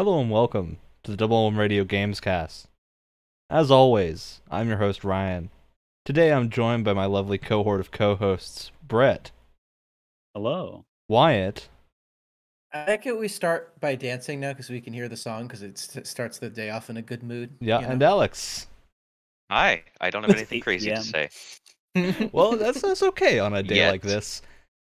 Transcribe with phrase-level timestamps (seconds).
[0.00, 2.68] Hello and welcome to the Double M Radio Gamescast.
[3.50, 5.50] As always, I'm your host Ryan.
[6.06, 9.30] Today I'm joined by my lovely cohort of co-hosts Brett,
[10.32, 10.86] Hello.
[11.06, 11.68] Wyatt,
[12.72, 13.18] I like it.
[13.18, 16.38] We start by dancing now because we can hear the song because it st- starts
[16.38, 17.50] the day off in a good mood.
[17.60, 18.02] yeah, you and?
[18.02, 18.68] Alex.
[19.50, 21.28] Hi, I don't have anything crazy to say.
[22.32, 23.90] Well, that's that's okay on a day Yet.
[23.90, 24.40] like this.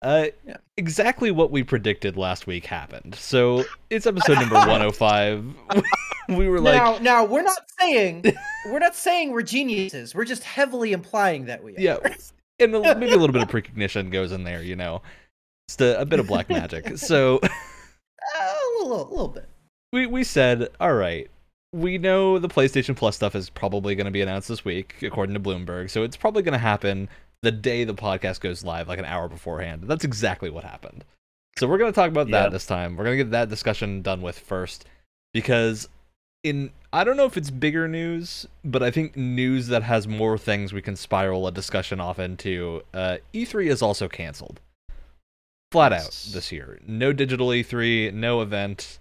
[0.03, 0.57] Uh, Yeah.
[0.77, 3.15] exactly what we predicted last week happened.
[3.15, 5.45] So it's episode number 105.
[6.29, 8.23] we were like, now, now we're not saying
[8.67, 10.13] we're not saying we're geniuses.
[10.13, 11.79] We're just heavily implying that we are.
[11.79, 11.97] Yeah,
[12.59, 15.01] and a- maybe a little bit of precognition goes in there, you know,
[15.69, 16.97] just a, a bit of black magic.
[16.97, 19.49] So Uh, a little, a little bit.
[19.91, 21.29] we we said, all right,
[21.73, 25.33] we know the PlayStation Plus stuff is probably going to be announced this week, according
[25.33, 25.89] to Bloomberg.
[25.89, 27.09] So it's probably going to happen
[27.43, 29.83] the day the podcast goes live, like an hour beforehand.
[29.83, 31.03] That's exactly what happened.
[31.57, 32.95] So we're going to talk about that this time.
[32.95, 34.85] We're going to get that discussion done with first,
[35.33, 35.87] because
[36.43, 40.37] in I don't know if it's bigger news, but I think news that has more
[40.37, 42.81] things we can spiral a discussion off into.
[42.93, 44.61] Uh, E3 is also canceled,
[45.71, 46.79] flat out this year.
[46.87, 48.99] No digital E3, no event.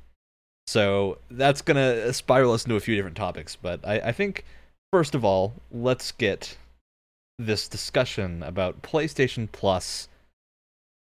[0.67, 3.57] So that's gonna spiral us into a few different topics.
[3.57, 4.45] But I, I think
[4.93, 6.57] first of all, let's get
[7.39, 10.09] this discussion about PlayStation Plus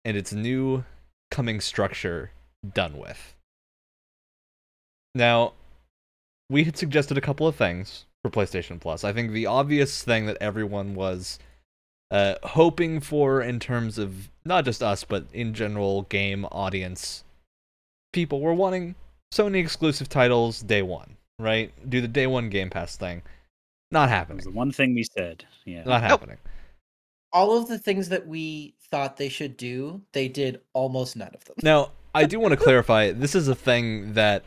[0.04, 0.84] and its new
[1.30, 2.30] coming structure
[2.72, 3.34] done with.
[5.14, 5.52] Now,
[6.50, 9.04] we had suggested a couple of things for PlayStation Plus.
[9.04, 11.38] I think the obvious thing that everyone was
[12.10, 17.24] uh, hoping for in terms of not just us, but in general game audience,
[18.12, 18.94] people were wanting
[19.32, 21.72] Sony exclusive titles day one, right?
[21.88, 23.22] Do the day one Game Pass thing.
[23.94, 25.44] Not That was the one thing we said.
[25.64, 25.84] Yeah.
[25.84, 26.36] Not happening.
[27.32, 31.44] All of the things that we thought they should do, they did almost none of
[31.44, 31.54] them.
[31.62, 34.42] Now, I do want to clarify this is a thing that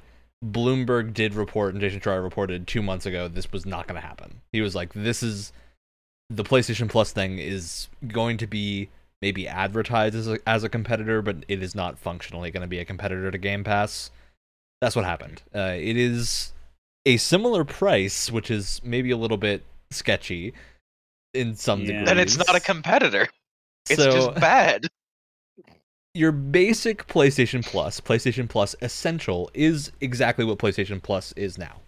[0.46, 3.30] Bloomberg did report and Jason Schreier reported two months ago.
[3.30, 4.42] This was not going to happen.
[4.52, 5.54] He was like, this is
[6.30, 8.90] the PlayStation Plus thing is going to be
[9.22, 12.80] maybe advertised as a, as a competitor, but it is not functionally going to be
[12.80, 14.12] a competitor to Game Pass.
[14.82, 15.42] That's what happened.
[15.56, 16.52] Uh, it is
[17.08, 20.54] a similar price, which is maybe a little bit sketchy
[21.34, 21.88] in some Yeah.
[21.88, 22.06] degrees.
[22.06, 23.28] Then it's not a competitor.
[23.90, 24.88] It's So- just bad.
[26.14, 31.80] your basic PlayStation Plus, PlayStation Plus Essential, is exactly what PlayStation Plus is now.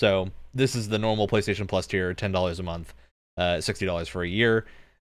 [0.00, 2.92] So this is the normal PlayStation Plus tier, ten dollars a month,
[3.36, 4.66] uh, sixty dollars for a year.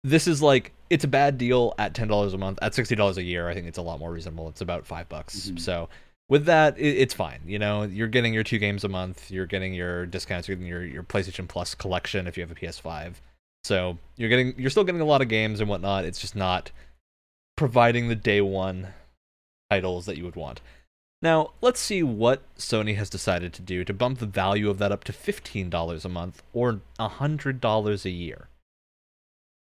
[0.03, 2.59] This is like it's a bad deal at ten dollars a month.
[2.61, 4.49] At sixty dollars a year, I think it's a lot more reasonable.
[4.49, 5.49] It's about five bucks.
[5.51, 5.59] Mhm.
[5.59, 5.87] So
[6.29, 7.41] with that, it, it's fine.
[7.45, 9.29] You know, you're getting your two games a month.
[9.29, 10.47] You're getting your discounts.
[10.47, 13.15] You're getting your your PlayStation Plus collection if you have a PS5.
[13.63, 16.05] So you're getting you're still getting a lot of games and whatnot.
[16.05, 16.71] It's just not
[17.55, 18.87] providing the day one
[19.69, 20.61] titles that you would want.
[21.21, 24.91] Now, let's see what Sony has decided to do to bump the value of that
[24.91, 28.49] up to $15 a month or $100 a year.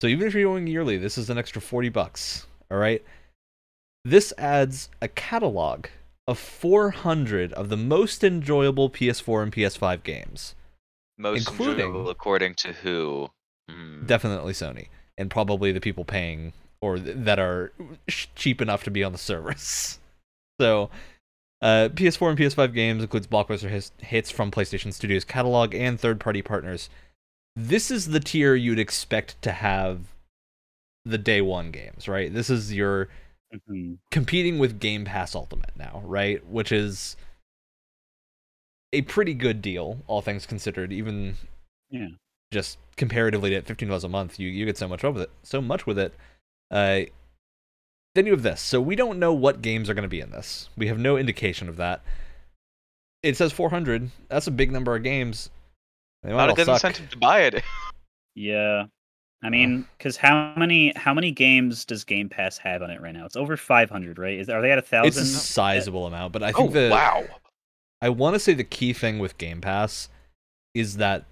[0.00, 3.04] So even if you're going yearly, this is an extra 40 bucks, all right?
[4.04, 5.86] This adds a catalog
[6.26, 10.54] of 400 of the most enjoyable PS4 and PS5 games.
[11.18, 13.30] Most including- enjoyable according to who?
[13.70, 14.04] Hmm.
[14.06, 17.72] Definitely Sony and probably the people paying or th- that are
[18.08, 19.98] sh- cheap enough to be on the service.
[20.60, 20.88] So,
[21.62, 26.42] uh, PS4 and PS5 games includes blockbuster his- hits from PlayStation Studios catalog and third-party
[26.42, 26.88] partners.
[27.56, 30.14] This is the tier you'd expect to have
[31.04, 32.32] the day one games, right?
[32.32, 33.08] This is your
[33.68, 33.98] Mhm.
[34.10, 36.44] competing with Game Pass Ultimate now, right?
[36.46, 37.16] Which is
[38.92, 40.92] a pretty good deal, all things considered.
[40.92, 41.36] Even
[41.90, 42.08] Yeah.
[42.52, 45.60] just comparatively at fifteen dollars a month, you you get so much with it, so
[45.60, 46.14] much with it.
[46.70, 47.02] Uh,
[48.14, 48.60] then you have this.
[48.60, 50.68] So we don't know what games are going to be in this.
[50.76, 52.02] We have no indication of that.
[53.22, 54.10] It says four hundred.
[54.28, 55.50] That's a big number of games.
[56.22, 56.74] They might Not a all good suck.
[56.76, 57.62] incentive to buy it.
[58.36, 58.86] Yeah.
[59.44, 63.12] I mean, because how many how many games does Game Pass have on it right
[63.12, 63.26] now?
[63.26, 64.38] It's over 500, right?
[64.38, 65.08] Is are they at a thousand?
[65.08, 65.36] It's thousand?
[65.36, 67.24] a sizable amount, but I oh think the wow!
[68.00, 70.08] I want to say the key thing with Game Pass
[70.74, 71.26] is that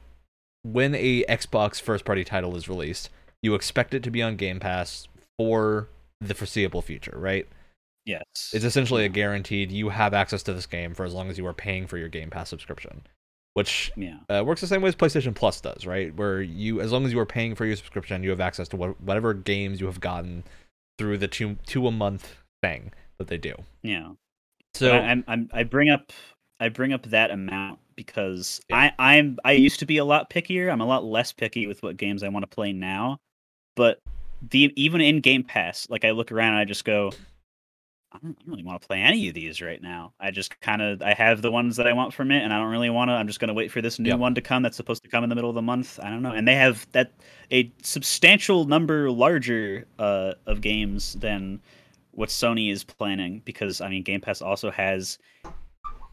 [0.62, 3.09] when a Xbox first party title is released,
[3.43, 5.08] you expect it to be on Game Pass
[5.38, 5.88] for
[6.20, 7.49] the foreseeable future, right?
[8.05, 8.25] yes.
[8.53, 11.47] It's essentially a guaranteed you have access to this game for as long as you
[11.47, 13.03] are paying for your Game Pass subscription,
[13.54, 14.19] which yeah.
[14.28, 16.14] uh, works the same way as PlayStation Plus does, right?
[16.14, 18.76] Where you, as long as you are paying for your subscription, you have access to
[18.76, 20.44] what, whatever games you have gotten
[20.99, 23.54] through the two two a month thing that they do.
[23.82, 24.12] Yeah.
[24.75, 26.12] So I, I'm, I'm I bring up
[26.60, 28.90] I bring up that amount because Yeah.
[28.99, 30.72] I I'm I used to be a lot pickier.
[30.72, 33.19] I'm a lot less picky with what games I want to play now.
[33.76, 33.98] But
[34.50, 37.12] the even in Game Pass, like I look around and I just go,
[38.14, 40.12] I don't, I don't really want to play any of these right now.
[40.20, 42.59] I just kind of I have the ones that I want from it, and I
[42.59, 43.12] don't really want to.
[43.14, 44.19] I'm just going to wait for this new Yep.
[44.19, 45.99] one to come that's supposed to come in the middle of the month.
[46.03, 47.12] I don't know, and they have that
[47.50, 51.61] a substantial number larger uh, of games than
[52.12, 55.19] what Sony is planning because I mean Game Pass also has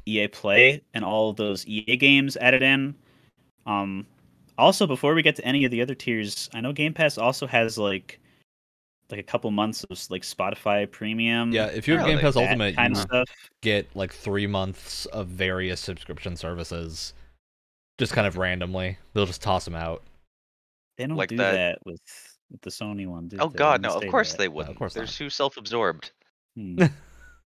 [0.06, 2.96] EA Play and all of those EA games added in.
[3.66, 4.08] Um,
[4.58, 7.48] also, before we get to any of the other tiers, I know Game Pass also
[7.48, 8.20] has like
[9.12, 11.52] like a couple months of like Spotify Premium.
[11.52, 12.16] Yeah, if you have Really?
[12.16, 13.30] Game Pass that Ultimate, kind you of stuff.
[13.62, 17.14] get like three months of various subscription services,
[17.98, 18.98] just kind of randomly.
[19.14, 20.04] They'll just toss them out.
[20.98, 22.02] They don't like do that- that, with
[22.52, 23.28] with the Sony one.
[23.28, 23.58] Do Oh they?
[23.58, 24.38] god, no, of course that.
[24.40, 24.76] they wouldn't.
[24.78, 25.14] course They're not.
[25.14, 26.12] too self-absorbed.
[26.56, 26.84] Hmm.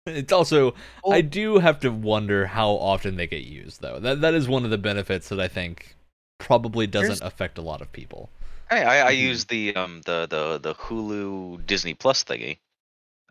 [0.08, 0.72] It's also
[1.02, 1.10] Oh.
[1.10, 3.98] I do have to wonder how often they get used though.
[3.98, 5.96] That that is one of the benefits that I think
[6.38, 8.30] probably doesn't Here's- affect a lot of people.
[8.68, 9.18] Hey, I, I Mhm.
[9.20, 12.58] use the um the the the Hulu Disney Plus thingy,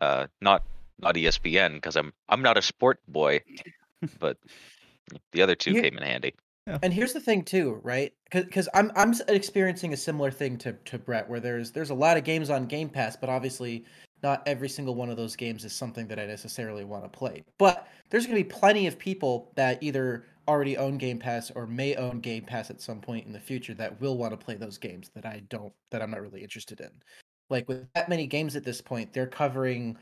[0.00, 0.62] uh, not
[0.98, 3.42] not ESPN because I'm I'm not a sport boy,
[4.18, 4.38] but
[5.32, 5.82] the other two Yeah.
[5.82, 6.34] came in handy.
[6.82, 8.12] And here's the thing too, right?
[8.32, 11.94] Because I'm I'm s- experiencing a similar thing to to Brett, where there's there's a
[11.94, 13.84] lot of games on Game Pass, but obviously
[14.22, 17.44] not every single one of those games is something that I necessarily want to play.
[17.58, 21.66] But there's going to be plenty of people that either already own Game Pass or
[21.66, 24.54] may own Game Pass at some point in the future that will want to play
[24.54, 26.90] those games that I don't that I'm not really interested in.
[27.50, 29.96] Like with that many games at this point, they're covering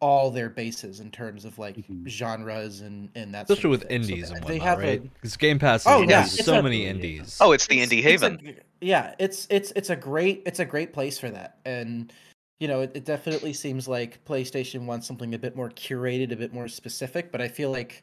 [0.00, 2.06] all their bases in terms of like Mhm.
[2.06, 4.02] genres and and that Especially sort with of thing.
[4.04, 5.14] So indies and they whatnot, have a- right?
[5.14, 7.38] Because Game Pass Oh, has yeah, so a- many indies.
[7.40, 8.38] Oh, it's the It's- indie it's a haven.
[8.44, 12.12] g- yeah, it's it's it's a great it's a great place for that, and
[12.60, 16.36] you know it, it definitely seems like PlayStation wants something a bit more curated, a
[16.36, 17.32] bit more specific.
[17.32, 18.02] But I feel like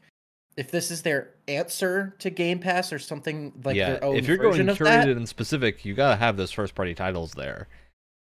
[0.56, 4.26] if this is their answer to Game Pass or something like yeah, their own if
[4.26, 7.32] you're going version of curated that, and specific, you gotta have those first party titles
[7.32, 7.68] there.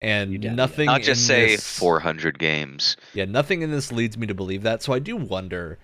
[0.02, 2.98] And You definitely- nothing Not just in say this- 400 games.
[3.14, 4.84] Yeah, nothing in this leads me to believe that.
[4.84, 5.78] So I do wonder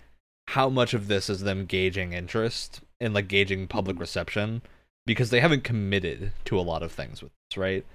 [0.50, 4.02] how much of this is them gauging interest and like gauging public Mm-hmm.
[4.02, 4.62] reception
[5.06, 7.86] because they haven't committed to a lot of things with this, right?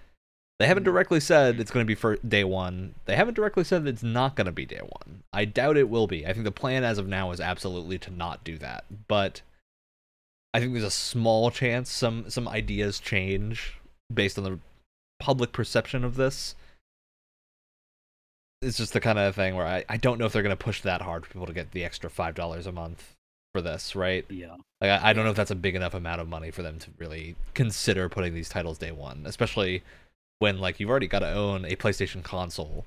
[0.59, 2.95] They haven't directly said it's going to be for day one.
[3.06, 5.25] They haven't directly said it's not going to be day one.
[5.33, 6.27] I doubt it will be.
[6.27, 8.85] I think the plan as of now is absolutely to not do that.
[9.09, 9.43] But
[10.53, 13.81] I think there's a small chance some some ideas change
[14.12, 14.59] based on the
[15.19, 16.55] public perception of this
[18.65, 20.65] it's just the kind of thing where I, I don't know if they're going to
[20.65, 23.15] push that hard for people to get the extra five dollars a month
[23.53, 24.25] for this, right?
[24.31, 24.56] Yeah.
[24.81, 26.79] Like I, I don't know if that's a big enough amount of money for them
[26.81, 29.83] to really consider putting these titles day one, especially
[30.38, 32.84] when like you've already got to own a PlayStation console.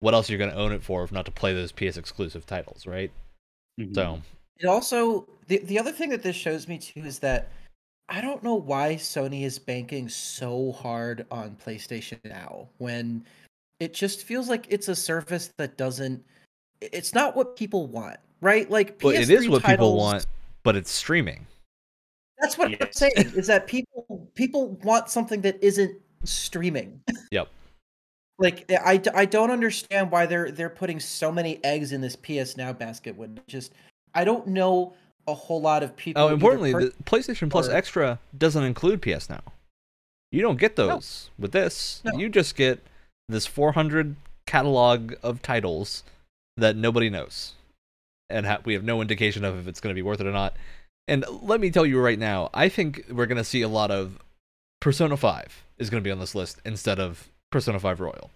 [0.00, 1.96] What else are you going to own it for if not to play those PS
[1.96, 3.10] exclusive titles, right?
[3.78, 3.94] Mhm.
[3.94, 4.22] So
[4.58, 7.50] it also the the other thing that this shows me too is that
[8.08, 13.24] I don't know why Sony is banking so hard on PlayStation Now when
[13.80, 16.22] it just feels like it's a service that doesn't
[16.80, 18.68] it's not what people want, right?
[18.70, 20.26] Like but it is PS3 what people want,
[20.62, 21.46] but it's streaming.
[22.38, 27.00] That's what I'm saying is that people people want something that isn't streaming.
[27.30, 27.48] Yep.
[28.38, 32.16] like eh, I, I don't understand why they're they're putting so many eggs in this
[32.16, 33.72] PS Now basket when just
[34.14, 34.94] I don't know
[35.26, 36.22] a whole lot of people.
[36.22, 39.42] Oh, importantly, per- the PlayStation Plus or- Extra doesn't include PS Now.
[40.30, 42.00] You don't get those with this.
[42.04, 42.18] No.
[42.18, 42.82] You just get
[43.28, 46.04] this 400 catalog of titles
[46.56, 47.52] that nobody knows,
[48.30, 50.32] and ha- we have no indication of if it's going to be worth it or
[50.32, 50.54] not.
[51.06, 53.90] And let me tell you right now, I think we're going to see a lot
[53.90, 54.18] of
[54.82, 58.30] Persona 5 is going to be on this list instead of Persona 5 Royal.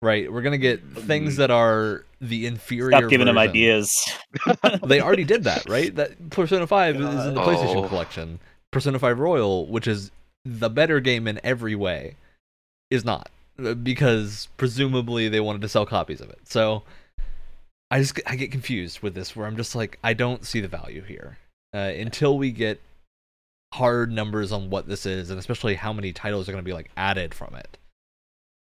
[0.00, 0.32] Right?
[0.32, 2.98] We're going to get things that are the inferior.
[2.98, 3.92] Stop giving them ideas.
[4.82, 5.94] they already did that, right?
[5.94, 7.88] That Persona 5 is in the PlayStation Oh.
[7.88, 8.40] collection.
[8.72, 10.10] Persona 5 Royal, which is
[10.46, 12.16] the better game in every way,
[12.90, 13.28] is not
[13.62, 16.40] uh, because presumably they wanted to sell copies of it.
[16.44, 16.82] So
[17.90, 20.68] I just I get confused with this where I'm just like I don't see the
[20.68, 21.36] value here.
[21.74, 22.80] Uh, until we get
[23.74, 26.72] hard numbers on what this is and especially how many titles are going to be
[26.72, 27.76] like added from it.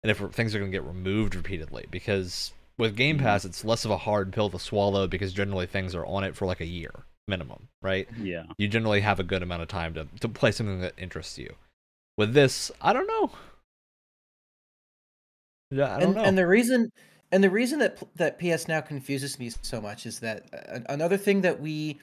[0.03, 3.85] And if things are going to get removed repeatedly because with Game Pass it's less
[3.85, 6.67] of a hard pill to swallow because generally things are on it for like a
[6.67, 8.09] year minimum, right?
[8.19, 8.45] Yeah.
[8.57, 11.55] you generally have a good amount of time to, to play something that interests you.
[12.17, 13.31] With this, I don't know.
[15.71, 16.23] Yeah, I don't and, know.
[16.23, 16.91] and the reason
[17.31, 21.17] and the reason that that PS Now confuses me so much is that uh, another
[21.17, 21.99] thing that we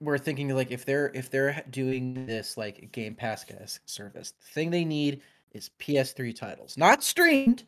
[0.00, 3.44] were thinking like if they're if they're doing this like Game Pass
[3.86, 7.64] service, the thing they need is PS3 titles, not streamed.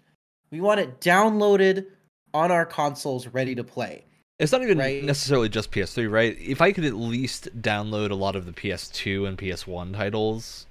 [0.50, 1.86] We want it downloaded
[2.34, 4.04] on our consoles, ready to play.
[4.38, 5.02] it's not even right?
[5.02, 6.36] necessarily just PS3, right?
[6.40, 10.66] If I could at least download a lot of the PS2 and PS1 titles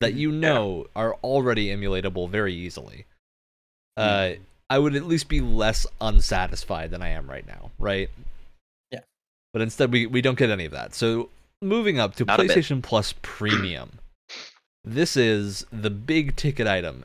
[0.00, 3.06] that you know are already emulatable very easily.
[3.96, 4.32] Uh,
[4.68, 8.10] I would at least be less unsatisfied than I am right now, right?
[9.54, 10.94] But instead, we we don't get any of that.
[10.94, 11.30] So
[11.62, 12.40] moving up to Not.
[12.40, 14.00] PlayStation Plus Premium,
[14.84, 17.04] this is the big ticket item.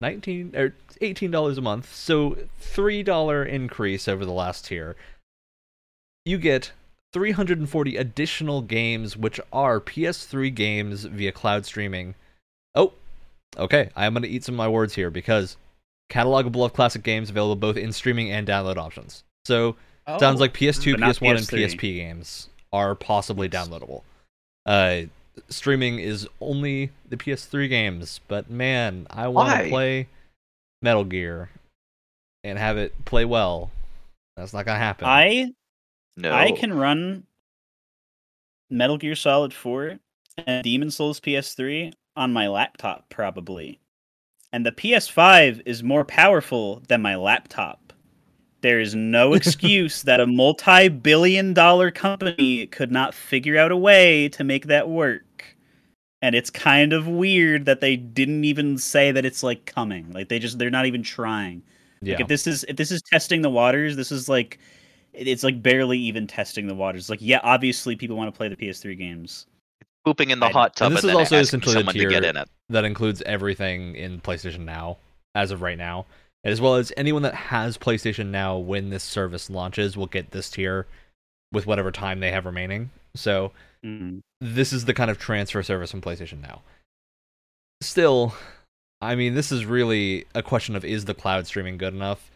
[0.00, 4.96] Nineteen or eighteen dollars a month, so three dollar increase over the last tier.
[6.26, 6.72] You get
[7.12, 12.14] 340 additional games, which are PS3 games via cloud streaming.
[12.74, 12.92] Oh,
[13.58, 13.90] okay.
[13.96, 15.56] I am going to eat some of my words here because
[16.10, 19.24] catalogable of classic games available both in streaming and download options.
[19.44, 21.64] So sounds Oh, like PS2, But PS1, and PS3.
[21.64, 24.02] PSP games are possibly downloadable.
[24.66, 25.02] Uh,
[25.48, 30.08] streaming is only the PS3 games, but man, I want to play
[30.80, 31.50] Metal Gear
[32.44, 33.70] and have it play well.
[34.36, 35.06] That's not gonna happen.
[35.06, 35.52] I
[36.16, 36.32] No.
[36.32, 37.24] I can run
[38.70, 39.98] Metal Gear Solid 4
[40.46, 43.78] and Demon's Souls PS3 on my laptop probably.
[44.52, 47.80] And the PS5 is more powerful than my laptop.
[48.62, 54.28] There is no excuse that a multi-billion dollar company could not figure out a way
[54.30, 55.56] to make that work.
[56.22, 60.10] And it's kind of weird that they didn't even say that it's like coming.
[60.12, 61.62] Like they just they're not even trying.
[62.00, 62.14] yeah.
[62.14, 64.58] Like if this is if this is testing the waters, this is like
[65.12, 67.10] it's like barely even testing the waters.
[67.10, 69.46] Like yeah, obviously people want to play the PS3 games.
[69.80, 71.74] It's pooping in the I- hot tub and and, this is then also asking essentially
[71.74, 72.48] the someone to get tier- in it.
[72.68, 74.98] that includes everything in PlayStation Now
[75.34, 76.06] as of right now,
[76.44, 80.50] as well as anyone that has PlayStation Now when this service launches will get this
[80.50, 80.86] tier
[81.52, 82.90] with whatever time they have remaining.
[83.14, 83.52] So
[83.84, 84.20] Mm.
[84.40, 86.62] this is the kind of transfer service from PlayStation Now.
[87.80, 88.34] Still,
[89.00, 92.30] I mean, this is really a question of is the cloud streaming good enough?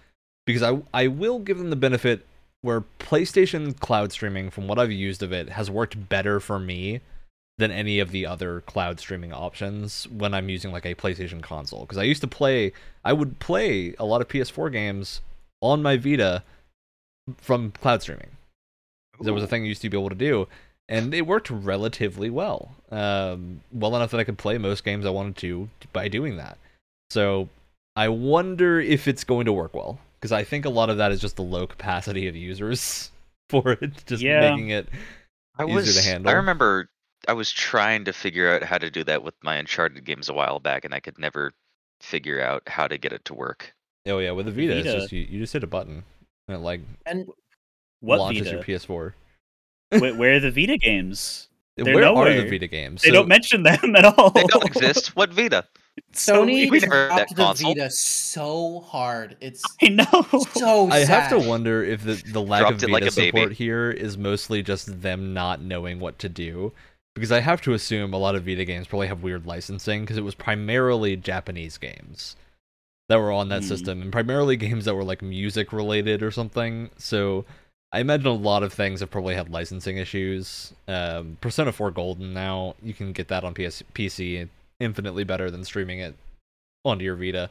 [0.45, 2.27] Because I I will give them the benefit
[2.63, 7.01] where PlayStation cloud streaming, from what I've used of it, has worked better for me
[7.59, 11.81] than any of the other cloud streaming options when I'm using like a PlayStation console.
[11.81, 12.73] Because I used to play,
[13.05, 15.23] I would play a lot of PS4 games
[15.63, 16.43] on my Vita
[17.39, 18.29] from cloud streaming.
[19.21, 20.47] There was a thing I used to be able to do,
[20.91, 22.73] and it worked relatively well.
[22.91, 26.59] Um, well enough that I could play most games I wanted to by doing that.
[27.09, 27.49] So
[27.97, 31.11] I wonder if it's going to work well because I think a lot of that
[31.13, 33.11] is just the low capacity of users
[33.49, 34.51] for it, just Yeah.
[34.51, 34.89] making it.
[35.59, 35.97] I easier was.
[35.97, 36.31] to handle.
[36.31, 36.91] I remember
[37.29, 40.33] I was trying to figure out how to do that with my Uncharted games a
[40.35, 41.53] while back, and I could never
[42.01, 43.75] figure out how to get it to work.
[44.07, 44.89] Oh yeah, with the Vita, Vita.
[44.91, 46.05] it's just you, you just hit a button
[46.49, 47.27] and it like and
[48.01, 48.57] What launches Vita?
[48.57, 49.13] your PS4.
[50.01, 51.49] Where, where are the Vita games?
[51.77, 53.03] They're Where are the Vita games?
[53.03, 54.31] They So- don't mention them at all.
[54.31, 55.17] They don't exist.
[55.17, 55.65] What Vita?
[56.13, 56.83] So Sony we weird.
[56.83, 57.75] never that dropped the console.
[57.75, 59.35] Vita so hard.
[59.41, 60.05] It's I know.
[60.55, 63.29] so I have to wonder if the, the lack Dropped of it like Vita baby.
[63.39, 66.73] support here is mostly just them not knowing what to do.
[67.17, 70.17] Because I have to assume a lot of Vita games probably have weird licensing because
[70.19, 72.37] it was primarily Japanese games
[73.09, 73.69] that were on that Hmm.
[73.69, 76.91] system and primarily games that were like music related or something.
[76.99, 77.45] So
[77.93, 80.73] I imagine a lot of things have probably had licensing issues.
[80.87, 84.49] Um, Persona 4 Golden now, you can get that on PS- PC
[84.81, 86.15] infinitely better than streaming it
[86.85, 87.49] onto your Vita.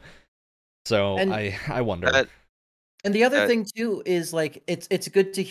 [0.84, 2.10] So And- I I wonder.
[2.10, 2.28] That-
[3.04, 5.44] And the other Uh, thing too is like it's it's good to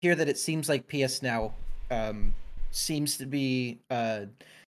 [0.00, 1.52] hear that it seems like PS Now
[1.90, 2.32] um
[2.70, 4.20] seems to be uh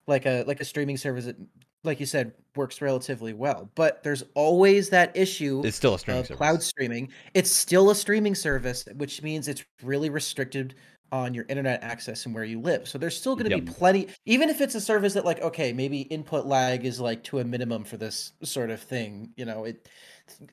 [0.07, 1.37] like a like a streaming service that
[1.85, 3.71] like you said works relatively well.
[3.75, 7.11] But there's always that issue it's still a streaming cloud streaming.
[7.35, 10.75] It's still a streaming service, which means it's really restricted
[11.13, 12.87] on your internet access and where you live.
[12.87, 15.73] So there's still going to be plenty, even if it's a service that like, okay,
[15.73, 19.31] maybe input lag is like to a minimum for this sort of thing.
[19.37, 19.89] You know, it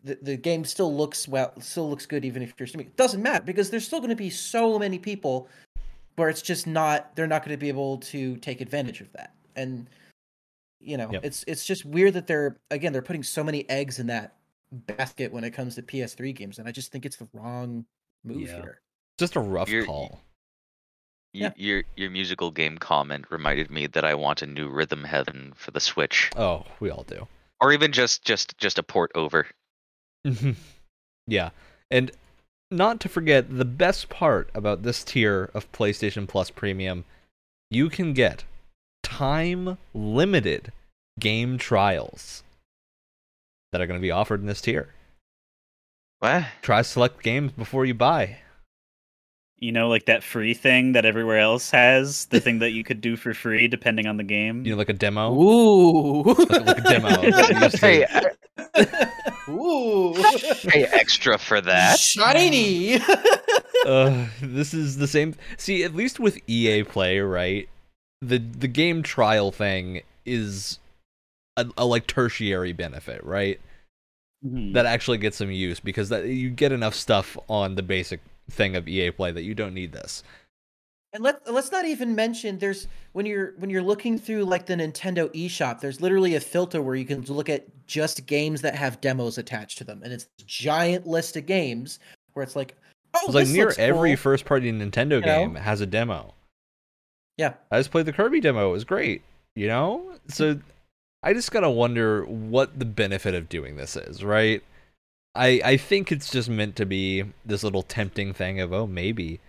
[0.04, 2.88] the, the game still looks well, still looks good even if you're streaming.
[2.88, 5.48] It doesn't matter because there's still going to be so many people
[6.18, 9.34] where it's just not they're not going to be able to take advantage of that.
[9.56, 9.88] And
[10.82, 11.24] you know, Yep.
[11.26, 14.36] it's it's just weird that they're again they're putting so many eggs in that
[14.72, 17.86] basket when it comes to PS3 games, and I just think it's the wrong
[18.26, 18.56] move Yeah.
[18.58, 18.82] here.
[19.18, 20.10] Just a rough You're- call.
[20.12, 20.20] y-
[21.34, 21.54] Yeah.
[21.56, 25.72] Your your musical game comment reminded me that I want a new Rhythm Heaven for
[25.72, 27.28] the Switch, Oh, we all do.
[27.62, 29.48] or even just just just a port over.
[31.28, 31.50] yeah.
[31.92, 32.12] And
[32.72, 37.06] not to forget the best part about this tier of PlayStation Plus Premium,
[37.70, 38.44] you can get
[39.04, 40.72] time limited
[41.20, 42.44] game trials
[43.72, 44.90] that are going to be offered in this tier.
[46.20, 46.46] What?
[46.62, 48.38] Try select games before you buy.
[49.60, 53.02] You know, like that free thing that everywhere else has, the thing that you could
[53.02, 54.64] do for free depending on the game.
[54.66, 55.34] You know, like a demo.
[55.34, 57.10] Ooh, like a demo.
[57.32, 58.28] Like you used to-
[58.76, 60.13] Hey, Ooh,
[60.68, 62.00] pay extra for that.
[62.00, 62.96] shiny.
[63.86, 65.36] uh, this is the same.
[65.58, 67.70] See, at least with EA Play, right?
[68.22, 70.80] The the game trial thing is
[71.56, 73.60] a, a like tertiary benefit, right?
[74.46, 74.74] Mhm.
[74.74, 78.20] that actually gets some use because that you get enough stuff on the basic
[78.51, 80.24] thing of EA Play that you don't need this.
[81.18, 84.76] And let let's not even mention there's when you're when you're looking through like the
[84.76, 89.02] Nintendo eShop, there's literally a filter where you can look at just games that have
[89.02, 91.98] demos attached to them, and it's this giant list of games
[92.34, 92.76] where it's like,
[93.16, 94.18] oh, It's like near every cool.
[94.18, 95.26] first party Nintendo You know?
[95.26, 96.36] game has a demo.
[97.36, 97.54] Yeah.
[97.72, 98.70] I just played the Kirby demo.
[98.70, 99.24] It was great.
[99.56, 100.20] You know?
[100.28, 100.60] So
[101.24, 104.62] I just gotta wonder what the benefit of doing this is, right?
[105.34, 109.40] I I think it's just meant to be this little tempting thing of, oh, maybe.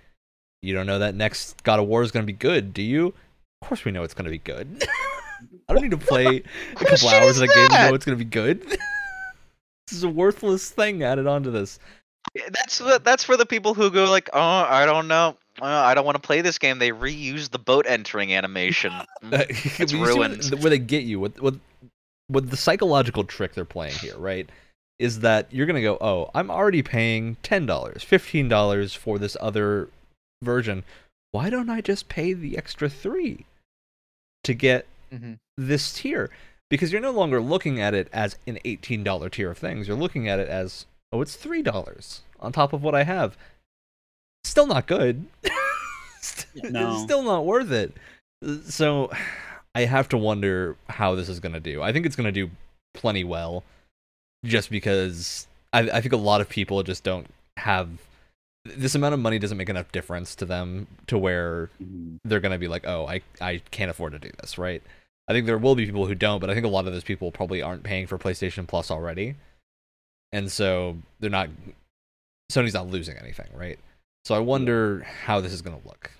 [0.62, 3.14] You don't know that next God of War is gonna be good, do you?
[3.62, 4.84] Of course we know it's gonna be good.
[5.68, 8.16] I don't need to play a couple hours of a game to know it's gonna
[8.16, 8.62] be good.
[8.68, 8.78] this
[9.92, 11.78] is a worthless thing added onto this.
[12.50, 15.94] That's what that's for the people who go like, oh, I don't know, uh, I
[15.94, 16.78] don't want to play this game.
[16.78, 18.92] They reuse the boat entering animation.
[19.22, 19.46] Mm.
[19.48, 20.44] It's but you see ruined.
[20.44, 21.54] What, where they get you, what, what,
[22.28, 24.48] what the psychological trick they're playing here, right?
[24.98, 29.36] Is that you're gonna go, oh, I'm already paying ten dollars, fifteen dollars for this
[29.40, 29.88] other
[30.42, 30.84] version.
[31.32, 33.44] Why don't I just pay the extra three
[34.44, 35.38] to get Mhm.
[35.56, 36.30] this tier?
[36.70, 39.88] Because you're no longer looking at it as an eighteen dollar tier of things.
[39.88, 43.36] You're looking at it as, oh, it's three dollars on top of what I have.
[44.44, 45.26] Still not good.
[46.54, 46.98] No.
[47.04, 47.94] Still not worth it.
[48.64, 49.10] So
[49.74, 51.80] I have to wonder how this is going to do.
[51.82, 52.50] I think it's going to do
[52.94, 53.62] plenty well
[54.44, 57.26] just because I, I think a lot of people just don't
[57.56, 57.88] have
[58.76, 62.18] this amount of money doesn't make enough difference to them to where Mhm.
[62.24, 64.82] they're going to be like, oh, I, I can't afford to do this, right?
[65.28, 67.04] I think there will be people who don't, but I think a lot of those
[67.04, 69.36] people probably aren't paying for PlayStation Plus already.
[70.32, 71.50] And so they're not,
[72.50, 73.78] Sony's not losing anything, right?
[74.24, 76.10] So I wonder how this is going to look.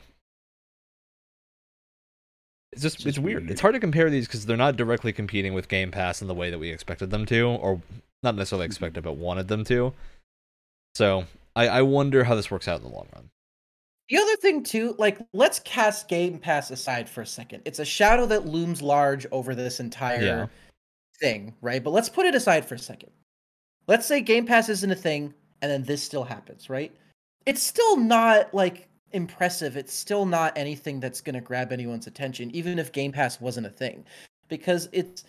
[2.73, 3.43] It's just, It's it's weird.
[3.45, 3.51] weird.
[3.51, 6.35] It's hard to compare these because they're not directly competing with Game Pass in the
[6.35, 7.81] way that we expected them to, or
[8.23, 9.95] not necessarily expected, but wanted them to.
[10.95, 11.25] So
[11.59, 13.29] I, I wonder how this works out in the long run.
[14.09, 17.63] The other thing too, like let's cast Game Pass aside for a second.
[17.65, 20.47] It's a shadow that looms large over this entire Yeah.
[21.21, 21.83] thing, right?
[21.83, 23.11] But let's put it aside for a second.
[23.89, 26.95] Let's say Game Pass isn't a thing and then this still happens, right?
[27.45, 29.77] It's still not like impressive.
[29.77, 33.67] It's still not anything that's going to grab anyone's attention even if Game Pass wasn't
[33.67, 34.05] a thing
[34.49, 35.25] because it's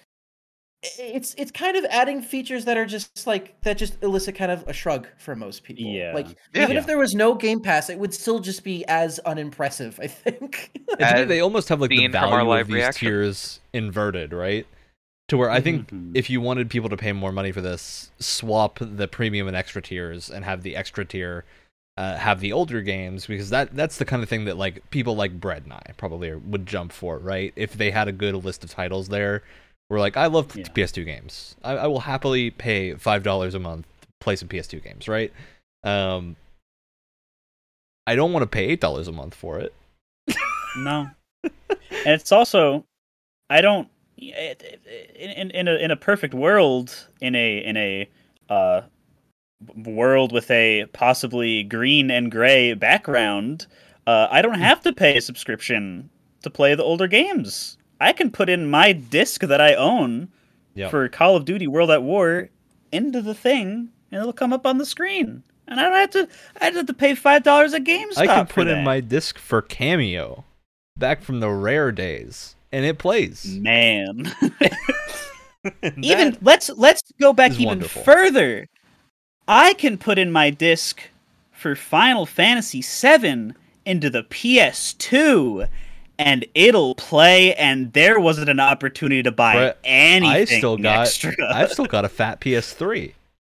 [0.81, 4.65] it's it's kind of adding features that are just like that just elicit kind of
[4.67, 5.83] a shrug for most people.
[5.85, 6.13] Yeah.
[6.13, 6.63] Like Yeah.
[6.63, 6.79] even Yeah.
[6.79, 10.71] if there was no Game Pass, it would still just be as unimpressive, I think.
[10.99, 13.07] And me, they almost have like the seen from our value of these reaction.
[13.07, 14.65] tiers inverted, right?
[15.27, 16.11] To where I think Mhm.
[16.15, 19.81] if you wanted people to pay more money for this, swap the premium and extra
[19.81, 21.43] tiers and have the extra tier
[21.97, 25.17] uh, have the older games because that that's the kind of thing that like people
[25.17, 27.51] like Brett and I probably would jump for, right?
[27.57, 29.43] If they had a good list of titles there,
[29.89, 30.65] we're like, I love Yeah.
[30.65, 31.55] PS2 games.
[31.63, 35.33] I, I will happily pay five dollars a month to play some PS2 games, right?
[35.83, 36.35] Um,
[38.07, 39.73] I don't want to pay eight dollars a month for it.
[40.77, 41.09] No,
[41.43, 41.51] and
[42.05, 42.85] it's also
[43.49, 48.09] I don't in in a in a perfect world in a in a
[48.49, 48.81] uh
[49.75, 53.65] world with a possibly green and gray background.
[54.05, 56.09] Uh, I don't have to pay a subscription
[56.43, 57.77] to play the older games.
[57.99, 60.29] I can put in my disc that I own
[60.75, 60.91] Yep.
[60.91, 62.49] for Call of Duty World at War
[62.91, 65.43] into the thing, and it'll come up on the screen.
[65.67, 66.27] And I don't have to.
[66.61, 68.17] I have to pay five dollars a GameStop.
[68.17, 70.43] I can put in my disc for Kameo,
[70.97, 73.45] back from the rare days, and it plays.
[73.59, 74.31] man.
[76.01, 78.01] Even let's let's go back even wonderful.
[78.03, 78.65] further.
[79.47, 81.01] I can put in my disc
[81.51, 83.51] for Final Fantasy VII
[83.85, 85.67] into the PS2,
[86.19, 87.55] and it'll play.
[87.55, 91.33] And there wasn't an opportunity to buy Brett, anything I still got extra.
[91.51, 93.13] I've still got a fat PS3.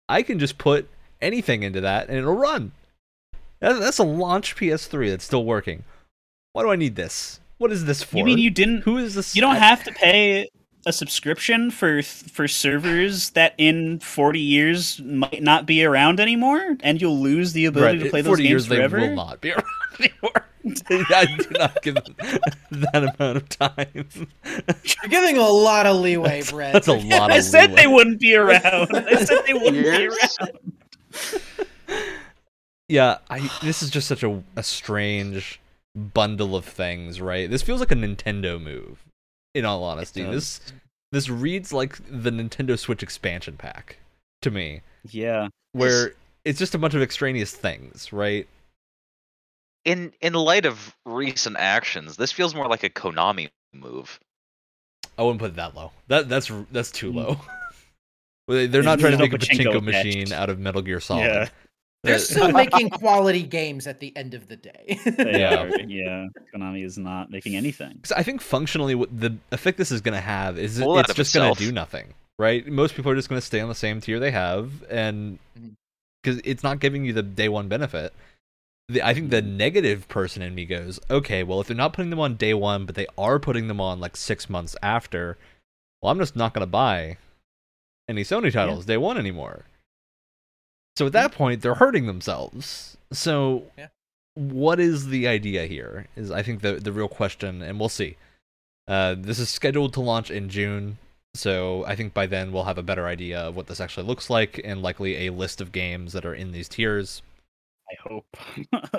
[0.09, 0.89] I can just put
[1.21, 2.71] anything into that and it'll run.
[3.59, 5.83] That's a launch PS3 that's still working.
[6.53, 7.39] Why do I need this?
[7.57, 8.17] What is this for?
[8.17, 8.81] you mean you didn't?
[8.81, 9.35] Who is this?
[9.35, 10.49] You don't have to pay
[10.85, 17.01] a subscription for for servers that in 40 years might not be around anymore, and
[17.01, 18.99] you'll lose the ability Brett, to play those 40 games years forever.
[18.99, 19.65] they will not be around
[19.99, 20.45] anymore.
[20.89, 22.15] I do not give them
[22.71, 24.07] that amount of time.
[24.45, 26.73] You're giving a lot of leeway, Brett.
[26.73, 27.81] That's a lot I said leeway.
[27.81, 28.89] they wouldn't be around.
[28.95, 31.31] I said they wouldn't be around.
[32.89, 35.59] Yeah, I this is just such a a strange
[35.95, 37.49] bundle of things, right?
[37.49, 39.03] This feels like a Nintendo move.
[39.55, 40.59] In all honesty, this
[41.11, 43.97] this reads like the Nintendo Switch expansion pack
[44.41, 45.47] to me, Yeah.
[45.73, 48.47] where it's just a bunch of extraneous things, right?
[49.85, 54.19] In in light of recent actions, this feels more like a Konami move.
[55.17, 55.91] I wouldn't put it that low.
[56.07, 57.15] That that's that's too Mm.
[57.15, 57.39] low.
[58.47, 60.33] They- They're not trying to make a pachinko pachinko machine attached.
[60.33, 61.23] out of Metal Gear Solid.
[61.23, 61.47] Yeah.
[62.03, 64.99] They're still making quality games at the end of the day.
[65.05, 65.61] They Yeah.
[65.63, 66.27] are, yeah.
[66.53, 67.99] Konami is not making anything.
[68.03, 71.13] 'Cause I think functionally, what the effect this is going to have is Pull it's
[71.13, 72.67] just going to do nothing, right?
[72.67, 75.39] Most people are just going to stay on the same tier they have, and
[76.21, 78.13] because it's not giving you the day one benefit.
[78.89, 82.09] The, I think the negative person in me goes, okay, well, if they're not putting
[82.09, 85.37] them on day one, but they are putting them on like six months after,
[86.01, 87.17] well, I'm just not going to buy
[88.09, 89.65] any Sony titles day one anymore.
[90.97, 92.97] So at that point, they're hurting themselves.
[93.11, 93.87] So, Yeah.
[94.35, 96.07] what is the idea here?
[96.15, 98.17] Is I think the the real question, and we'll see.
[98.87, 100.97] Uh, this is scheduled to launch in June,
[101.35, 104.29] so I think by then we'll have a better idea of what this actually looks
[104.29, 107.21] like, and likely a list of games that are in these tiers.
[107.93, 108.37] I hope.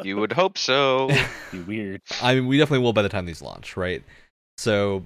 [0.04, 1.10] You would hope so.
[1.52, 2.02] be weird.
[2.22, 4.02] I mean, we definitely will by the time these launch, right?
[4.58, 5.04] So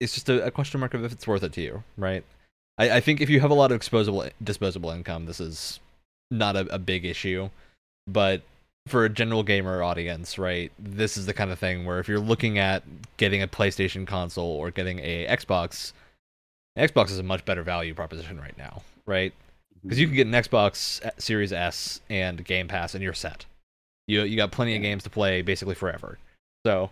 [0.00, 2.24] it's just a, a question mark of if it's worth it to you, right?
[2.78, 5.80] I, I think if you have a lot of disposable disposable income, this is
[6.30, 7.50] not a, a big issue.
[8.06, 8.42] But
[8.86, 12.20] for a general gamer audience, right, this is the kind of thing where if you're
[12.20, 12.82] looking at
[13.16, 15.92] getting a PlayStation console or getting a Xbox,
[16.76, 19.32] Xbox is a much better value proposition right now, right?
[19.84, 23.44] Because you can get an Xbox uh, Series S and Game Pass, and you're set.
[24.08, 26.18] You you got plenty of games to play basically forever.
[26.66, 26.90] So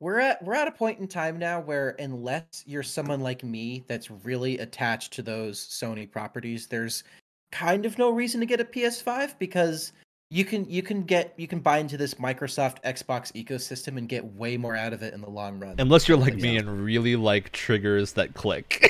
[0.00, 3.84] we're at we're at a point in time now where unless you're someone like me
[3.88, 7.04] that's really attached to those Sony properties, there's
[7.52, 9.92] kind of no reason to get a PS5 because
[10.30, 14.24] you can you can get you can buy into this Microsoft Xbox ecosystem and get
[14.34, 15.76] way more out of it in the long run.
[15.78, 18.86] unless you're like me and really like triggers that click.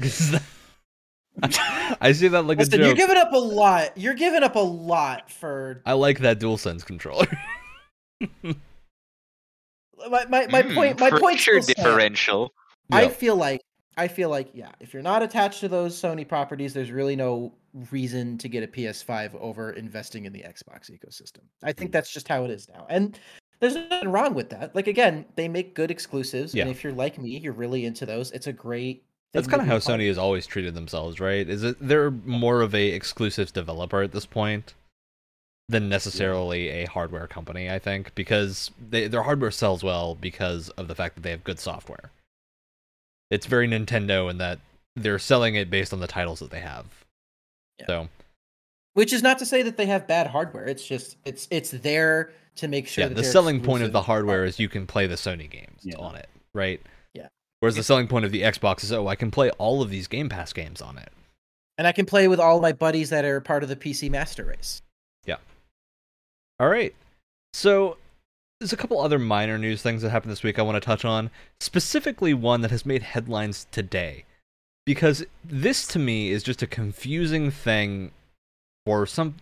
[0.00, 0.30] 'Cause
[1.42, 3.96] that- I see that like Listen, a you're giving up a lot.
[3.98, 7.26] You're giving up a lot for I like that DualSense controller.
[10.10, 11.00] my my, my Hmm, point.
[11.00, 11.74] My point pressure still stands.
[11.76, 12.52] differential.
[12.90, 13.60] I feel like
[13.96, 17.52] I feel like yeah, if you're not attached to those Sony properties, there's really no
[17.90, 21.40] reason to get a PS5 over investing in the Xbox ecosystem.
[21.62, 22.86] I think that's just how it is now.
[22.88, 23.18] And
[23.60, 24.74] there's nothing wrong with that.
[24.74, 26.62] Like again, they make good exclusives, Yeah.
[26.62, 28.30] and if you're like me, you're really into those.
[28.32, 29.04] It's a great.
[29.36, 31.48] That's kind of how Sony has always treated themselves, right?
[31.48, 34.74] Is it they're more of a exclusive developer at this point
[35.68, 40.88] than necessarily a hardware company, I think, because they, their hardware sells well because of
[40.88, 42.10] the fact that they have good software.
[43.30, 44.60] It's very Nintendo in that
[44.94, 46.86] they're selling it based on the titles that they have.
[47.80, 47.86] Yeah.
[47.86, 48.08] So,
[48.94, 50.66] Which is not to say that they have bad hardware.
[50.66, 53.02] It's just it's it's there to make sure.
[53.02, 54.44] yeah, that the selling point of the hardware hardware.
[54.46, 55.96] is you can play the Sony games Yeah.
[55.98, 56.80] on it, right?
[57.56, 57.66] Yeah.
[57.66, 60.06] Whereas the selling point of the Xbox is, oh, I can play all of these
[60.06, 61.10] Game Pass games on it.
[61.78, 64.44] and I can play with all my buddies that are part of the PC Master
[64.44, 64.80] Race.
[65.24, 65.36] Yeah.
[66.60, 66.94] All right.
[67.52, 67.96] So
[68.60, 71.04] there's a couple other minor news things that happened this week I want to touch
[71.04, 71.30] on.
[71.60, 74.24] Specifically, one that has made headlines today.
[74.86, 78.12] Because this to me is just a confusing thing
[78.86, 79.34] for some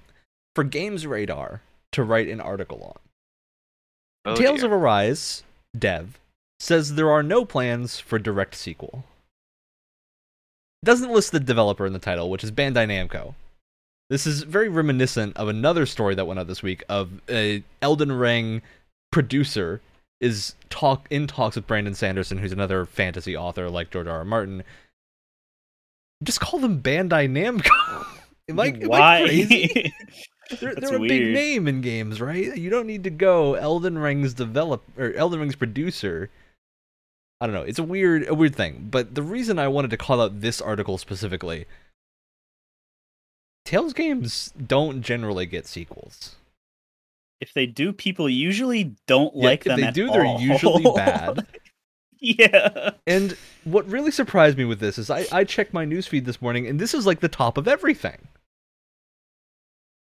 [0.56, 1.60] for Games Radar
[1.92, 4.32] to write an article on.
[4.32, 4.66] Oh, Tales dear.
[4.66, 5.42] of Arise
[5.78, 6.18] dev
[6.64, 9.04] says there are no plans for direct sequel.
[10.82, 13.34] It Doesn't list the developer in the title, which is Bandai Namco.
[14.10, 18.12] This is very reminiscent of another story that went out this week of a Elden
[18.12, 18.62] Ring
[19.12, 19.80] producer
[20.20, 24.18] is talk in talks with Brandon Sanderson, who's another fantasy author like George R.
[24.18, 24.24] R.
[24.24, 24.62] Martin.
[26.22, 27.68] Just call them Bandai Namco.
[28.48, 29.20] am I, am I Why?
[29.24, 29.92] crazy?
[30.60, 32.56] They're, they're a big name in games, right?
[32.56, 36.30] You don't need to go Elden Ring's develop or Elden Ring's producer.
[37.40, 37.62] I don't know.
[37.62, 38.88] It's a weird, a weird thing.
[38.90, 41.66] But the reason I wanted to call out this article specifically,
[43.64, 46.36] Tales games don't generally get sequels.
[47.40, 49.78] if they do, people usually don't Yeah, like them.
[49.78, 51.46] if they do, they're usually bad.
[52.20, 52.90] yeah.
[53.06, 56.66] And what really surprised me with this is I, I checked my newsfeed this morning,
[56.66, 58.28] and this is like the top of everything.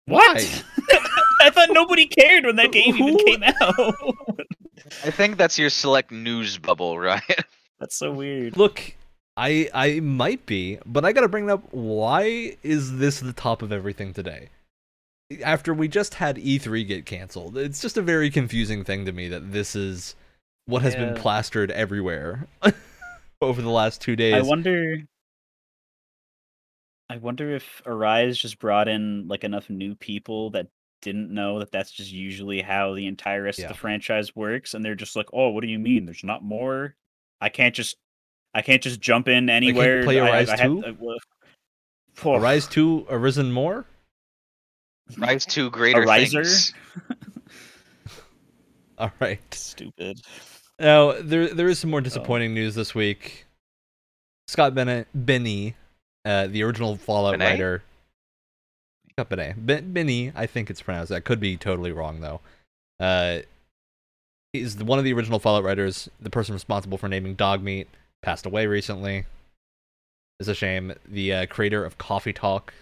[0.05, 0.37] What?
[0.37, 0.97] Why?
[1.41, 3.95] I thought nobody cared when that game even came out.
[5.03, 7.21] I think that's your select news bubble, right?
[7.79, 8.57] That's so weird.
[8.57, 8.95] Look,
[9.37, 11.63] I I might be, but I gotta bring up.
[11.73, 14.49] Why is this the top of everything today?
[15.43, 19.29] After we just had E3 get canceled, it's just a very confusing thing to me
[19.29, 20.15] that this is
[20.65, 22.47] what has been plastered everywhere
[23.41, 24.35] over the last two days.
[24.35, 24.97] I wonder.
[27.09, 30.67] I wonder if Arise just brought in like enough new people that
[31.01, 33.65] didn't know that that's just usually how the entire rest Yeah.
[33.65, 36.05] of the franchise works, and they're just like, "Oh, what do you mean?
[36.05, 36.95] There's not more?
[37.39, 37.97] I can't just,
[38.53, 40.83] I can't just jump in anywhere." play I- I- Arise I had- 2?
[40.85, 43.85] I- well, Arise 2 Arisen More?
[45.17, 46.43] Rise 2 greater Ariser?
[46.43, 46.73] things.
[48.97, 49.41] All right.
[49.53, 50.21] Stupid.
[50.79, 53.45] Now there there is some more disappointing news this week.
[54.47, 55.75] Scott Bennett, Bennie,
[56.25, 57.51] uh, the original Fallout Benet?
[57.51, 57.83] writer.
[59.57, 61.09] Ben, Bennie, I think it's pronounced.
[61.09, 62.41] That could be totally wrong though.
[62.99, 63.41] Uh,
[64.53, 66.09] the, one of the original Fallout writers.
[66.19, 67.87] The person responsible for naming dog meat
[68.21, 69.25] passed away recently.
[70.39, 70.93] It's a shame.
[71.07, 72.73] The uh, creator of Coffee Talk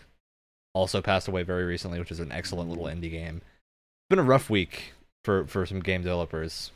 [0.74, 3.38] also passed away very recently, which is an excellent little indie game.
[3.38, 6.72] It's been a rough week for for some game developers.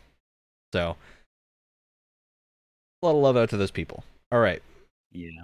[0.73, 0.97] So
[3.01, 4.03] a lot of love out to those people.
[4.31, 4.61] All right.
[5.11, 5.43] Yeah.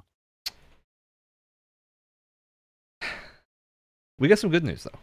[4.20, 5.00] We got some good news though.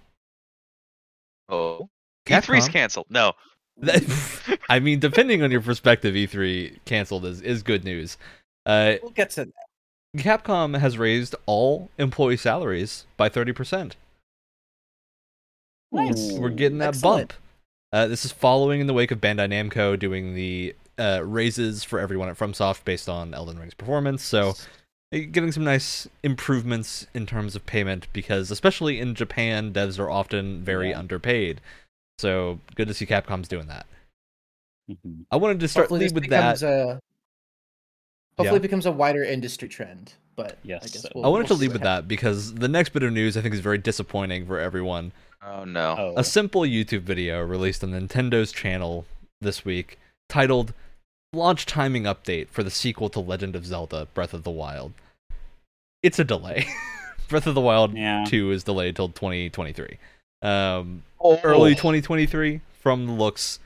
[1.48, 1.88] Oh,
[2.26, 2.72] E3's Capcom?
[2.72, 3.06] canceled.
[3.10, 3.32] No.
[4.68, 8.16] I mean, depending on your perspective, E3 canceled is, is good news.
[8.64, 9.52] Uh, We'll get to that.
[10.16, 13.92] Capcom has raised all employee salaries by 30%.
[15.92, 16.32] Nice.
[16.32, 17.28] We're getting that Excellent.
[17.28, 17.32] bump.
[17.92, 21.98] Uh, this is following in the wake of Bandai Namco doing the uh, raises for
[22.00, 24.24] everyone at FromSoft based on Elden Ring's performance.
[24.24, 24.54] So,
[25.12, 30.62] getting some nice improvements in terms of payment because, especially in Japan, devs are often
[30.64, 30.98] very Yeah.
[30.98, 31.60] underpaid.
[32.18, 33.86] So, good to see Capcom's doing that.
[34.90, 35.24] Mhm.
[35.30, 36.68] I wanted to start Hopefully lead with becomes that.
[36.68, 37.00] a
[38.38, 40.14] hopefully it becomes a wider industry trend.
[40.36, 42.08] But I Yes, guess so- we'll, I wanted to we'll see lead what with that
[42.08, 45.12] because the next bit of news I think is very disappointing for everyone.
[45.42, 45.96] Oh no.
[45.98, 49.06] Oh, A simple YouTube video released on Nintendo's channel
[49.40, 50.72] this week titled
[51.32, 54.92] Launch Timing Update for the sequel to Legend of Zelda Breath of the Wild.
[56.02, 56.66] It's a delay.
[57.28, 58.24] Breath of the Wild yeah.
[58.26, 59.98] 2 is delayed till 2023.
[60.42, 61.40] Um, Oh.
[61.42, 63.58] early 2023 from the looks.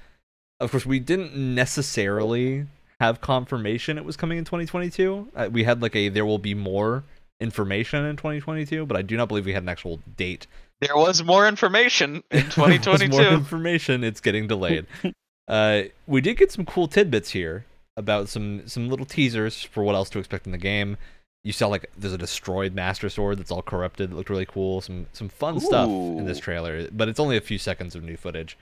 [0.61, 2.66] Of course, we didn't necessarily
[3.01, 5.29] have confirmation it was coming in 2022.
[5.35, 7.03] Uh, we had like a there will be more
[7.40, 10.46] information in 2022, but I do not believe we had an actual date.
[10.81, 13.11] There was more information in There was 2022.
[13.11, 14.05] more information.
[14.05, 14.87] It's getting delayed.
[15.48, 17.64] uh, we did get some cool tidbits here
[17.96, 20.96] about some some little teasers for what else to expect in the game.
[21.42, 24.12] You saw like there's a destroyed Master Sword that's all corrupted.
[24.12, 24.81] It looked really cool.
[24.81, 28.16] Some some fun stuff in this trailer, but it's only a few seconds of new
[28.16, 28.57] footage.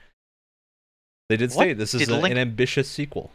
[1.27, 3.31] They did What say this is a- Link- an ambitious sequel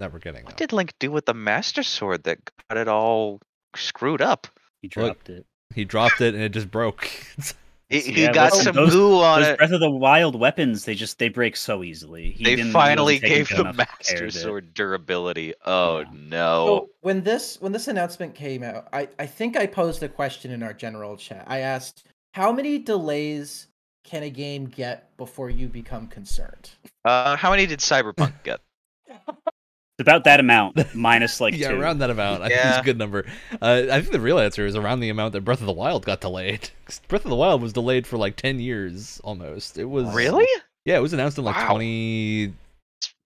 [0.00, 0.44] that we're getting.
[0.44, 0.66] What though.
[0.66, 3.40] did Link do with the Master Sword that got it all
[3.76, 4.46] screwed up?
[4.82, 5.46] He dropped it.
[5.74, 7.08] He dropped it and it just broke.
[7.90, 9.58] He, he yeah, got listen, some those- goo on Those it.
[9.58, 12.32] Breath of the Wild weapons, they just they break so easily.
[12.32, 14.32] He They didn't, finally wasn't gave the Master of it.
[14.32, 15.52] Sword durability.
[15.66, 16.06] Oh Yeah.
[16.12, 16.66] no.
[16.66, 20.50] So when this when this announcement came out, I, I think I posed a question
[20.50, 21.44] in our general chat.
[21.46, 23.68] I asked, how many delays
[24.02, 26.70] can a game get before you become concerned?
[27.04, 28.60] Uh, how many did Cyberpunk get?
[29.98, 31.80] It's about that amount minus like yeah, two.
[31.80, 32.42] around that amount.
[32.42, 33.24] I think it's a good number.
[33.62, 36.04] Uh, I think the real answer is around the amount that Breath of the Wild
[36.04, 36.68] got delayed.
[37.08, 39.78] Breath of the Wild was delayed for like ten years almost.
[39.78, 40.48] It was Really?
[40.84, 41.68] Yeah, it was announced in like Wow.
[41.70, 42.52] 20.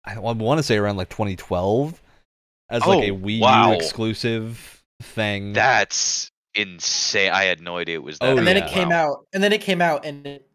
[0.07, 2.01] I want to say around like 2012
[2.69, 3.69] as like a Oh, Wii wow.
[3.71, 5.53] U exclusive thing.
[5.53, 7.31] That's insane.
[7.31, 8.25] I had no idea it was that.
[8.33, 8.65] Oh, and then yeah.
[8.65, 9.11] it came Wow.
[9.11, 10.47] out, and then it came out, and it,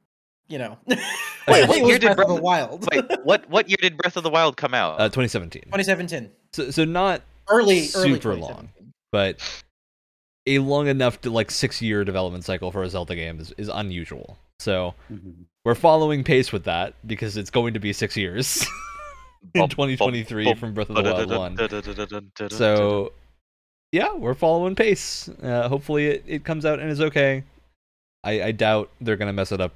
[0.50, 0.98] you know, Wait,
[1.48, 2.86] it what year did Breath of the Wild?
[2.92, 5.00] Wait, what what year did Breath of the Wild come out?
[5.00, 5.62] uh, 2017.
[5.62, 8.40] 2017, So so not early, early Super 2017.
[8.40, 8.68] long.
[9.12, 9.38] but
[10.46, 13.68] a long enough to like six year development cycle for a Zelda game is, is
[13.68, 14.38] unusual.
[14.58, 15.44] So Mhm.
[15.64, 18.66] we're following pace with that because it's going to be six years
[19.54, 22.50] in 2023 from Breath of the Wild 1.
[22.50, 23.12] So
[23.92, 25.28] yeah, we're following pace.
[25.42, 27.42] Uh, hopefully it, it comes out and is okay.
[28.24, 29.72] I, I doubt they're gonna mess it up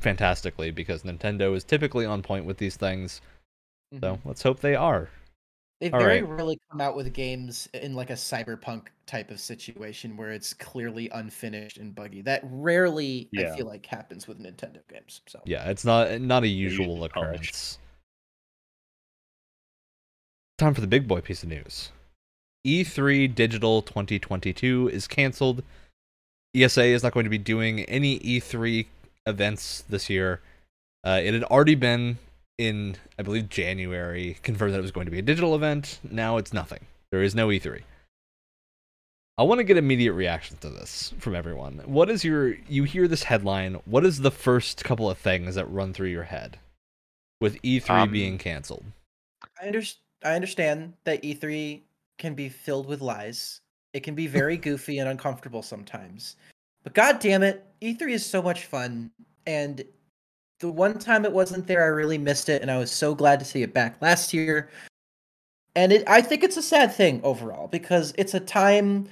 [0.00, 3.20] fantastically because Nintendo is typically on point with these things.
[4.00, 4.20] So Mhm.
[4.24, 5.10] let's hope they are.
[5.80, 6.28] They all very right.
[6.28, 11.08] rarely come out with games in like a cyberpunk type of situation where it's clearly
[11.08, 12.20] unfinished and buggy.
[12.20, 13.52] That rarely, Yeah.
[13.52, 15.22] I feel like, happens with Nintendo games.
[15.26, 17.78] So Yeah, it's not not a usual occurrence.
[20.58, 21.90] Time for the big boy piece of news.
[22.66, 25.64] E3 Digital 2022 is canceled.
[26.54, 28.86] ESA is not going to be doing any E3
[29.26, 30.40] events this year.
[31.04, 32.18] Uh, it had already been
[32.58, 35.98] in, I believe, January, confirmed that it was going to be a digital event.
[36.08, 36.86] Now it's nothing.
[37.10, 37.82] There is no E3.
[39.38, 41.80] I want to get immediate reactions to this from everyone.
[41.86, 45.64] What is your you hear this headline, what is the first couple of things that
[45.70, 46.58] run through your head
[47.40, 48.84] with E3 Um, being canceled?
[49.58, 49.72] I,
[50.22, 51.80] I understand that E3
[52.18, 53.62] can be filled with lies.
[53.94, 56.36] It can be very goofy and uncomfortable sometimes.
[56.82, 59.10] But god damn it, E3 is so much fun.
[59.46, 59.84] And
[60.60, 63.38] the one time it wasn't there, I really missed it, and I was so glad
[63.40, 64.70] to see it back last year.
[65.76, 69.08] And it, I think it's a sad thing overall because it's a time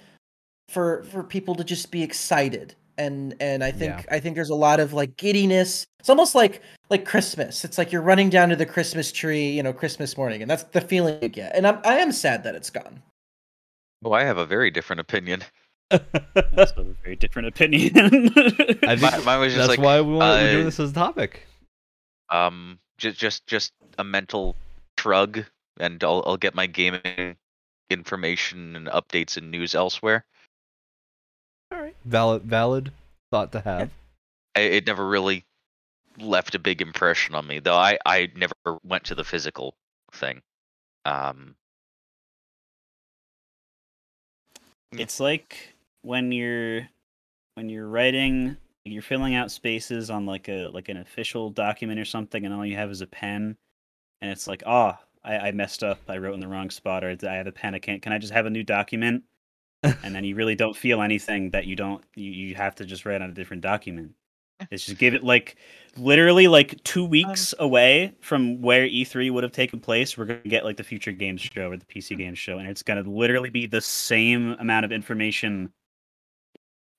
[0.68, 2.74] for for people to just be excited.
[2.98, 4.14] And and I think Yeah.
[4.16, 5.86] I think there's a lot of like giddiness.
[6.00, 7.64] It's almost like like Christmas.
[7.64, 10.64] It's like you're running down to the Christmas tree, you know, Christmas morning, and that's
[10.64, 11.54] the feeling you get.
[11.54, 13.02] And I'm I am sad that it's gone.
[14.04, 15.44] Oh, I have a very different opinion.
[15.90, 17.92] That's a very different opinion.
[17.96, 18.32] I think
[18.82, 20.94] Mi- mine was just that's like, why we want, we're doing uh, this as a
[20.94, 21.46] topic.
[22.30, 24.54] um, just just just a mental
[24.98, 25.44] shrug,
[25.80, 27.36] and I'll I'll get my gaming
[27.90, 30.24] information and updates and news elsewhere.
[31.72, 32.92] All right, valid valid
[33.30, 33.90] thought to have.
[34.56, 35.44] I, it never really
[36.18, 37.76] left a big impression on me, though.
[37.76, 38.52] I I never
[38.84, 39.74] went to the physical
[40.12, 40.42] thing.
[41.04, 41.54] Um,
[44.92, 46.88] it's like when you're
[47.54, 52.04] when you're writing you're filling out spaces on like a like an official document or
[52.04, 53.56] something and all you have is a pen
[54.22, 56.00] and it's like oh I, I messed up.
[56.08, 57.74] I wrote in the wrong spot or i have a pen.
[57.74, 59.24] I can't can i just have a new document?
[60.02, 63.06] And then you really don't feel anything that you don't you, you have to just
[63.06, 64.12] write on a different document.
[64.72, 65.54] It's just give it like
[65.96, 70.18] literally like two um, weeks away from where E3 would have taken place.
[70.18, 72.22] We're gonna get like the future games show or the PC mm-hmm.
[72.22, 75.72] games show, and it's gonna literally be the same amount of information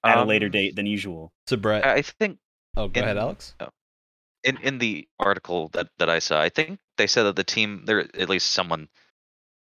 [0.03, 1.31] at a later um, date than usual.
[1.47, 2.37] So Brett, I I think
[2.77, 3.53] oh, go ahead, Alex.
[4.43, 7.83] in in the article that that I saw, I think they said that the team
[7.85, 8.87] there at least someone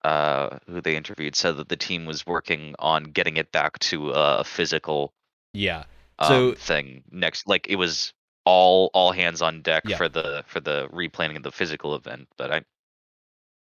[0.04, 4.10] uh who they interviewed said that the team was working on getting it back to
[4.12, 5.14] a physical
[5.54, 5.86] Yeah,
[6.20, 8.14] um, So- thing next like it was
[8.46, 9.96] all all hands on deck Yeah.
[9.96, 12.62] for the for the replanning of the physical event but i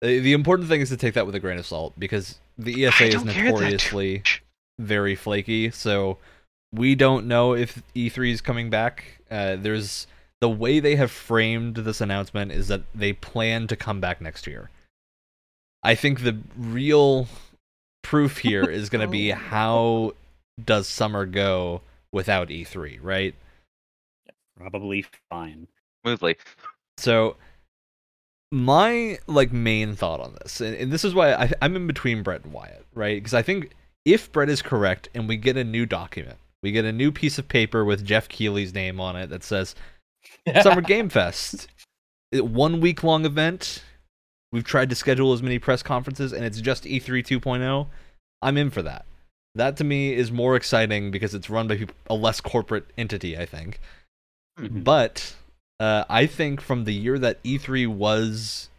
[0.01, 2.85] the, the important thing is to take that with a grain of salt because the
[2.87, 4.23] ESA is don't care that too notoriously
[4.79, 5.71] very flaky.
[5.71, 6.17] So
[6.73, 9.19] we don't know if E3 is coming back.
[9.29, 10.07] Uh, there's
[10.41, 14.47] the way they have framed this announcement is that they plan to come back next
[14.47, 14.69] year.
[15.83, 17.27] I think the real
[18.01, 20.13] proof here is going to be how
[20.63, 21.81] does summer go
[22.11, 23.35] without E3, right?
[24.57, 25.67] Probably fine.
[26.03, 26.37] smoothly
[26.97, 27.35] So
[28.51, 32.23] my like main thought on this, and, and this is why I, I'm in between
[32.23, 33.17] Brett and Wyatt, right?
[33.17, 33.71] Because I think
[34.05, 37.37] if Brett is correct and we get a new document, we get a new piece
[37.37, 39.75] of paper with Jeff Keighley's name on it that says
[40.61, 41.67] Summer Game Fest,
[42.31, 43.83] it- one week long event.
[44.51, 47.87] We've tried to schedule as many press conferences, and it's just E E3 2.0.
[48.41, 49.05] I'm in for that.
[49.55, 53.37] That to me is more exciting because it's run by a less corporate entity.
[53.37, 53.79] I think.
[54.59, 54.83] Mhm.
[54.83, 55.35] But
[55.79, 58.69] uh, I think from the year that E3 was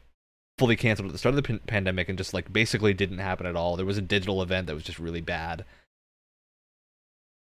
[0.59, 3.45] fully canceled at the start of the pan- pandemic and just like basically didn't happen
[3.45, 5.65] at all, there was a digital event that was just really bad.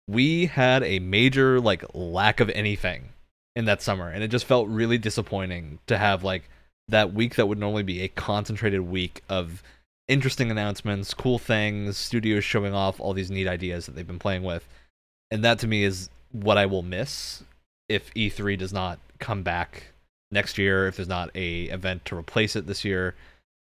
[0.08, 3.10] We had a major like lack of anything
[3.54, 6.48] in that summer, and it just felt really disappointing to have like
[6.88, 9.62] that week that would normally be a concentrated week of
[10.08, 14.44] interesting announcements, cool things, studios showing off all these neat ideas that they've been playing
[14.44, 14.68] with.
[15.30, 17.42] And that to me is what I will miss
[17.88, 19.84] if E3 does not come back
[20.30, 23.14] next year, if there's not a event to replace it this year,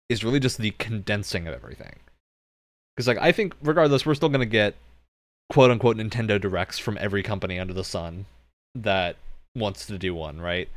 [0.09, 1.95] is really just the condensing of everything.
[2.95, 4.75] Because like I think regardless, we're still gonna get
[5.49, 8.25] quote unquote Nintendo directs from every company under the sun
[8.75, 9.15] that
[9.55, 10.69] wants to do one, right?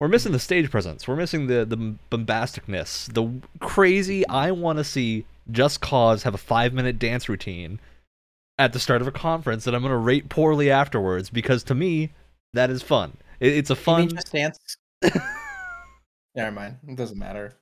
[0.00, 1.06] We're missing the stage presence.
[1.06, 4.26] We're missing the the bombasticness, the crazy.
[4.28, 7.78] I want to see Just Cause have a five minute dance routine
[8.58, 11.74] at the start of a conference that I'm going to rate poorly afterwards because to
[11.74, 12.10] me
[12.52, 13.16] that is fun.
[13.40, 14.08] It, it's a fun.
[14.08, 14.58] Just Dance?
[16.34, 16.78] Never mind.
[16.86, 17.56] It doesn't matter.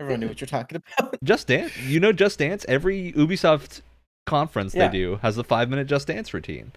[0.00, 1.16] Everyone knew what you're talking about.
[1.22, 1.76] Just Dance.
[1.78, 2.64] You know, Just Dance.
[2.68, 3.82] Every Ubisoft
[4.26, 4.88] conference Yeah.
[4.88, 6.72] they do has a five minute Just Dance routine.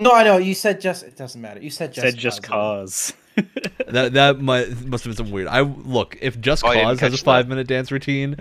[0.00, 0.38] No, I know.
[0.38, 1.04] You said just.
[1.04, 1.60] It doesn't matter.
[1.60, 2.04] You said just.
[2.04, 3.12] Said just cause.
[3.36, 3.46] cause.
[3.88, 5.46] That that might, must have been some weird.
[5.48, 7.24] I look if Just Oh, Cause has a catch that.
[7.24, 8.36] five minute dance routine.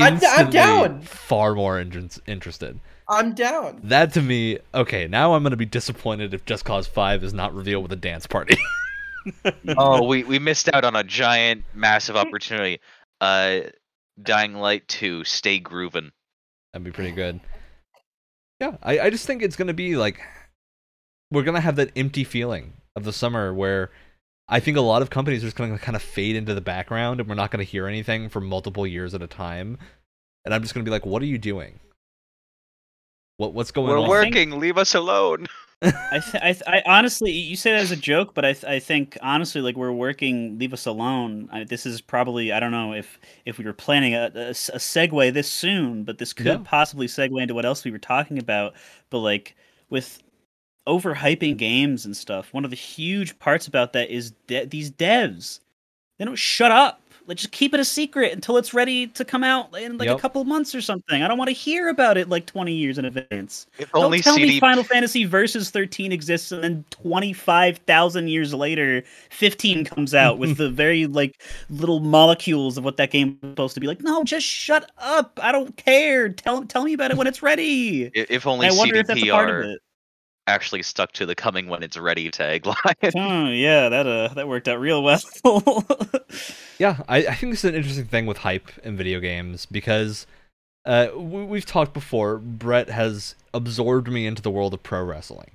[0.00, 1.02] I'm- I'm down.
[1.02, 2.78] far more interest, interested.
[3.08, 3.80] I'm down.
[3.84, 5.06] That to me, okay.
[5.08, 8.26] Now I'm gonna be disappointed if Just Cause Five is not revealed with a dance
[8.26, 8.56] party.
[9.78, 12.78] oh we we missed out on a giant massive opportunity
[13.22, 13.60] uh
[14.22, 16.10] dying light to stay grooving
[16.72, 17.40] That'd be pretty good.
[18.64, 20.20] Yeah, I, I just think it's gonna be like
[21.30, 23.90] we're gonna have that empty feeling of the summer where
[24.48, 27.20] I think a lot of companies are just gonna kind of fade into the background
[27.20, 29.78] and we're not gonna hear anything for multiple years at a time.
[30.44, 31.78] And I'm just gonna be like, what are you doing?
[33.36, 33.92] What what's going on?
[33.92, 34.08] we're on?
[34.08, 35.46] work- working leave us alone
[35.82, 38.64] I, th- I, th- I honestly, you say that as a joke, but I, th-
[38.64, 40.58] I think honestly, like we're working.
[40.58, 41.48] Leave us alone.
[41.52, 45.32] I, this is probably I don't know if if we were planning a a segue
[45.34, 46.58] this soon, but this could Yeah.
[46.64, 48.74] possibly segue into what else we were talking about.
[49.10, 49.56] But like
[49.90, 50.22] with
[50.88, 55.60] overhyping games and stuff, one of the huge parts about that is de- these devs.
[56.18, 57.00] They don't shut up.
[57.26, 60.18] Let's just keep it a secret until it's ready to come out in like Yep.
[60.18, 61.22] a couple of months or something.
[61.22, 63.66] I don't want to hear about it like 20 years in advance.
[63.78, 68.52] If Don't only tell CD me Final Fantasy Versus 13 exists and then 25,000 years
[68.54, 73.50] later 15 comes out with the very like little molecules of what that game was
[73.52, 73.86] supposed to be.
[73.86, 75.38] Like, no, just shut up.
[75.42, 76.28] I don't care.
[76.28, 78.10] Tell tell me about it when it's ready.
[78.14, 79.80] if only I wonder if that's a part of CDPR it.
[80.46, 82.74] Actually stuck to the coming when it's ready tagline.
[83.16, 85.20] Oh, yeah, that uh that worked out real well.
[86.78, 90.26] Yeah, I, I think this is an interesting thing with hype in video games because
[90.84, 92.38] uh, we, we've talked before.
[92.38, 95.52] Brett has absorbed me into the world of pro wrestling.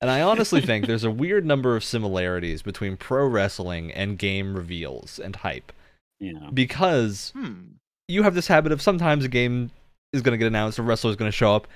[0.00, 4.54] And I honestly think there's a weird number of similarities between pro wrestling and game
[4.54, 5.72] reveals and hype
[6.20, 6.50] yeah.
[6.52, 7.54] because hmm.
[8.06, 9.70] you have this habit of sometimes a game
[10.12, 11.66] is going to get announced, a wrestler is going to show up,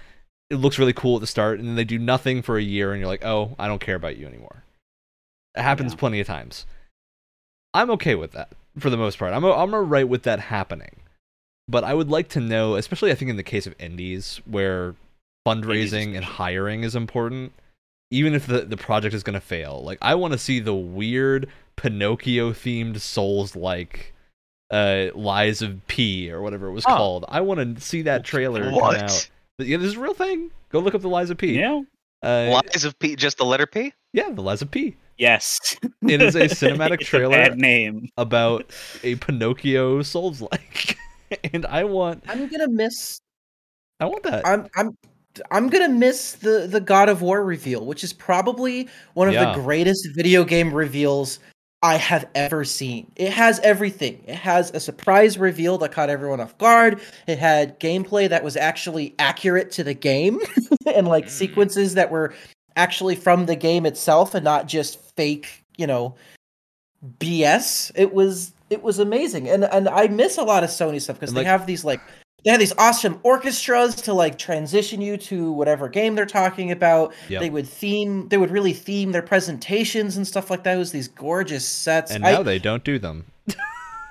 [0.50, 2.92] it looks really cool at the start, and then they do nothing for a year,
[2.92, 4.64] and you're like, oh, I don't care about you anymore.
[5.56, 5.98] It happens Yeah.
[5.98, 6.66] plenty of times.
[7.72, 9.32] I'm okay with that for the most part.
[9.32, 10.96] I'm I'm alright with that happening,
[11.68, 14.94] but I would like to know, especially I think in the case of indies where
[15.46, 17.52] fundraising and hiring is important.
[18.12, 20.74] Even if the, the project is going to fail, like I want to see the
[20.74, 24.12] weird Pinocchio themed Souls like
[24.72, 26.96] uh lies of p or whatever it was Huh.
[26.96, 28.96] called i want to see that trailer come What?
[28.98, 29.28] out
[29.60, 31.82] but yeah this is a real thing go look up the lies of p Yeah.
[32.22, 33.92] uh, Lies of P, just the letter P?
[34.14, 35.76] yeah the lies of p Yes.
[36.08, 37.36] It is a cinematic It's trailer.
[37.36, 38.08] bad name.
[38.16, 40.96] about a pinocchio souls like
[41.52, 43.20] and i want I'm gonna miss.
[44.00, 44.96] i want that I'm I'm
[45.50, 49.52] I'm gonna miss the the God of War reveal, which is probably one of Yeah.
[49.54, 51.38] the greatest video game reveals
[51.82, 53.10] I have ever seen.
[53.16, 54.22] It has everything.
[54.26, 57.00] It has a surprise reveal that caught everyone off guard.
[57.26, 60.40] It had gameplay that was actually accurate to the game,
[60.94, 61.30] and like Mm.
[61.30, 62.34] sequences that were
[62.76, 66.14] actually from the game itself and not just fake, you know,
[67.18, 67.90] BS.
[67.94, 71.30] It was it was amazing, and and I miss a lot of Sony stuff because
[71.30, 72.00] And, they have these like
[72.44, 77.12] they had these awesome orchestras to like transition you to whatever game they're talking about.
[77.28, 77.40] Yep.
[77.40, 80.74] They would theme, they would really theme their presentations and stuff like that.
[80.76, 82.10] It was these gorgeous sets.
[82.10, 83.26] and I, now they don't do them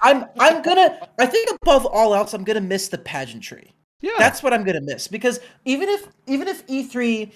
[0.01, 3.73] I'm I'm gonna I think above all else I'm gonna miss the pageantry.
[4.01, 7.31] yeah That's what I'm gonna miss because even if even if E3,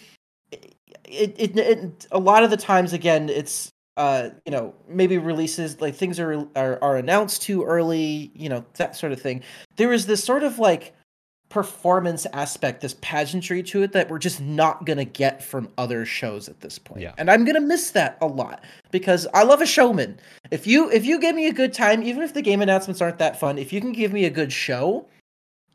[0.51, 5.79] it, it, it a lot of the times again it's uh you know maybe releases
[5.81, 9.41] like things are are are announced too early you know that sort of thing.
[9.75, 10.93] There is this sort of like
[11.49, 16.49] performance aspect, this pageantry to it that we're just not gonna get from other shows
[16.49, 17.01] at this point.
[17.01, 17.13] Yeah.
[17.19, 20.19] And I'm gonna miss that a lot because I love a showman.
[20.49, 23.19] If you if you give me a good time, even if the game announcements aren't
[23.19, 25.07] that fun, if you can give me a good show,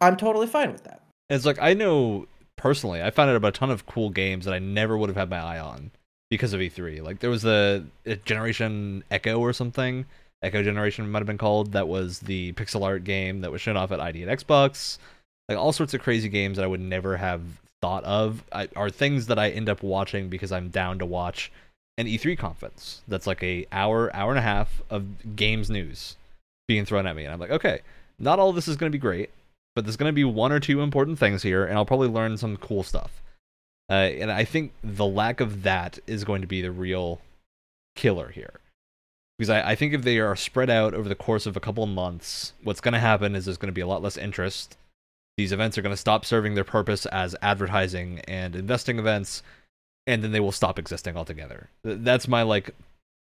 [0.00, 1.02] I'm totally fine with that.
[1.30, 4.54] it's like i know personally i found out about a ton of cool games that
[4.54, 5.90] i never would have had my eye on
[6.30, 10.04] because of e3 like there was the uh, generation echo or something
[10.42, 13.76] echo generation might have been called that was the pixel art game that was shown
[13.76, 14.98] off at id and xbox.
[15.48, 17.40] Like all sorts of crazy games that i would never have
[17.80, 21.50] thought of I, are things that i end up watching because i'm down to watch
[21.96, 26.16] an e3 conference that's like a hour hour and a half of games news
[26.66, 27.24] being thrown at me.
[27.24, 27.80] And i'm like okay
[28.18, 29.30] not all of this is going to be great
[29.74, 32.36] but there's going to be one or two important things here and i'll probably learn
[32.36, 33.22] some cool stuff
[33.90, 37.20] uh, and i think the lack of that is going to be the real
[37.98, 38.54] killer here.
[39.36, 41.84] Because I, I think if they are spread out over the course of a couple
[41.84, 44.76] of months what's going to happen is there's going to be a lot less interest.
[45.36, 49.42] These events are going to stop serving their purpose as advertising and investing events
[50.06, 51.68] and then they will stop existing altogether.
[51.82, 52.70] That's my like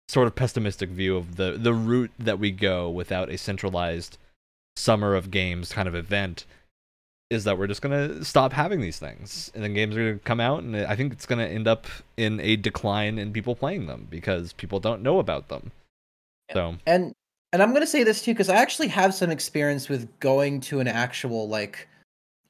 [0.09, 4.19] sort of pessimistic view of the the route that we go without a centralized
[4.77, 6.45] summer of games kind of event
[7.33, 10.19] is that we're just going to stop having these things and then games are going
[10.19, 13.33] to come out and i think it's going to end up in a decline in
[13.33, 15.73] people playing them because people don't know about them
[16.53, 17.15] so And
[17.53, 20.81] and I'm gonna say this too because I actually have some experience with going to
[20.81, 21.89] an actual like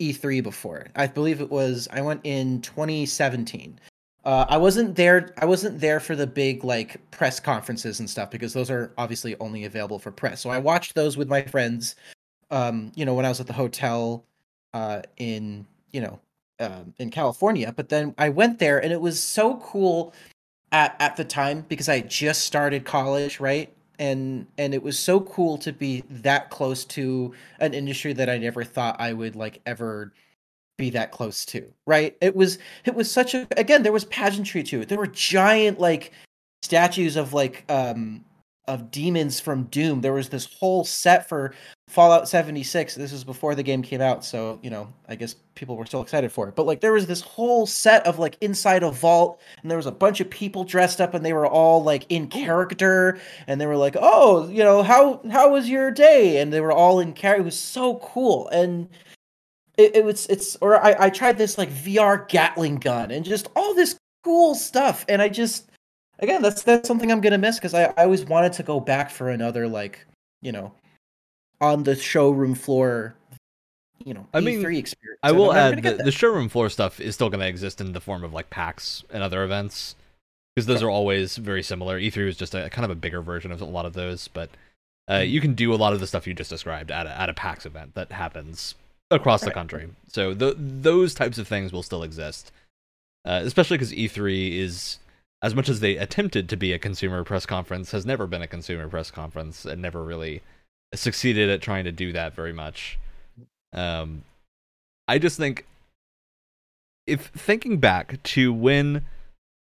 [0.00, 0.86] E3 before.
[0.96, 3.78] I believe it was I went in 2017.
[4.24, 5.34] Uh, I wasn't there.
[5.38, 9.34] I wasn't there for the big like press conferences and stuff because those are obviously
[9.40, 10.40] only available for press.
[10.40, 11.96] So I watched those with my friends.
[12.52, 14.24] Um, you know, when I was at the hotel,
[14.74, 16.18] uh, in you know,
[16.60, 17.72] um, in California.
[17.74, 20.12] But then I went there and it was so cool
[20.72, 23.72] at at the time because I just started college, right?
[23.98, 28.38] And and it was so cool to be that close to an industry that I
[28.38, 30.12] never thought I would like ever
[30.78, 32.16] be that close to, right?
[32.20, 34.88] It was it was such a again, there was pageantry to it.
[34.88, 36.12] There were giant like
[36.62, 38.24] statues of like um
[38.68, 40.00] of demons from Doom.
[40.00, 41.52] There was this whole set for
[41.88, 42.94] Fallout 76.
[42.94, 46.02] This was before the game came out, so you know, I guess people were still
[46.02, 46.54] excited for it.
[46.54, 49.86] But like there was this whole set of like inside a vault, and there was
[49.86, 53.66] a bunch of people dressed up and they were all like in character, and they
[53.66, 56.40] were like, Oh, you know, how how was your day?
[56.40, 57.42] And they were all in character.
[57.42, 58.48] It was so cool.
[58.48, 58.88] And
[59.76, 63.48] it, it was it's or I, I tried this like VR Gatling gun and just
[63.56, 65.04] all this cool stuff.
[65.08, 65.71] And I just
[66.22, 69.10] again, that's that's something I'm gonna miss because I, I always wanted to go back
[69.10, 70.06] for another like
[70.40, 70.72] you know
[71.60, 73.14] on the showroom floor,
[74.04, 75.18] you know, I E3 mean, experience.
[75.22, 76.04] I will add the, that.
[76.04, 79.04] the showroom floor stuff is still going to exist in the form of like PAX
[79.12, 79.94] and other events
[80.54, 82.00] because those are always very similar.
[82.00, 84.50] E3 was just a kind of a bigger version of a lot of those, but
[85.08, 85.30] uh, Mm-hmm.
[85.30, 87.34] you can do a lot of the stuff you just described at a, at a
[87.34, 88.74] PAX event that happens
[89.10, 89.88] across the country.
[90.08, 92.52] So th- those types of things will still exist,
[93.24, 94.98] uh, especially because E3 is
[95.42, 98.46] as much as they attempted to be a consumer press conference, has never been a
[98.46, 100.40] consumer press conference and never really
[100.94, 102.98] succeeded at trying to do that very much.
[103.72, 104.22] Um,
[105.08, 105.66] I just think
[107.06, 109.04] if thinking back to when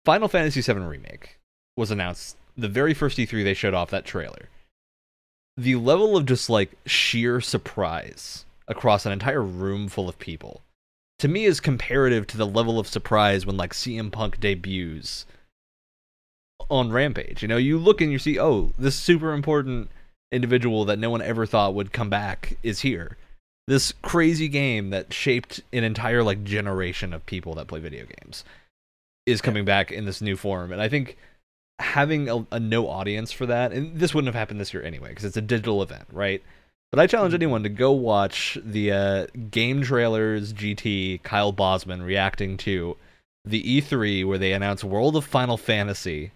[0.04, 1.38] Final Fantasy VII Remake
[1.76, 4.48] was announced, the very first E3 they showed off that trailer,
[5.56, 10.62] the level of just like sheer surprise across an entire room full of people
[11.18, 15.26] to me is comparative to the level of surprise when like CM Punk debuts
[16.70, 17.42] on Rampage.
[17.42, 19.90] You know, you look and you see, oh, this super important
[20.32, 23.16] individual that no one ever thought would come back is here.
[23.66, 28.44] This crazy game that shaped an entire like generation of people that play video games
[29.26, 31.16] is coming back in this new form, and I think
[31.78, 35.10] having a, a no audience for that, and this wouldn't have happened this year anyway
[35.10, 36.42] because it's a digital event, right?
[36.92, 42.56] But I challenge anyone to go watch the uh, game trailers GT Kyle Bosman reacting
[42.58, 42.96] to
[43.44, 46.32] the E3 where they announce World of Final Fantasy,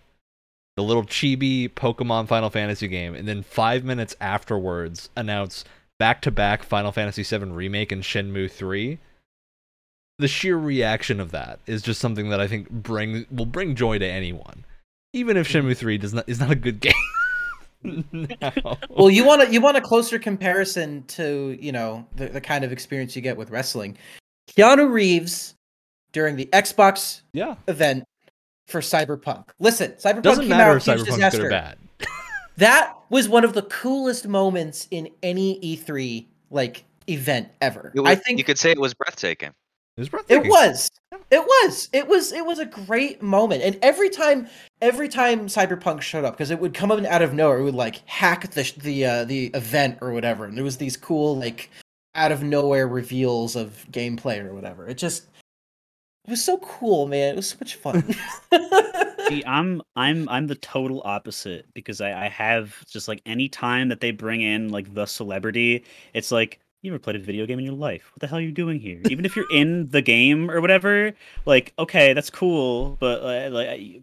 [0.81, 5.63] the little chibi Pokemon Final Fantasy game, and then five minutes afterwards announce
[5.99, 8.99] back to back Final Fantasy VII Remake and Shenmue 3.
[10.19, 13.99] The sheer reaction of that is just something that I think bring will bring joy
[13.99, 14.65] to anyone,
[15.13, 16.95] even if Shenmue 3 does not is not a good game.
[18.13, 18.79] now.
[18.89, 22.65] Well, you want to you want a closer comparison to you know the, the kind
[22.65, 23.99] of experience you get with wrestling.
[24.49, 25.55] Keanu Reeves
[26.13, 28.05] during the Xbox yeah, event
[28.71, 29.49] for Cyberpunk.
[29.59, 31.39] Listen, Cyberpunk doesn't came matter out if huge Cyberpunk's disaster.
[31.39, 31.79] good or bad.
[32.57, 37.91] That was one of the coolest moments in any E3 like event ever.
[37.95, 39.55] Was, I think you could say it was breathtaking.
[39.97, 40.91] It was It was.
[41.31, 41.89] It was.
[41.93, 42.33] It was.
[42.33, 43.63] It was a great moment.
[43.63, 44.47] And every time,
[44.83, 47.75] every time Cyberpunk showed up, because it would come up out of nowhere, it would
[47.75, 51.71] like hack the the uh, the event or whatever, and there was these cool like
[52.15, 54.87] out of nowhere reveals of gameplay or whatever.
[54.87, 55.27] It just
[56.25, 57.33] it was so cool, man.
[57.35, 58.03] It was so much fun.
[59.29, 63.89] See, I'm I'm I'm the total opposite because I, I have just like any time
[63.91, 67.59] that they bring in like the celebrity, it's like you ever played a video game
[67.59, 68.11] in your life?
[68.15, 69.01] What the hell are you doing here?
[69.11, 71.13] Even if you're in the game or whatever,
[71.45, 74.01] like okay, that's cool, but uh, like I-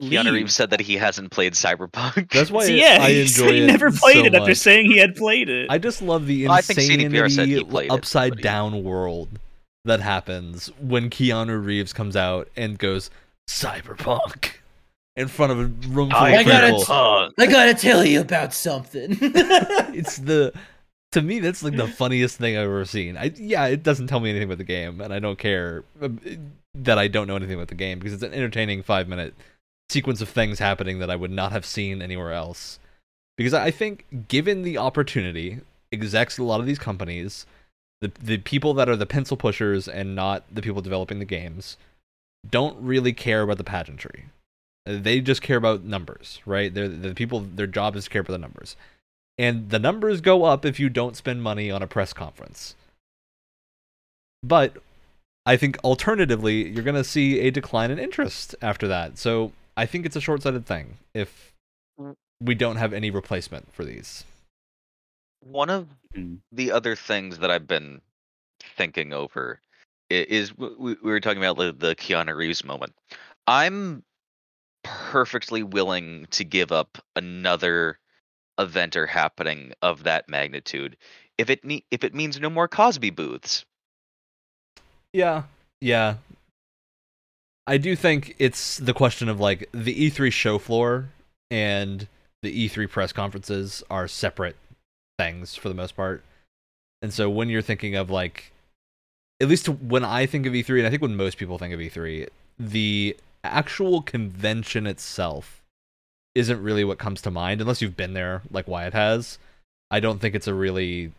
[0.00, 0.32] Keanu.
[0.32, 2.30] Reeves said that he hasn't played Cyberpunk.
[2.32, 4.56] That's why See, yeah, I enjoy said he it never played so it after much.
[4.56, 5.70] saying he had played it.
[5.70, 8.82] I just love the Well, I think CDPR said he insanity it, upside he- down
[8.82, 9.28] world
[9.84, 13.10] that happens when Keanu Reeves comes out and goes
[13.48, 14.52] cyberpunk
[15.16, 16.84] in front of a room full I of gotta people.
[16.84, 17.32] Cyberpunk.
[17.38, 19.18] I gotta tell you about something.
[19.20, 20.52] it's the
[21.12, 23.16] to me that's like the funniest thing I've ever seen.
[23.16, 26.08] I yeah, it doesn't tell me anything about the game, and I don't care uh,
[26.74, 29.34] that I don't know anything about the game because it's an entertaining five minute
[29.90, 32.78] sequence of things happening that I would not have seen anywhere else.
[33.36, 35.60] Because I think, given the opportunity,
[35.90, 37.46] execs at a lot of these companies,
[38.02, 41.78] the the people that are the pencil pushers and not the people developing the games,
[42.48, 44.26] don't really care about the pageantry.
[44.84, 46.72] They just care about numbers, right?
[46.74, 47.40] They're the people.
[47.40, 48.76] Their job is to care about the numbers
[49.38, 52.74] and the numbers go up if you don't spend money on a press conference.
[54.42, 54.76] But
[55.46, 59.18] I think alternatively, you're going to see a decline in interest after that.
[59.18, 61.52] So I think it's a short sighted thing if
[62.40, 64.24] we don't have any replacement for these.
[65.40, 66.38] One of Mm.
[66.50, 68.00] the other things that I've been
[68.76, 69.60] thinking over
[70.10, 72.92] is we, we were talking about the, the Keanu Reeves moment.
[73.46, 74.04] I'm
[74.84, 77.98] perfectly willing to give up another
[78.58, 80.96] event or happening of that magnitude
[81.38, 83.64] if it ne- if it means no more Cosby booths.
[85.12, 85.44] Yeah,
[85.80, 86.16] yeah.
[87.66, 91.08] I do think it's the question of like the E3 show floor
[91.50, 92.08] and
[92.42, 94.56] the E3 press conferences are separate
[95.22, 96.22] things for the most part.
[97.00, 98.52] And so when you're thinking of like
[99.40, 101.80] at least when I think of E3 and I think when most people think of
[101.80, 105.62] E3, the actual convention itself
[106.34, 109.38] isn't really what comes to mind unless you've been there like Wyatt has.
[109.90, 111.12] I don't think it's a really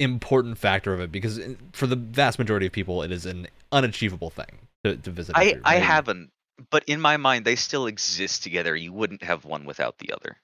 [0.00, 1.40] important factor of it because
[1.72, 5.36] for the vast majority of people, it is an unachievable thing to, to visit.
[5.36, 6.30] I E3, I haven't,
[6.70, 8.74] but in my mind, they still exist together.
[8.74, 10.38] You wouldn't have one without the other.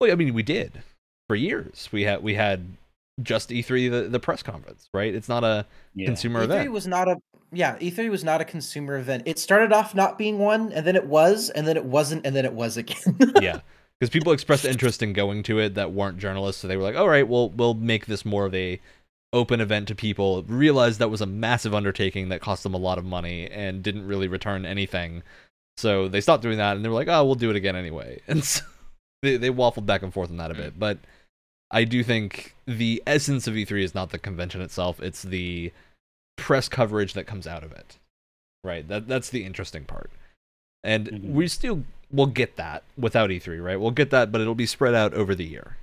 [0.00, 0.82] Well, I mean, we did
[1.28, 1.88] for years.
[1.92, 2.66] We had we had
[3.22, 5.14] just E3 the, the press conference, right?
[5.14, 6.06] It's not a Yeah.
[6.06, 6.66] consumer E3 event.
[6.66, 7.16] E was not a
[7.52, 9.22] yeah, E3 was not a consumer event.
[9.26, 12.34] It started off not being one, and then it was, and then it wasn't, and
[12.34, 13.16] then it was again.
[13.40, 13.60] yeah,
[13.98, 16.96] because people expressed interest in going to it that weren't journalists, so they were like,
[16.96, 18.80] "All right, well, we'll make this more of a
[19.32, 22.98] open event to people." Realized that was a massive undertaking that cost them a lot
[22.98, 25.22] of money and didn't really return anything,
[25.76, 28.20] so they stopped doing that, and they were like, "Oh, we'll do it again anyway."
[28.26, 28.62] And so
[29.22, 30.78] they they waffled back and forth on that a bit, mm.
[30.78, 30.98] but
[31.74, 35.72] I do think the essence of E3 is not the convention itself; it's the
[36.36, 37.98] press coverage that comes out of it.
[38.62, 38.86] Right?
[38.88, 40.10] That that's the interesting part.
[40.82, 41.30] And Mhm.
[41.32, 43.76] we still will get that without E3, right?
[43.80, 45.76] We'll get that, but it'll be spread out over the year.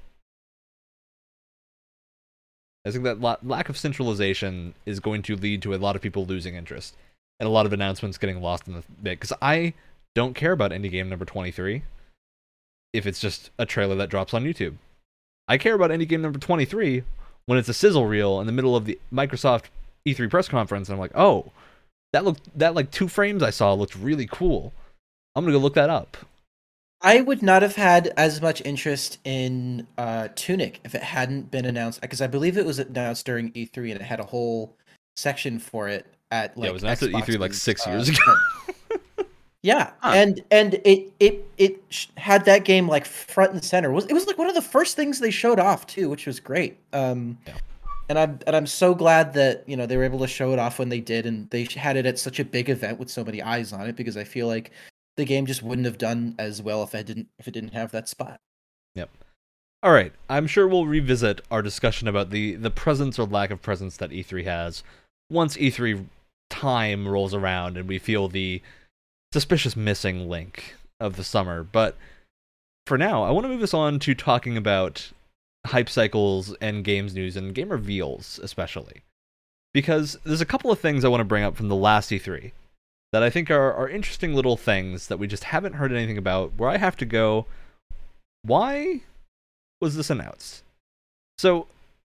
[2.86, 6.02] I think that la- lack of centralization is going to lead to a lot of
[6.02, 6.96] people losing interest
[7.40, 9.20] and a lot of announcements getting lost in the bit.
[9.20, 9.74] Because I
[10.16, 11.84] don't care about indie game number 23
[12.94, 14.78] if it's just a trailer that drops on YouTube.
[15.52, 17.04] I care about indie game number 23
[17.46, 19.66] when it's a sizzle reel in the middle of the Microsoft
[20.08, 20.88] E3 press conference.
[20.88, 21.52] And I'm like, oh,
[22.14, 24.72] that looked that like two frames I saw looked really cool.
[25.36, 26.16] I'm gonna go look that up.
[27.02, 31.66] I would not have had as much interest in uh, Tunic if it hadn't been
[31.66, 34.78] announced because I believe it was announced during E3 and it had a whole
[35.18, 38.08] section for it at like yeah, it was announced at E3 like six uh, years
[38.08, 38.36] ago.
[39.64, 40.14] Yeah, Huh.
[40.16, 43.92] and and it it it had that game like front and center.
[43.92, 46.26] It was it was like one of the first things they showed off too, which
[46.26, 46.78] was great.
[46.94, 47.58] Um, Yeah.
[48.10, 50.58] and I'm and I'm so glad that you know they were able to show it
[50.60, 53.24] off when they did, and they had it at such a big event with so
[53.24, 54.72] many eyes on it because I feel like
[55.18, 57.92] the game just wouldn't have done as well if I didn't if it didn't have
[57.92, 58.40] that spot.
[58.96, 59.10] Yep.
[59.84, 63.62] All right, I'm sure we'll revisit our discussion about the the presence or lack of
[63.62, 64.84] presence that E3 has
[65.30, 66.06] once E3
[66.50, 68.62] time rolls around and we feel the
[69.34, 71.64] suspicious missing link of the summer.
[71.64, 71.96] But
[72.86, 75.12] for now, I want to move us on to talking about
[75.68, 79.02] hype cycles and games news and game reveals especially.
[79.74, 82.52] Because there's a couple of things I want to bring up from the last E3
[83.14, 86.58] that I think are, are interesting little things that we just haven't heard anything about
[86.58, 87.46] where I have to go,
[88.42, 89.02] why
[89.80, 90.64] was this announced?
[91.38, 91.68] So,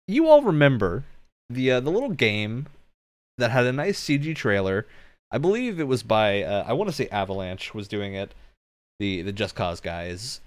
[0.08, 1.04] you all remember
[1.50, 2.68] the uh, the little game
[3.38, 4.88] that had a nice CG trailer.
[5.32, 8.34] I believe it was by uh, I want to say Avalanche was doing it.
[9.00, 10.42] The the Just Cause guys.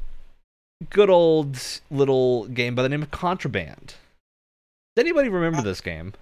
[0.91, 1.59] Good old
[1.91, 3.95] little game by the name of Contraband.
[4.97, 6.13] Does anybody remember this game?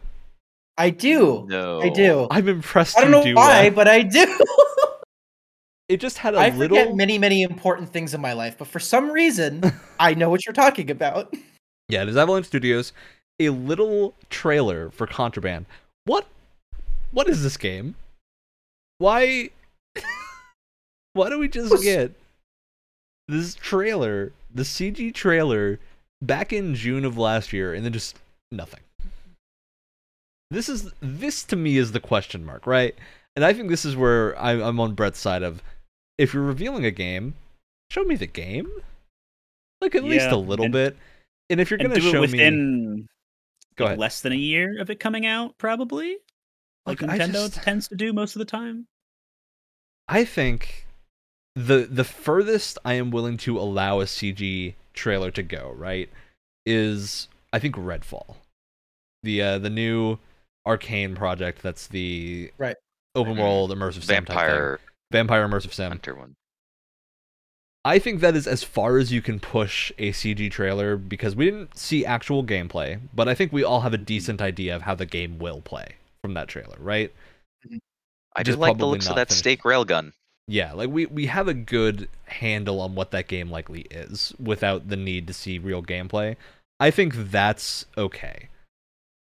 [0.79, 2.27] I do, No, I do.
[2.31, 2.97] I'm impressed.
[2.97, 4.39] I don't you know do, why, uh, but I do.
[5.89, 6.79] it just had a I little.
[6.79, 9.63] I forget many many important things in my life, but for some reason,
[10.01, 11.35] I know what you're talking about.
[11.89, 12.93] Yeah, it is Avalanche Studios.
[13.41, 15.67] A little trailer for Contraband.
[16.05, 16.27] What?
[17.11, 17.97] What is this game?
[19.03, 19.51] Why?
[21.15, 22.13] Why do we just get
[23.27, 25.81] this trailer, the CG trailer,
[26.23, 28.17] back in June of last year, and then just
[28.53, 28.79] nothing?
[30.53, 32.95] This is this to me is the question mark, right?
[33.35, 35.65] And I think this is where I, I'm on Brett's side of,
[36.17, 37.35] if you're revealing a game,
[37.91, 38.71] show me the game,
[39.81, 40.97] like at least a little and- bit.
[41.51, 43.09] And if you're gonna do it show me, within
[43.75, 43.99] go like, ahead.
[43.99, 46.19] less than a year of it coming out, probably.
[46.87, 48.87] Like Nintendo just- tends to do most of the time.
[50.09, 50.87] I think
[51.55, 56.09] the the furthest I am willing to allow a CG trailer to go, right,
[56.67, 58.37] is I think Redfall,
[59.23, 60.19] the uh, the new
[60.67, 62.77] Arkane project that's the Right.
[63.15, 63.41] open Mhm.
[63.41, 64.81] world immersive sim type vampire
[65.11, 65.89] vampire immersive sim.
[65.91, 66.35] hunter one.
[67.85, 71.47] I think that is as far as you can push a CG trailer because we
[71.47, 74.95] didn't see actual gameplay, but I think we all have a decent idea of how
[74.95, 77.13] the game will play from that trailer, right?
[78.35, 79.39] I Just do like the probably looks of that finished.
[79.41, 80.13] stake railgun.
[80.49, 84.89] Yeah, like we we have a good handle on what that game likely is without
[84.89, 86.37] the need to see real gameplay.
[86.81, 88.49] I think that's okay.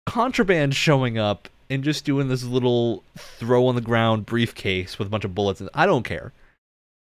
[0.07, 5.11] Contraband showing up and just doing this little throw on the ground briefcase with a
[5.11, 5.61] bunch of bullets.
[5.61, 6.31] In I don't care.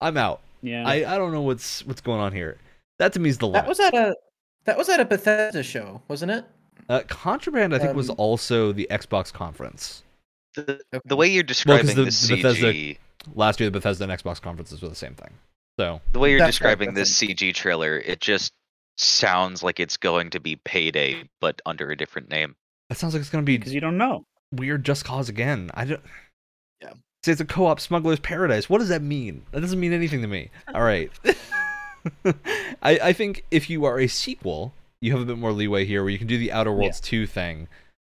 [0.01, 0.41] I'm out.
[0.61, 0.87] Yeah.
[0.87, 2.57] I, I don't know what's what's going on here.
[2.99, 3.63] That to me is the limit.
[3.63, 4.15] That was at a
[4.65, 6.45] that was at a Bethesda show, wasn't it?
[6.89, 7.73] uh, Contraband.
[7.73, 10.03] I think was um, also the Xbox conference
[10.63, 12.97] The, the way you're describing the- the, the Bethesda- CG,
[13.35, 13.69] last year.
[13.69, 15.31] The Bethesda and Xbox conferences were the same thing.
[15.79, 18.51] So the way you're describing this CG trailer, it just
[18.97, 22.55] sounds like it's going to be Payday, but under a different name.
[22.89, 24.25] that sounds like it's gonna be because you don't know.
[24.51, 25.69] weird just cause again.
[25.75, 26.01] I don't.
[26.81, 26.93] Yeah.
[27.23, 28.69] Say it's a co-op smuggler's paradise.
[28.69, 29.43] What does that mean?
[29.51, 30.49] That doesn't mean anything to me.
[30.73, 31.11] All right.
[32.25, 36.01] I, I think if you are a sequel, you have a bit more leeway here
[36.03, 37.67] where you can do the Outer Worlds 2 thing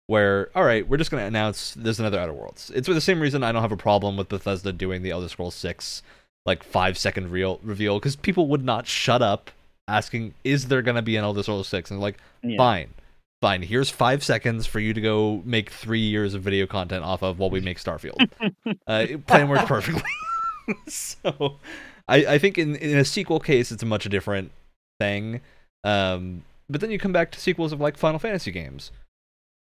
[0.10, 2.72] where all right, we're just going to announce there's another Outer Worlds.
[2.74, 5.30] It's for the same reason I don't have a problem with Bethesda doing the Elder
[5.30, 6.02] Scrolls 6
[6.48, 9.52] like 5 second real reveal cuz people would not shut up
[9.88, 12.58] asking is there going to be an Elder Scrolls 6 and like Yeah.
[12.58, 12.90] fine.
[13.40, 17.22] Fine, here's 5 seconds for you to go make 3 years of video content off
[17.22, 18.28] of while we make Starfield.
[18.88, 20.02] uh, plan works perfectly.
[20.88, 21.60] so
[22.08, 24.50] I, I think in, in a sequel case it's a much different
[25.00, 25.42] thing.
[25.84, 28.92] Um, but then you come back to sequels of like Final Fantasy games.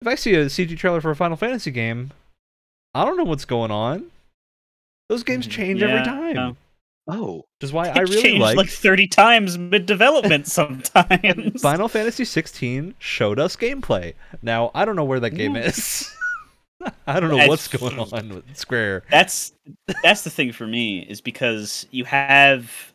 [0.01, 2.12] If I see a CG trailer for a Final Fantasy game,
[2.94, 4.11] I don't know what's going on.
[5.09, 5.51] Those games Mhm.
[5.51, 6.34] change Yeah, every time.
[6.34, 6.57] no.
[7.11, 11.62] Oh, Which is why I really changed like, like 30 times mid development sometimes.
[11.62, 14.12] Final Fantasy 16 showed us gameplay.
[14.42, 15.62] Now I don't know where that game Yeah.
[15.62, 16.14] is.
[17.07, 19.05] I don't know It's- what's going on with Square.
[19.11, 19.53] that's
[20.03, 22.92] that's the thing for me is because you have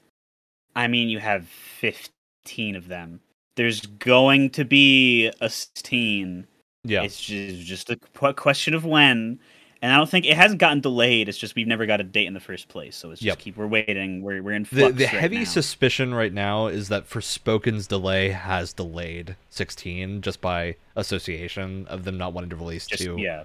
[0.75, 3.19] i mean you have 15 of them
[3.57, 6.47] there's going to be a 16
[6.83, 9.39] Yeah, it's just, just a qu- question of when
[9.81, 12.25] and i don't think it hasn't gotten delayed it's just we've never got a date
[12.27, 13.39] in the first place so it's just Yep.
[13.39, 15.43] keep we're waiting we're, we're in the flux the right heavy now.
[15.45, 22.17] suspicion right now is that Forspoken's delay has delayed 16 just by association of them
[22.17, 23.43] not wanting to release just two yeah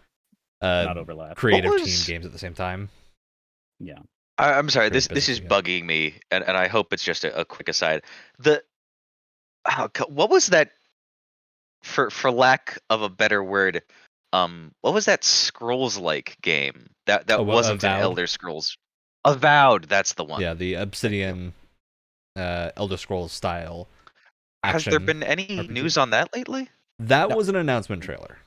[0.61, 2.89] uh, not overlap creative What team games at the same time.
[3.78, 3.99] yeah
[4.36, 4.89] I, I'm sorry.
[4.89, 5.49] This this is again.
[5.51, 8.03] bugging me, and, and I hope it's just a, a quick aside.
[8.39, 8.62] The
[9.66, 10.70] oh, what was that?
[11.82, 13.82] For for lack of a better word,
[14.32, 18.76] um, what was that Scrolls like game that that Oh, what, wasn't an Elder Scrolls?
[19.24, 19.84] Avowed.
[19.84, 20.40] That's the one.
[20.40, 21.52] Yeah, the Obsidian
[22.36, 23.88] uh, Elder Scrolls style
[24.64, 25.70] Has there been any RPG.
[25.70, 26.68] news on that lately?
[26.98, 27.36] That No.
[27.36, 28.38] was an announcement trailer.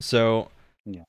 [0.00, 0.50] So,
[0.84, 1.02] Yeah.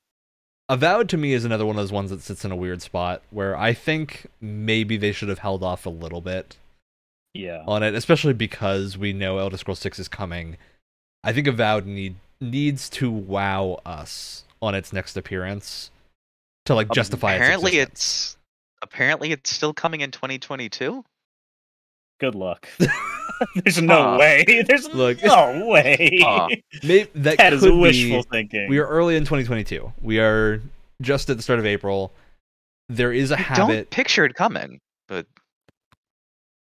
[0.69, 3.21] Avowed to me is another one of those ones that sits in a weird spot
[3.31, 6.57] where I think maybe they should have held off a little bit
[7.33, 10.57] yeah on it, especially because we know Elder Scrolls 6 is coming.
[11.23, 15.91] I think Avowed need needs to wow us on its next appearance
[16.65, 18.37] to like justify Apparently, its it's
[18.81, 21.03] apparently it's still coming in 2022.
[22.19, 22.67] good luck
[23.63, 24.17] there's no Huh.
[24.19, 25.21] way there's Look.
[25.23, 26.47] no way Huh.
[26.83, 29.93] Maybe that, that is could wishful be, thinking We are early in 2022.
[30.01, 30.61] We are
[31.01, 32.11] just at the start of April.
[32.89, 33.67] There is a I habit.
[33.73, 35.25] don't picture it coming, but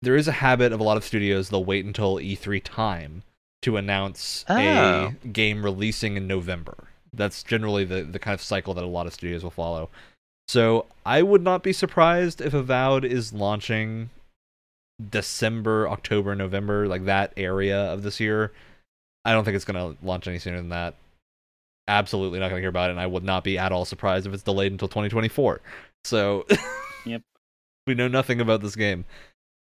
[0.02, 3.22] there is a habit of a lot of studios they'll wait until E3 time
[3.66, 4.56] to announce Oh.
[4.56, 6.76] a game releasing in November.
[7.12, 9.88] That's generally the the kind of cycle that a lot of studios will follow.
[10.48, 14.10] So I would not be surprised if Avowed is launching
[15.10, 18.52] December, October, November, like that area of this year.
[19.24, 20.94] I don't think it's going to launch any sooner than that.
[21.88, 24.26] Absolutely not going to hear about it, and I would not be at all surprised
[24.26, 25.60] if it's delayed until 2024.
[26.04, 26.46] So,
[27.06, 27.22] Yep.
[27.86, 29.04] we know nothing about this game.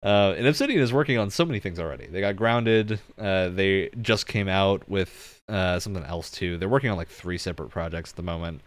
[0.02, 2.06] Uh, and Obsidian is working on so many things already.
[2.06, 3.00] They got Grounded.
[3.18, 6.56] Uh, they just came out with uh, something else too.
[6.56, 8.60] They're working on like three separate projects at the moment.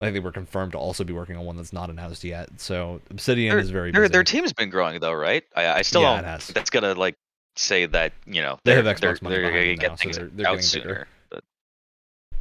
[0.00, 2.48] I think they were confirmed to also be working on one that's not announced yet.
[2.60, 4.12] So Obsidian is very their busy.
[4.12, 5.44] their team's been growing though, right?
[5.54, 6.24] I I still Yeah, don't.
[6.24, 6.46] it has.
[6.48, 7.16] That's gonna like
[7.56, 9.96] say that you know They have they're- Xbox they're, money they're behind gonna get now,
[9.96, 11.06] so things they're- they're out sooner.
[11.30, 11.44] But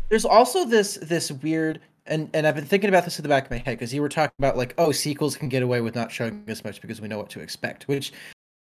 [0.10, 3.46] There's also this this weird and and I've been thinking about this in the back
[3.46, 5.96] of my head because you were talking about like oh sequels can get away with
[5.96, 8.12] not showing as much because we know what to expect, which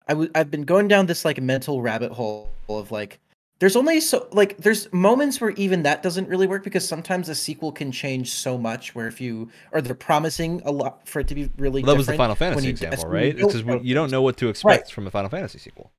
[0.07, 3.19] I w- I've been going down this like mental rabbit hole of like
[3.59, 7.35] there's only so like there's moments where even that doesn't really work because sometimes a
[7.35, 11.27] sequel can change so much where if you or they're promising a lot for it
[11.27, 13.35] to be really Well, that was the Final Fantasy example, right?
[13.35, 15.91] Because you don't know what to expect from a Final Fantasy sequel.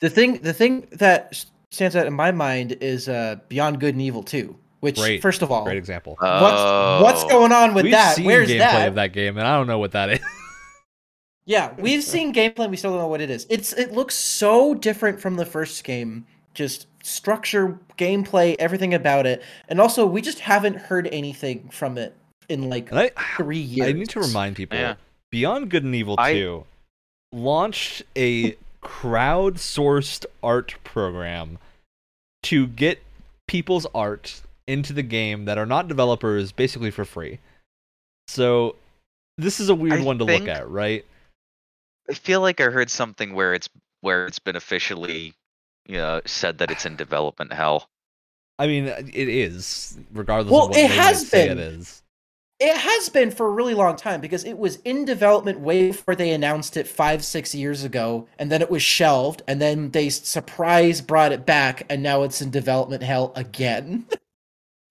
[0.00, 4.02] The thing, the thing that stands out in my mind is uh, Beyond Good and
[4.02, 5.22] Evil 2, which, Great.
[5.22, 6.16] first of all, Great example.
[6.20, 7.28] what's what's Oh.
[7.28, 8.16] going on with We've that?
[8.16, 8.88] seen Where's gameplay that?
[8.88, 10.20] of that game, and I don't know what that is.
[11.48, 12.58] Yeah, we've seen gameplay.
[12.64, 13.46] and We still don't know what it is.
[13.48, 16.26] It's it looks so different from the first game.
[16.54, 22.16] Just structure, gameplay, everything about it, and also we just haven't heard anything from it
[22.48, 23.88] in like I, three years.
[23.88, 24.94] I need to remind people Yeah.
[25.30, 26.64] Beyond Good and Evil I- 2
[27.32, 31.58] launched a crowd-sourced art program
[32.44, 33.02] to get
[33.46, 37.38] people's art into the game that are not developers basically for free.
[38.28, 38.76] So
[39.38, 41.04] this is a weird I one to think- look at, right?
[42.08, 43.68] I feel like I heard something where it's
[44.00, 45.32] where it's been officially,
[45.86, 47.88] you know, said that it's in development hell.
[48.58, 51.58] I mean, uh, it is, regardless Well, of what it they has might say been.
[51.58, 52.02] it is.
[52.58, 56.14] It has been for a really long time because it was in development way before
[56.14, 60.08] they announced it five, six years ago, and then it was shelved, and then they
[60.08, 64.06] surprise brought it back, and now it's in development hell again.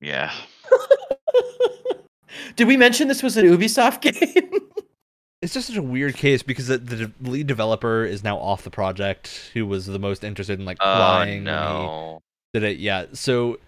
[0.06, 0.32] Yeah.
[2.56, 4.60] Did we mention this was an Ubisoft game?
[5.42, 8.70] it's just such a weird case because the, the lead developer is now off the
[8.70, 12.22] project, who was the most interested in like Oh crying when no.
[12.54, 12.78] did it.
[12.78, 13.60] Yeah, so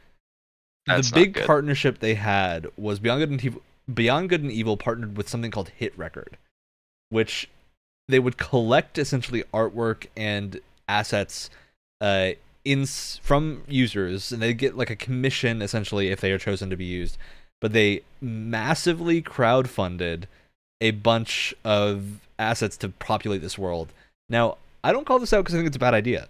[0.85, 3.61] That's the big partnership they had was Beyond Good and Evil.
[3.93, 6.37] Beyond Good and Evil partnered with something called Hit Record,
[7.09, 7.49] which
[8.07, 11.49] they would collect essentially artwork and assets
[11.99, 12.31] uh,
[12.71, 16.75] in from users, and they get like a commission essentially if they are chosen to
[16.75, 17.17] be used.
[17.61, 20.25] But they massively crowdfunded
[20.79, 23.91] a bunch of assets to populate this world.
[24.29, 26.27] Now, I don't call this out because I think it's a bad idea.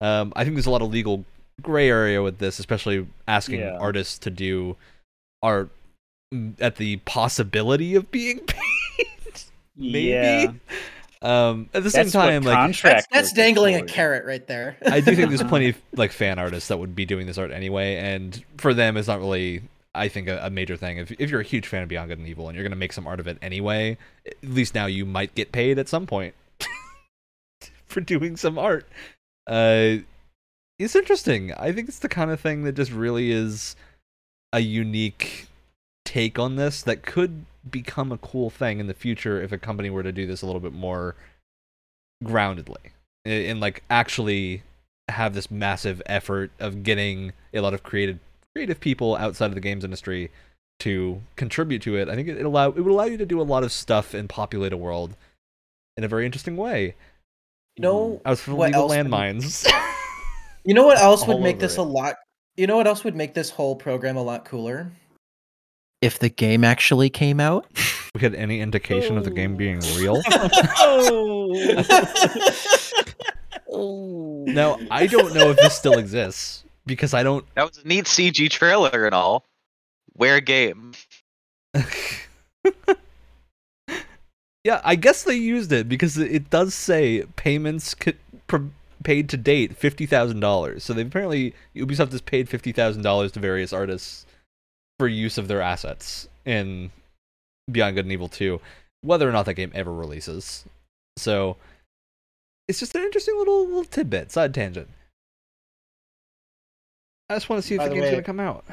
[0.00, 1.24] Um, I think there's a lot of legal
[1.60, 3.76] gray area with this, especially asking Yeah.
[3.78, 4.76] artists to do
[5.42, 5.68] art
[6.32, 9.42] mm, at the possibility of being paid.
[9.76, 10.00] Maybe.
[10.08, 10.52] Yeah.
[11.22, 13.84] Um, at the same That's what time, like contract That's, that's work is dangling a
[13.84, 14.76] carrot right there.
[14.86, 17.52] I do think there's plenty of like fan artists that would be doing this art
[17.52, 19.62] anyway, and for them, it's not really.
[19.94, 20.98] I think a, a major thing.
[20.98, 22.92] If if you're a huge fan of Beyond Good and Evil and you're gonna make
[22.92, 23.96] some art of it anyway,
[24.26, 26.34] at least now you might get paid at some point
[27.86, 28.88] for doing some art.
[29.46, 29.98] Uh,
[30.78, 31.52] it's interesting.
[31.52, 33.76] I think it's the kind of thing that just really is
[34.52, 35.46] a unique
[36.04, 39.90] take on this that could become a cool thing in the future if a company
[39.90, 41.14] were to do this a little bit more
[42.24, 42.90] groundedly
[43.24, 44.62] and, like actually
[45.08, 48.18] have this massive effort of getting a lot of creative
[48.54, 50.30] creative people outside of the games industry
[50.78, 52.08] to contribute to it.
[52.08, 54.28] I think it, allow it would allow you to do a lot of stuff and
[54.28, 55.16] populate a world
[55.96, 56.94] in a very interesting way.
[57.76, 59.70] You know mm, I was from what legal would- landmines.
[60.64, 61.80] You know what else would make this it.
[61.80, 62.14] a lot?
[62.56, 64.92] You know what else would make this whole program a lot cooler?
[66.02, 67.64] If the game actually came out.
[68.14, 70.20] we had any indication of the game being real.
[73.70, 74.44] oh.
[74.48, 77.44] now I don't know if this still exists because I don't.
[77.54, 79.44] That was a neat CG trailer and all.
[80.14, 80.92] Where game?
[84.64, 88.70] yeah, I guess they used it because it- it does say payments could, pro-
[89.04, 90.84] paid to date fifty thousand dollars.
[90.84, 94.26] So they apparently Ubisoft has paid fifty thousand dollars to various artists
[95.02, 96.88] for use of their assets in
[97.68, 98.60] Beyond Good and Evil Two,
[99.00, 100.64] whether or not that game ever releases.
[101.16, 101.56] So
[102.68, 104.88] it's just an interesting little little tidbit, side tangent.
[107.28, 108.64] I just want to see if By the the game's gonna come out.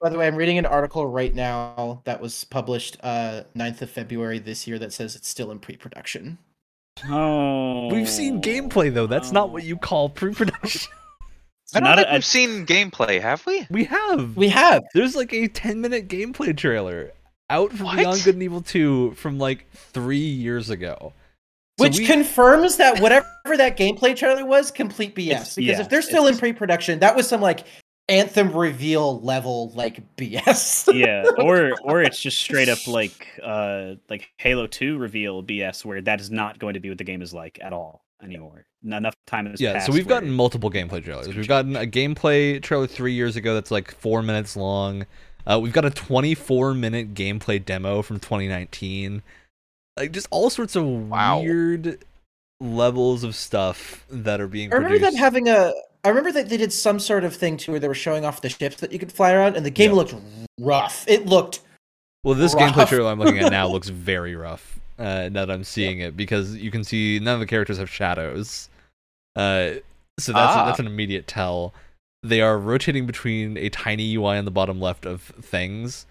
[0.00, 3.90] By the way, I'm reading an article right now that was published uh 9th of
[3.90, 6.38] February this year that says it's still in pre-production.
[7.08, 7.88] Oh.
[7.92, 9.08] We've seen gameplay though.
[9.08, 10.92] That's not what you call pre-production.
[11.74, 13.66] I don't not think a- we've seen gameplay, have we?
[13.70, 14.36] we have.
[14.36, 14.84] We have.
[14.94, 17.12] There's like a 10 minute gameplay trailer
[17.50, 17.96] out for What?
[17.96, 21.12] Beyond Good and Evil 2 from like three years ago.
[21.78, 25.26] So Which we- confirms that whatever that gameplay trailer was, complete BS.
[25.30, 27.64] It's- because yeah, if they're still in pre-production, that was some like
[28.08, 30.92] anthem reveal level like BS.
[30.98, 36.00] yeah, or or it's just straight up like uh like Halo 2 reveal BS where
[36.02, 38.64] that is not going to be what the game is like at all anymore.
[38.86, 39.86] Not enough time has yeah, passed.
[39.86, 41.34] so we've gotten multiple gameplay trailers.
[41.34, 45.06] We've gotten a gameplay trailer three years ago that's like four minutes long.
[45.46, 49.22] Uh, we've got a 24 minute gameplay demo from 2019.
[49.96, 51.40] Like just all sorts of Wow.
[51.40, 51.98] weird
[52.60, 55.12] levels of stuff that are being I remember produced.
[55.12, 55.72] them having a.
[56.04, 58.40] I remember that they did some sort of thing too, where they were showing off
[58.40, 59.96] the ships that you could fly around, and the game Yeah.
[59.96, 60.14] looked
[60.60, 61.04] rough.
[61.08, 61.60] It looked
[62.22, 62.72] Well, this rough.
[62.74, 64.78] gameplay trailer I'm looking at now looks very rough.
[64.98, 67.90] Uh, now that I'm seeing it, because you can see none of the characters have
[67.90, 68.68] shadows.
[69.36, 69.74] Uh,
[70.18, 70.64] so that's Ah.
[70.66, 71.74] that's an immediate tell.
[72.22, 76.06] They are rotating between a tiny UI on the bottom left of things.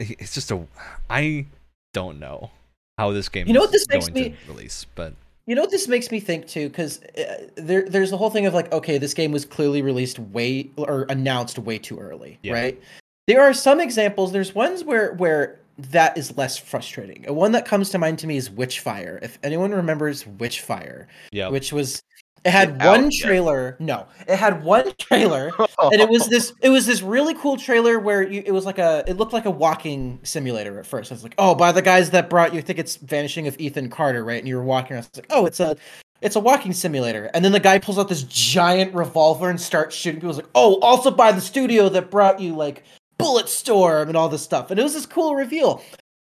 [0.00, 0.66] It's just a.
[1.10, 1.46] I
[1.94, 2.50] don't know
[2.98, 3.46] how this game.
[3.46, 5.14] You know is what this makes me- to release, but
[5.46, 8.44] You know what this makes me think too, because uh, there, there's the whole thing
[8.46, 12.52] of like, okay, this game was clearly released way or announced way too early, Yeah.
[12.52, 12.82] right?
[13.28, 14.32] There are some examples.
[14.32, 17.24] There's ones where where that is less frustrating.
[17.26, 19.22] And one that comes to mind to me is Witchfire.
[19.22, 22.02] If anyone remembers Witchfire, yeah, which was
[22.44, 23.76] it had Is it out one trailer.
[23.78, 27.98] No, it had one trailer, and it was this it was this really cool trailer
[27.98, 31.10] where you, it was like a it looked like a walking simulator at first.
[31.12, 33.58] I was like, oh, by the guys that brought you, I think it's Vanishing of
[33.58, 34.38] Ethan Carter, right?
[34.38, 35.06] And you were walking around.
[35.06, 35.76] It's like, oh, it's a
[36.20, 37.30] it's a walking simulator.
[37.34, 40.30] And then the guy pulls out this giant revolver and starts shooting people.
[40.30, 42.84] It's like, oh, also by the studio that brought you like
[43.18, 44.70] Bulletstorm and all this stuff.
[44.70, 45.82] And it was this cool reveal.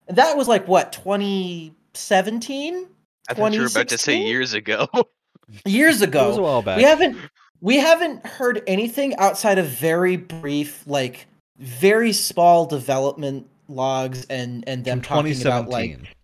[0.08, 2.86] And that was like what 2017
[3.28, 4.88] I thought you were about to say years ago.
[5.64, 6.42] years that was a ago.
[6.42, 6.76] while back.
[6.76, 7.16] We haven't
[7.60, 11.26] we haven't heard anything outside of very brief, like
[11.58, 16.00] very small development logs and and them from talking about 2017.
[16.00, 16.16] like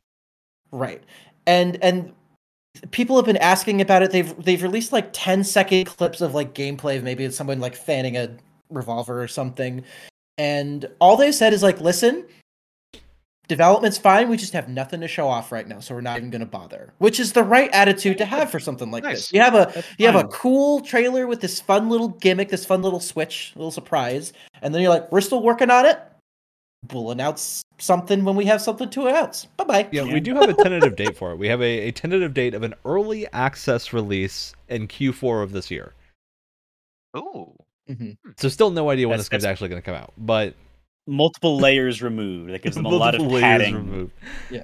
[0.71, 1.03] right
[1.47, 2.13] and and
[2.91, 4.11] people have been asking about it.
[4.11, 7.75] They've they've released like 10 second clips of like gameplay of maybe it's someone like
[7.75, 8.37] fanning a
[8.71, 9.85] revolver or something,
[10.39, 12.27] and all they said is like, listen.
[13.49, 14.29] development's fine.
[14.31, 16.47] We just have nothing to show off right now, so we're not even going to
[16.47, 16.93] bother.
[16.99, 19.17] Which is the right attitude to have for something like Nice.
[19.29, 19.33] this.
[19.33, 22.65] You have a That's you have a cool trailer with this fun little gimmick, this
[22.65, 25.99] fun little switch, little surprise, and then you're like, "We're still working on it.
[26.93, 29.45] We'll announce something when we have something to announce.
[29.59, 30.15] Bye bye." Yeah, Yeah.
[30.15, 31.37] we do have a tentative date for it.
[31.37, 35.71] We have a, a tentative date of an early access release in Q4 of this
[35.71, 35.93] year.
[38.01, 38.15] Ooh.
[38.39, 40.55] So still no idea when That's- this game's actually going to come out, but
[41.05, 42.53] Multiple layers removed.
[42.53, 43.75] That gives them a lot of multiple padding.
[43.75, 44.13] removed.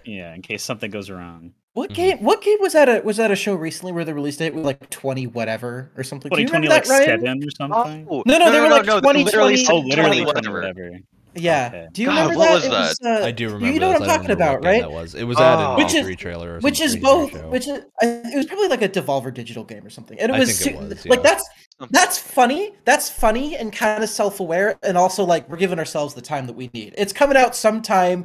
[0.04, 1.50] Yeah, in case something goes wrong.
[1.72, 1.94] What Mhm.
[1.94, 2.18] game?
[2.22, 2.88] What game was that?
[2.88, 6.04] a was at a show recently where the release date was like twenty whatever or
[6.04, 6.30] something?
[6.30, 7.20] Do you 2020 remember like that, Ryan?
[7.20, 8.06] seven or something.
[8.08, 10.48] Oh, No, no, they were like no, 20, literally 20, said Oh, literally 20 20
[10.48, 10.60] whatever.
[10.60, 10.98] whatever.
[11.34, 11.66] Yeah.
[11.72, 11.86] Okay.
[11.92, 12.54] Do you God, remember what that?
[12.54, 13.22] was It that?
[13.22, 13.66] uh, I do remember.
[13.72, 14.00] You know this.
[14.00, 14.80] what I'm talking about, right?
[14.82, 15.14] That was.
[15.16, 15.42] It was Oh.
[15.42, 17.48] added Which in is- a trailer or which is both show.
[17.48, 20.34] which is I, it was probably like a devolver digital game or something and it
[20.36, 21.38] I was, think it su- was, like yeah.
[21.78, 22.72] That's that's funny.
[22.84, 26.54] That's funny and kind of self-aware and also like we're giving ourselves the time that
[26.54, 26.94] we need.
[26.98, 28.24] It's coming out sometime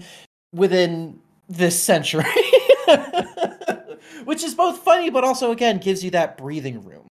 [0.54, 2.26] within this century.
[4.26, 7.08] Which is both funny but also again gives you that breathing room.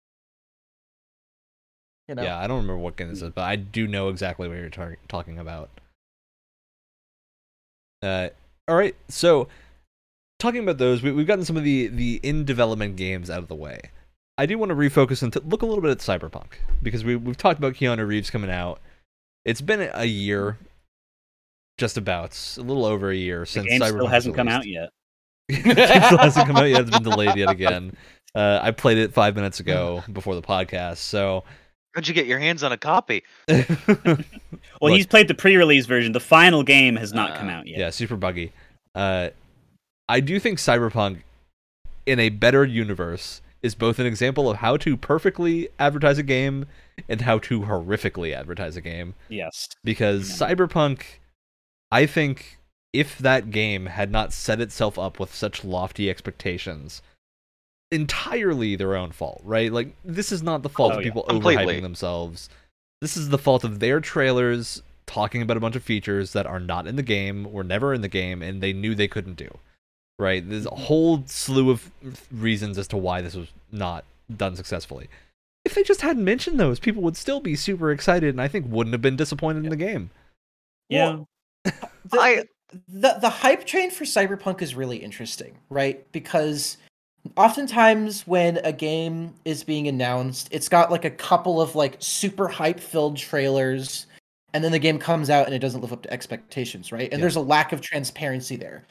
[2.08, 2.22] You know?
[2.22, 4.70] Yeah, I don't remember what game this is, but I do know exactly what you're
[4.70, 5.68] tar- talking about.
[8.02, 8.28] Uh,
[8.66, 9.48] all right, so
[10.38, 13.48] talking about those, we, we've gotten some of the the in development games out of
[13.48, 13.90] the way.
[14.38, 17.16] I do want to refocus and t- look a little bit at Cyberpunk because we
[17.16, 18.80] we've talked about Keanu Reeves coming out.
[19.44, 20.56] It's been a year,
[21.76, 24.66] just about a little over a year The since game Cyberpunk still hasn't come out
[24.66, 24.90] yet.
[25.48, 26.82] the game still hasn't come out yet.
[26.82, 27.96] It's been delayed yet again.
[28.34, 31.44] Uh, I played it five minutes ago before the podcast, so.
[31.94, 33.24] How'd you get your hands on a copy?
[34.80, 36.12] Well, Look- he's played the pre-release version.
[36.12, 37.78] The final game has not come Uh, out yet.
[37.80, 38.52] Yeah, super buggy.
[38.94, 39.30] Uh,
[40.08, 41.22] I do think Cyberpunk,
[42.06, 46.66] in a better universe, is both an example of how to perfectly advertise a game
[47.08, 49.14] and how to horrifically advertise a game.
[49.28, 49.68] Yes.
[49.84, 51.02] Because Cyberpunk,
[51.90, 52.58] I think,
[52.92, 57.02] if that game had not set itself up with such lofty expectations,
[57.90, 59.72] entirely their own fault, right?
[59.72, 61.08] Like this is not the fault Oh, of yeah.
[61.10, 61.64] people Completely.
[61.64, 62.48] overhyping themselves.
[63.00, 66.60] This is the fault of their trailers talking about a bunch of features that are
[66.60, 69.58] not in the game, were never in the game, and they knew they couldn't do.
[70.18, 70.48] Right?
[70.48, 71.90] There's a whole slew of
[72.32, 74.04] reasons as to why this was not
[74.36, 75.08] done successfully.
[75.64, 78.66] If they just hadn't mentioned those, people would still be super excited, and I think
[78.68, 80.10] wouldn't have been disappointed in the game.
[80.88, 81.20] Yeah.
[81.64, 81.72] the,
[82.14, 82.44] I-
[82.88, 86.76] the the hype train for cyberpunk is really interesting right because
[87.36, 92.46] oftentimes when a game is being announced it's got like a couple of like super
[92.46, 94.04] hype filled trailers
[94.52, 97.12] and then the game comes out and it doesn't live up to expectations right and
[97.14, 97.22] Yeah.
[97.22, 98.86] there's a lack of transparency there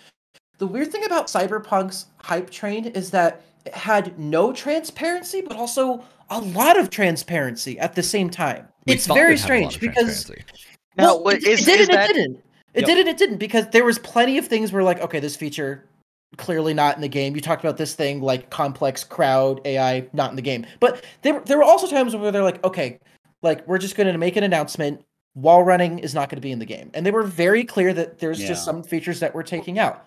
[0.57, 6.03] the weird thing about cyberpunk's hype train is that it had no transparency but also
[6.29, 9.71] a lot of transparency at the same time We it's very they'd have a lot
[9.71, 10.45] strange because transparency.
[10.97, 12.43] Now, well, what it, is- it did is and that- it didn't.
[12.73, 12.85] It Yep.
[12.89, 15.85] did and it didn't because there was plenty of things where like, okay, this feature
[16.35, 17.33] clearly not in the game.
[17.33, 21.39] You talked about this thing like complex crowd AI not in the game, but there
[21.45, 22.99] there were also times where they're like, okay,
[23.41, 25.01] like we're just going to make an announcement.
[25.33, 27.93] Wall running is not going to be in the game, and they were very clear
[27.93, 28.47] that there's Yeah.
[28.49, 30.05] just some features that we're taking out.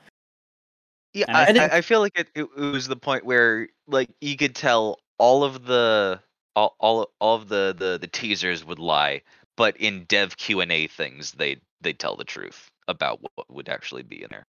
[1.13, 3.25] Yeah, And I, I think- I, I feel like it, it, it was the point
[3.25, 6.21] where like you could tell all of the
[6.57, 9.23] all all, all of the, the the teasers would lie,
[9.57, 13.69] but in dev Q and A things they they tell the truth about what would
[13.69, 14.45] actually be in there,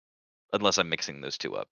[0.52, 1.68] unless I'm mixing those two up.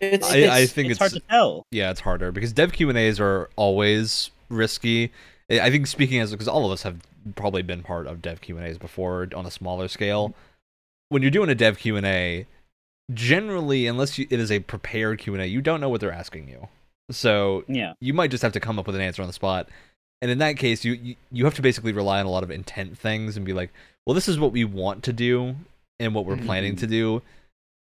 [0.00, 1.66] It's, I, I think it's, it's, hard to tell.
[1.70, 5.12] yeah, it's harder because dev Q and A's are always risky.
[5.50, 7.00] I I think speaking as because all of us have
[7.34, 10.34] probably been part of dev Q and A's before on a smaller scale.
[11.08, 12.46] When you're doing a dev Q and A,
[13.12, 16.12] generally, unless you, it is a prepared Q and A, you don't know what they're
[16.12, 16.68] asking you.
[17.10, 17.94] So Yeah.
[18.00, 19.68] you might just have to come up with an answer on the spot.
[20.22, 22.50] And in that case, you, you you have to basically rely on a lot of
[22.50, 23.70] intent things and be like,
[24.06, 25.56] well, this is what we want to do
[25.98, 27.22] and what we're planning to do.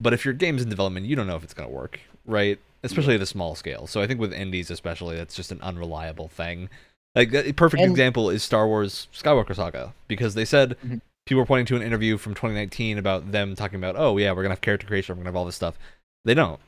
[0.01, 2.59] But if your game's in development, you don't know if it's going to work, right?
[2.83, 3.87] Especially at a small scale.
[3.87, 6.69] So I think with indies, especially, that's just an unreliable thing.
[7.15, 10.99] Like a perfect And- example is Star Wars Skywalker Saga because they said Mhm.
[11.25, 14.43] People were pointing to an interview from 2019 about them talking about, oh yeah, we're
[14.43, 15.77] gonna have character creation, we're gonna have all this stuff.
[16.23, 16.59] They don't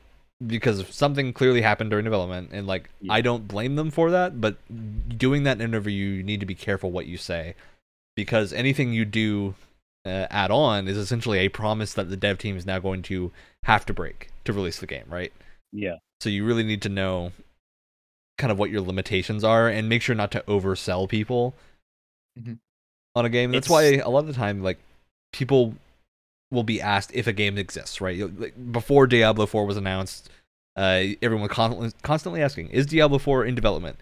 [0.46, 3.12] because something clearly happened during development, and like Yeah.
[3.14, 4.40] I don't blame them for that.
[4.40, 4.56] But
[5.18, 7.54] doing that interview, you need to be careful what you say
[8.16, 9.54] because anything you do
[10.04, 13.32] uh, add on is essentially a promise that the dev team is now going to
[13.64, 15.32] have to break to release the game, right?
[15.72, 15.96] Yeah.
[16.20, 17.32] So you really need to know
[18.38, 21.54] kind of what your limitations are and make sure not to oversell people
[22.38, 22.58] Mhm.
[23.18, 23.50] On a game.
[23.52, 24.78] That's It's- why a lot of the time, like
[25.32, 25.74] people
[26.50, 28.18] will be asked if a game exists, right?
[28.40, 30.30] Like, Before Diablo 4 was announced,
[30.76, 33.98] uh, everyone was constantly, constantly asking, "Is Diablo 4 in development?"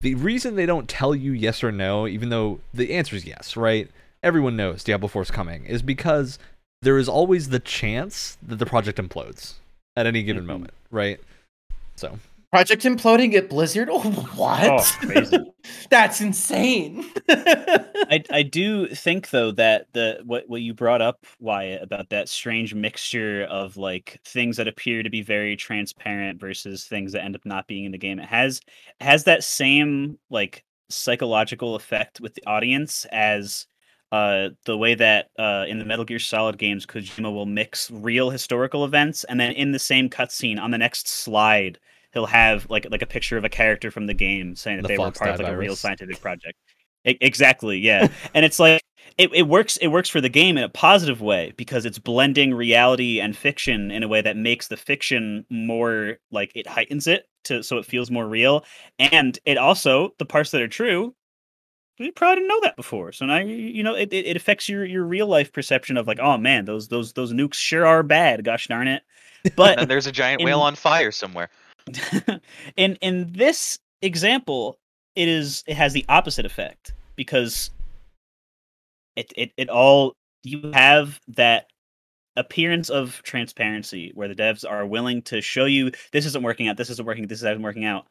[0.00, 3.56] The reason they don't tell you yes or no, even though the answer is yes,
[3.56, 3.90] right?
[4.22, 6.38] Everyone knows Diablo 4 is coming, is because
[6.82, 9.54] there is always the chance that the project implodes
[9.96, 10.48] at any given Mhm.
[10.48, 11.18] moment, right?
[11.96, 13.88] So Project imploding at Blizzard?
[13.92, 14.00] Oh,
[14.36, 14.90] what?
[15.04, 15.52] Oh.
[15.90, 17.04] That's insane.
[17.28, 22.28] I, I do think though that the what what you brought up Wyatt about that
[22.28, 27.34] strange mixture of like things that appear to be very transparent versus things that end
[27.34, 28.60] up not being in the game it has
[29.00, 33.66] has that same like psychological effect with the audience as
[34.10, 38.30] uh the way that uh in the Metal Gear Solid games Kojima will mix real
[38.30, 41.78] historical events and then in the same cutscene on the next slide
[42.12, 44.88] he'll have like like a picture of a character from the game saying that The
[44.88, 46.58] they were part of Dye like a real scientific project.
[47.04, 48.08] Exactly, yeah.
[48.34, 48.82] and it's like
[49.16, 52.54] it, it works it works for the game in a positive way because it's blending
[52.54, 57.28] reality and fiction in a way that makes the fiction more like it heightens it
[57.44, 58.64] to so it feels more real.
[58.98, 61.14] And it also the parts that are true
[61.98, 63.12] you probably didn't know that before.
[63.12, 66.06] So now you, you know it, it, it affects your, your real life perception of
[66.06, 68.44] like, oh man, those those those nukes sure are bad.
[68.44, 69.02] Gosh darn it!
[69.56, 71.48] But and there's a giant in- whale on fire somewhere.
[72.76, 74.78] in in this example,
[75.14, 77.70] it is it has the opposite effect because
[79.16, 81.66] it it, it all you have that
[82.38, 86.76] appearance of transparency where the devs are willing to show you this isn't working out,
[86.76, 88.06] this isn't working, this isn't working out.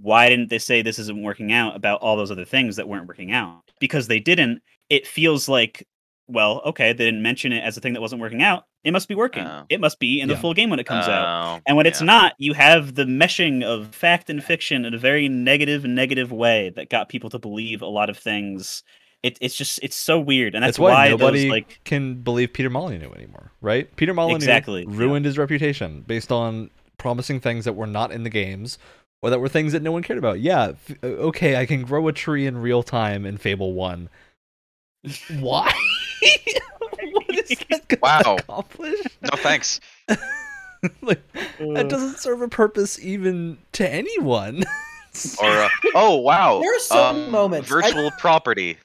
[0.00, 3.08] Why didn't they say this isn't working out about all those other things that weren't
[3.08, 3.62] working out?
[3.80, 5.86] Because they didn't, it feels like,
[6.32, 8.66] well, okay, they didn't mention it as a thing that wasn't working out.
[8.84, 9.44] It must be working.
[9.46, 9.64] Oh.
[9.68, 10.40] It must be in the Yeah.
[10.40, 11.58] full game when it comes out.
[11.58, 14.98] Oh, And when it's not, you have the meshing of fact and fiction in a
[14.98, 18.82] very negative, negative way that got people to believe a lot of things.
[19.22, 22.16] It, it's just it's so weird, and that's, that's why, why nobody those like can
[22.22, 23.94] believe Peter Molyneux anymore, right?
[23.94, 24.96] Peter Molyneux Exactly, yeah.
[24.96, 28.78] ruined his reputation based on promising things that were not in the games
[29.22, 30.40] or that were things that no one cared about.
[30.40, 34.08] Yeah, f- uh, okay, I can grow a tree in real time in Fable 1.
[35.38, 35.72] Why?
[37.12, 38.36] What is that gonna Wow.
[38.38, 39.00] accomplish?
[39.22, 39.80] No thanks.
[41.02, 44.64] like, uh, that doesn't serve a purpose even to anyone.
[45.42, 47.70] Or uh, oh wow, There are certain um, moments.
[47.70, 48.78] I- Virtual property.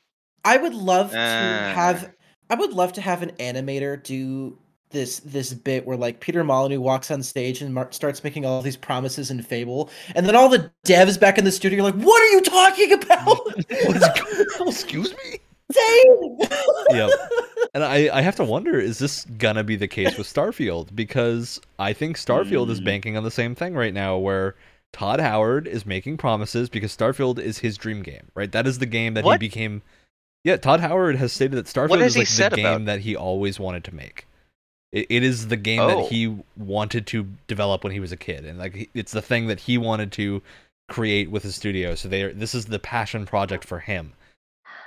[0.44, 1.74] I would love to Uh.
[1.74, 2.12] have
[2.50, 4.58] I would love to have an animator do
[4.90, 8.62] this this bit where like Peter Molyneux walks on stage and mar- starts making all
[8.62, 11.96] these promises in Fable, and then all the devs back in the studio are like,
[11.96, 13.40] "What are you talking about?"
[14.68, 15.40] Excuse me?
[15.74, 16.38] Dang!
[16.92, 17.10] Yep.
[17.74, 20.96] And I, I have to wonder, is this gonna be the case with Starfield?
[20.96, 22.86] Because I think Starfield is Mm.
[22.86, 24.56] banking on the same thing right now, where
[24.94, 28.52] Todd Howard is making promises because Starfield is his dream game, right?
[28.52, 29.42] That is the game that What?
[29.42, 29.82] he became.
[30.44, 33.60] Yeah, Todd Howard has stated that Starfield is like the game about- that he always
[33.60, 34.26] wanted to make.
[34.94, 35.88] It, it is the game Oh.
[36.04, 39.48] that he wanted to develop when he was a kid, and like it's the thing
[39.48, 40.42] that he wanted to
[40.88, 41.94] create with his studio.
[41.96, 44.14] So they this is the passion project for him,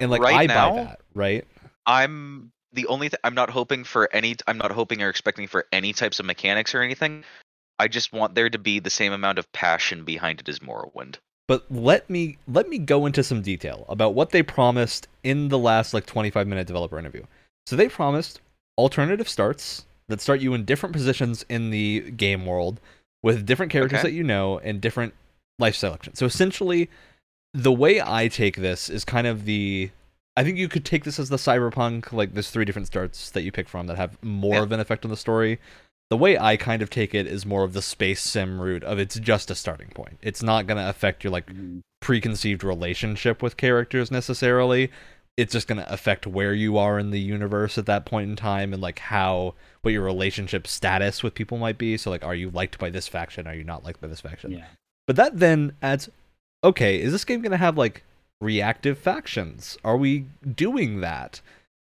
[0.01, 0.71] and like Right I now?
[0.71, 1.45] buy that, right?
[1.87, 3.09] I'm the only.
[3.09, 4.37] Th- I'm not hoping for any.
[4.47, 7.25] I'm not hoping or expecting for any types of mechanics or anything.
[7.79, 11.17] I just want there to be the same amount of passion behind it as Morrowind.
[11.49, 15.59] but let me let me go into some detail about what they promised in the
[15.59, 17.23] last like 25 minute developer interview
[17.67, 18.41] so they promised
[18.79, 22.81] alternative starts that start you in different positions in the game world
[23.23, 24.09] with different characters Okay.
[24.09, 25.15] that you know and different
[25.59, 26.89] life selection so essentially
[27.55, 29.91] the way i take this is kind of the
[30.37, 33.43] i think you could take this as the cyberpunk like there's three different starts that
[33.43, 34.63] you pick from that have more Yeah.
[34.63, 35.59] of an effect on the story
[36.11, 38.99] the way I kind of take it is more of the space sim route of
[38.99, 40.19] it's just a starting point.
[40.23, 41.83] It's not going to affect your like Mhm.
[42.01, 44.91] preconceived relationship with characters necessarily.
[45.37, 48.35] It's just going to affect where you are in the universe at that point in
[48.35, 51.97] time and like how what your relationship status with people might be.
[51.97, 53.47] So like are you liked by this faction?
[53.47, 54.51] Are you not liked by this faction?
[54.51, 54.65] yeah.
[55.07, 56.11] But that then adds
[56.63, 58.03] okay, is this game going to have like
[58.41, 59.79] reactive factions?
[59.85, 61.41] Are we doing that?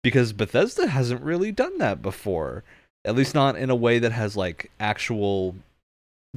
[0.02, 2.64] Because Bethesda hasn't really done that before.
[3.05, 5.56] At least not in a way that has like actual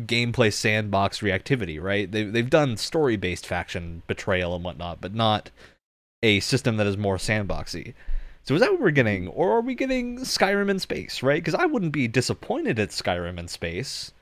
[0.02, 2.12] gameplay sandbox reactivity, right?
[2.12, 5.50] They they've done story-based faction betrayal and whatnot, but not
[6.22, 7.94] a system that is more sandboxy.
[8.44, 11.44] So is that what we're getting, or are we getting Skyrim in space, right?
[11.44, 14.14] Because I wouldn't be disappointed at Skyrim in space,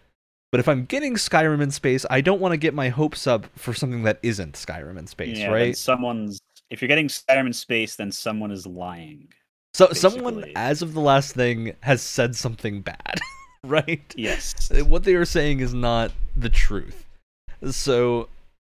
[0.55, 3.45] but if I'm getting Skyrim in space, I don't want to get my hopes up
[3.57, 5.75] for something that isn't Skyrim in space, yeah, right?
[5.75, 9.27] Someone's if you're getting Skyrim in space, then someone is lying.
[9.73, 13.19] So someone, as of the last thing, has said something bad,
[13.65, 14.01] right?
[14.15, 14.71] Yes.
[14.71, 17.05] Uh, what they are saying is not the truth.
[17.69, 18.29] So,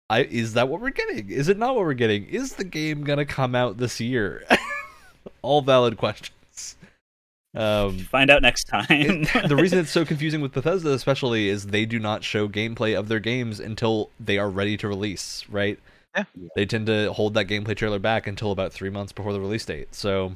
[0.09, 1.31] I is that what we're getting?
[1.31, 2.27] Is it not what we're getting?
[2.27, 4.45] Is the game gonna come out this year?
[5.43, 6.37] All valid questions.
[7.55, 8.87] Um, Find out next time.
[8.91, 12.99] it- the reason it's so confusing with Bethesda, especially, is they do not show gameplay
[12.99, 15.45] of their games until they are ready to release.
[15.49, 15.79] Right?
[16.17, 16.25] Yeah.
[16.57, 19.65] They tend to hold that gameplay trailer back until about three months before the release
[19.65, 19.95] date.
[19.95, 20.35] So,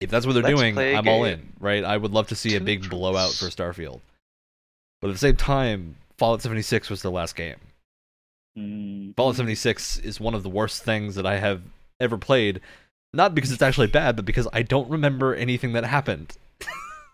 [0.00, 1.52] if that's what they're Let's doing, play a I'm all in.
[1.58, 1.82] Right?
[1.82, 4.00] I would love to see a big blowout for Starfield.
[5.00, 7.56] But at the same time, Fallout 76 was the last game.
[8.58, 9.14] Mm.
[9.16, 11.62] Fallout 76 is one of the worst things that I have
[12.00, 12.60] ever played.
[13.16, 16.36] Not because it's actually bad, but because I don't remember anything that happened.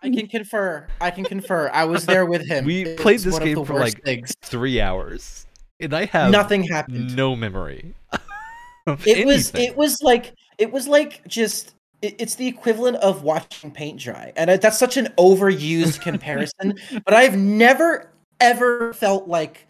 [0.03, 0.85] I can confer.
[0.99, 1.69] I can confer.
[1.73, 2.65] I was there with him.
[2.65, 4.35] We It's played this game for, like, things.
[4.41, 5.47] Three hours,
[5.79, 7.15] and I have Nothing happened.
[7.15, 7.95] no memory.
[9.05, 13.71] it was it was like it was like just it, it's the equivalent of watching
[13.71, 16.73] paint dry and I- that's such an overused comparison
[17.05, 18.11] but i've never
[18.41, 19.65] ever felt like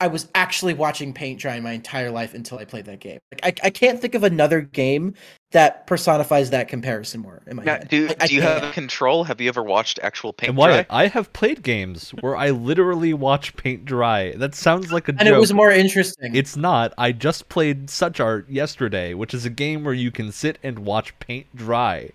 [0.00, 3.40] i was actually watching paint dry my entire life until i played that game like
[3.62, 5.14] i, I can't think of another game
[5.52, 8.60] that personifies that comparison more in my Now, head do I- I do you have
[8.62, 8.74] can't.
[8.74, 9.22] control?
[9.22, 10.84] Have you ever watched actual paint And dry?
[10.90, 14.32] I have played games where I literally watch paint dry.
[14.32, 15.28] That sounds like a and joke.
[15.28, 16.92] it was more interesting It's not.
[16.98, 20.80] I just played Such Art yesterday, which is a game where you can sit and
[20.80, 22.10] watch paint dry,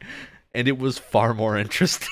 [0.53, 2.09] and it was far more interesting.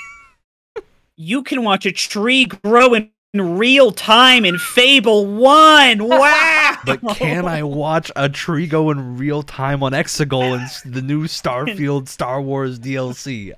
[1.18, 3.10] You can watch a tree grow in
[3.42, 5.98] real time in Fable 1.
[6.08, 6.78] Wow!
[6.86, 11.24] but can I watch a tree go in real time on Exegol and the new
[11.26, 13.54] Starfield Star Wars DLC?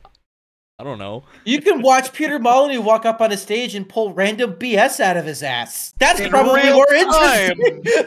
[0.79, 1.23] I don't know.
[1.43, 5.17] you can watch peter molyneux walk up on a stage and pull random bs out
[5.17, 7.59] of his ass that's In probably more time.
[7.59, 8.05] interesting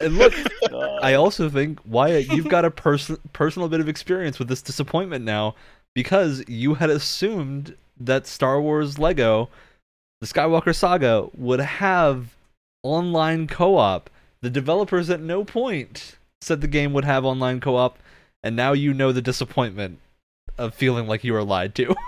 [0.00, 0.34] And look,
[1.02, 5.24] I also think Wyatt, you've got a person personal bit of experience with this disappointment
[5.24, 5.54] now
[5.94, 9.48] because you had assumed that Star Wars Lego,
[10.20, 12.36] the Skywalker Saga, would have
[12.82, 14.10] online co-op.
[14.42, 17.98] The developers at no point said the game would have online co-op,
[18.42, 19.98] and now you know the disappointment
[20.58, 21.94] of feeling like you were lied to.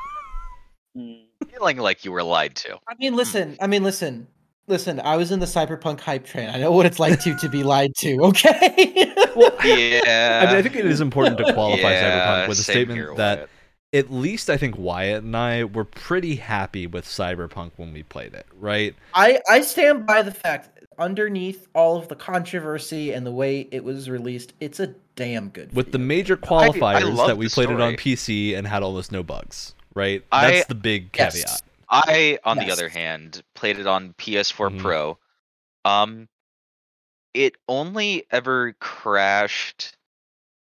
[0.96, 1.26] Mm.
[1.50, 2.78] Feeling like you were lied to.
[2.88, 3.56] I mean, listen.
[3.60, 4.26] I mean, listen.
[4.66, 5.00] Listen.
[5.00, 6.48] I was in the cyberpunk hype train.
[6.50, 8.16] I know what it's like to to be lied to.
[8.22, 9.12] Okay.
[9.36, 10.40] well, Yeah.
[10.42, 13.38] I mean, I think it is important to qualify yeah, Cyberpunk with a statement that
[13.38, 13.50] Wyatt.
[13.92, 18.34] At least I think Wyatt and I were pretty happy with Cyberpunk when we played
[18.34, 18.94] it, right?
[19.14, 23.84] I I stand by the fact underneath all of the controversy and the way it
[23.84, 25.72] was released, it's a damn good.
[25.74, 26.06] With the video.
[26.06, 27.94] major I qualifiers love that we the played it on.
[27.94, 30.22] PC and had almost no bugs, right?
[30.32, 31.34] I- That's the big Yes.
[31.36, 31.62] caveat.
[31.90, 34.80] I, on the other hand, played it on PS4 Mhm.
[34.80, 35.18] Pro.
[35.86, 36.28] Um,
[37.32, 39.96] it only ever crashed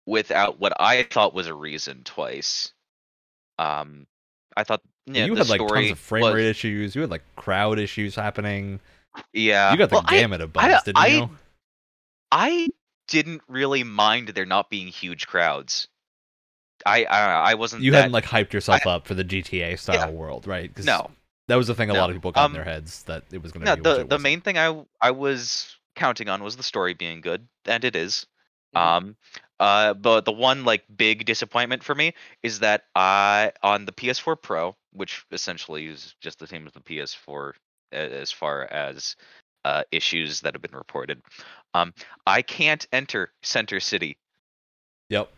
[0.06, 2.72] without what I thought was a reason twice.
[3.60, 4.08] Um,
[4.56, 6.96] I thought yeah, you the had like tons of frame was- rate issues.
[6.96, 8.80] You had like crowd issues happening.
[9.34, 11.30] Yeah, you got the well, I- gamut of I- didn't I- you?
[12.32, 12.68] I
[13.08, 15.88] didn't really mind there not being huge crowds.
[16.86, 17.84] I I, I wasn't.
[17.84, 20.10] You that, hadn't like hyped yourself up for the GTA style Yeah.
[20.10, 20.72] world, right?
[20.84, 21.12] no.
[21.48, 22.00] that was the thing a No.
[22.02, 23.82] lot of people got Um, in their heads that it was going to No, be.
[23.82, 27.84] the the main thing I I was counting on was the story being good, and
[27.86, 28.28] it is.
[28.76, 28.80] Mhm.
[28.82, 29.18] Um,
[29.60, 32.14] uh, but the one like big disappointment for me
[32.44, 36.80] is that I on the PS4 Pro, which essentially is just the same as the
[36.80, 37.54] PS4
[37.92, 39.16] as far as
[39.66, 41.22] uh, issues that have been reported.
[41.74, 41.94] Um,
[42.26, 44.18] I can't enter Center City.
[45.10, 45.30] Yep.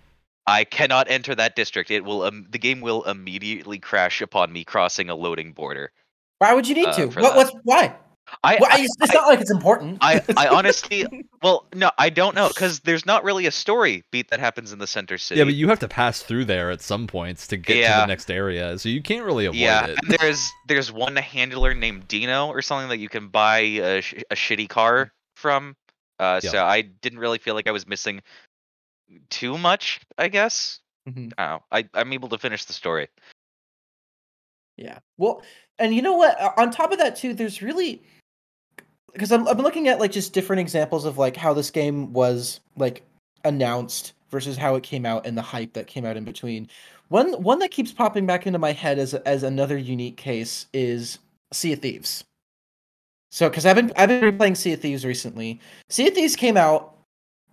[0.48, 1.92] I cannot enter that district.
[1.92, 5.92] It will um, the game will immediately crash upon me crossing a loading border.
[6.40, 7.12] Why would you need uh, to?
[7.12, 7.36] for What?
[7.36, 7.96] What's why?
[8.44, 9.98] I, Well, I, it's, it's not like it's important.
[10.02, 11.06] I, I honestly,
[11.42, 14.80] well, no, I don't know because there's not really a story beat that happens in
[14.80, 15.40] the center city.
[15.40, 18.06] Yeah, but you have to pass through there at some points to get to the
[18.06, 19.98] next area, so you can't really avoid yeah, it.
[20.02, 24.24] and there's there's one handler named Dino or something that you can buy a, sh-
[24.32, 25.76] a shitty car from.
[26.20, 26.50] Uh, Yeah.
[26.52, 28.22] so I didn't really feel like I was missing
[29.30, 30.00] too much.
[30.18, 30.80] I guess.
[31.08, 31.32] Mhm.
[31.38, 31.64] I don't know.
[31.72, 33.08] I I'm able to finish the story.
[34.78, 35.00] Yeah.
[35.18, 35.42] Well,
[35.78, 36.38] and you know what?
[36.58, 38.04] On top of that, too, there's really
[39.14, 42.60] because I'm I'm looking at like just different examples of like how this game was
[42.78, 43.04] like
[43.44, 46.68] announced versus how it came out and the hype that came out in between.
[47.10, 51.20] One one that keeps popping back into my head as as another unique case is
[51.52, 52.24] Sea of Thieves.
[53.32, 55.60] So, because I've been I've been playing Sea of Thieves recently.
[55.90, 56.98] Sea of Thieves came out,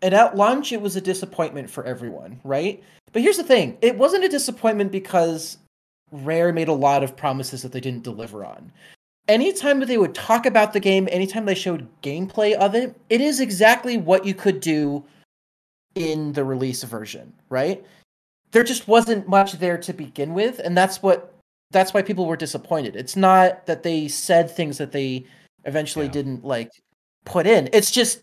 [0.02, 2.82] and at launch it was a disappointment for everyone, right?
[3.12, 5.58] But here's the thing: it wasn't a disappointment because
[6.12, 8.72] Rare made a lot of promises that they didn't deliver on.
[9.28, 13.20] Anytime that they would talk about the game, anytime they showed gameplay of it, it
[13.20, 15.04] is exactly what you could do
[15.96, 17.84] in the release version, right?
[18.52, 21.32] There just wasn't much there to begin with, and that's what
[21.72, 22.94] that's why people were disappointed.
[22.94, 25.26] It's not that they said things that they
[25.64, 26.12] eventually Yeah.
[26.12, 26.70] didn't like
[27.24, 27.68] put in.
[27.72, 28.22] It's just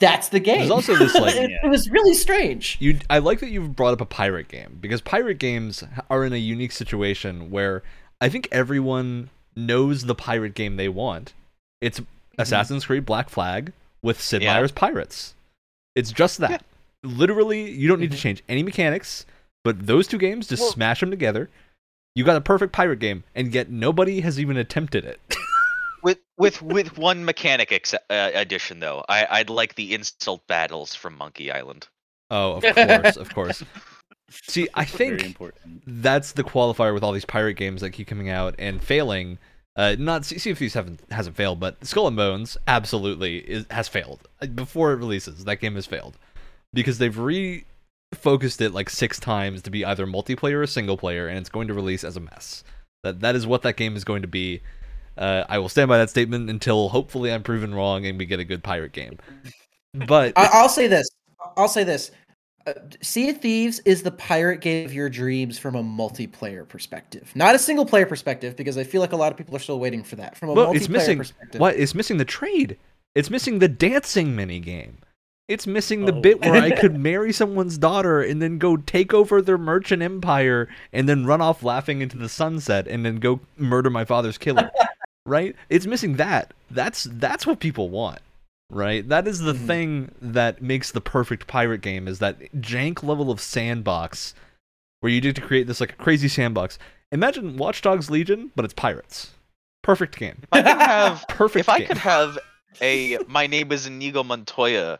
[0.00, 0.58] that's the game.
[0.58, 2.76] There's also this, like- it, it was really strange.
[2.80, 6.32] You, I like that you've brought up a pirate game because pirate games are in
[6.32, 7.84] a unique situation where
[8.20, 11.32] I think everyone knows the pirate game they want.
[11.80, 12.00] It's
[12.38, 13.72] Assassin's Creed Black Flag
[14.02, 14.54] with Sid Yeah.
[14.54, 15.34] Meier's pirates.
[15.94, 16.64] It's just that.
[17.02, 19.26] Literally, you don't need to change any mechanics.
[19.64, 21.48] But those two games, just Well- smash them together.
[22.14, 25.20] You got a perfect pirate game, and yet nobody has even attempted it.
[26.02, 30.96] With with with one mechanic ex- uh, addition though, I I'd like the insult battles
[30.96, 31.86] from Monkey Island.
[32.28, 33.62] oh, of course, of course.
[34.48, 35.82] See, I Very think important.
[35.86, 39.38] that's the qualifier with all these pirate games that keep coming out and failing.
[39.74, 43.88] Uh, not Sea of Thieves haven't hasn't failed, but Skull and Bones absolutely is, has
[43.88, 45.44] failed Uh, before it releases.
[45.44, 46.18] That game has failed
[46.74, 51.38] because they've refocused it like six times to be either multiplayer or single player, and
[51.38, 52.64] it's going to release as a mess.
[53.02, 54.60] That that is what that game is going to be.
[55.16, 58.40] Uh, I will stand by that statement until hopefully I'm proven wrong and we get
[58.40, 59.18] a good pirate game.
[60.08, 61.06] But I, I'll say this.
[61.54, 62.10] I'll say this.
[62.66, 67.32] Uh, sea of Thieves is the pirate game of your dreams from a multiplayer perspective,
[67.34, 69.80] not a single player perspective, because I feel like a lot of people are still
[69.80, 70.36] waiting for that.
[70.36, 71.76] From a Well, multiplayer it's missing perspective, what?
[71.76, 72.76] It's missing the trade.
[73.14, 74.98] It's missing the dancing mini game.
[75.48, 76.20] It's missing the Oh.
[76.20, 80.68] bit where I could marry someone's daughter and then go take over their merchant empire
[80.92, 84.70] and then run off laughing into the sunset and then go murder my father's killer.
[85.26, 85.56] right?
[85.68, 86.54] It's missing that.
[86.70, 88.20] That's that's what people want.
[88.72, 89.06] Right?
[89.08, 89.66] That is the Mhm.
[89.66, 94.34] thing that makes the perfect pirate game is that jank level of sandbox
[95.00, 96.78] where you get to create this like a crazy sandbox.
[97.10, 99.32] Imagine Watch Dogs Legion, but it's pirates.
[99.82, 100.38] Perfect game.
[100.44, 101.88] If I could have Perfect if I game.
[101.88, 102.38] could have
[102.80, 104.98] a my name is Inigo Montoya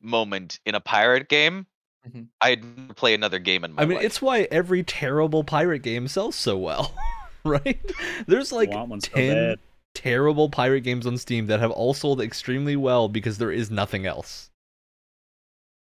[0.00, 1.66] moment in a pirate game,
[2.08, 2.28] Mhm.
[2.40, 4.06] I'd play another game in my I mean, life.
[4.06, 6.94] it's why every terrible pirate game sells so well,
[7.44, 7.78] right?
[8.26, 9.10] There's like Want
[10.00, 10.44] one so 10 bad.
[10.44, 14.06] terrible pirate games on Steam that have all sold extremely well because there is nothing
[14.06, 14.50] else.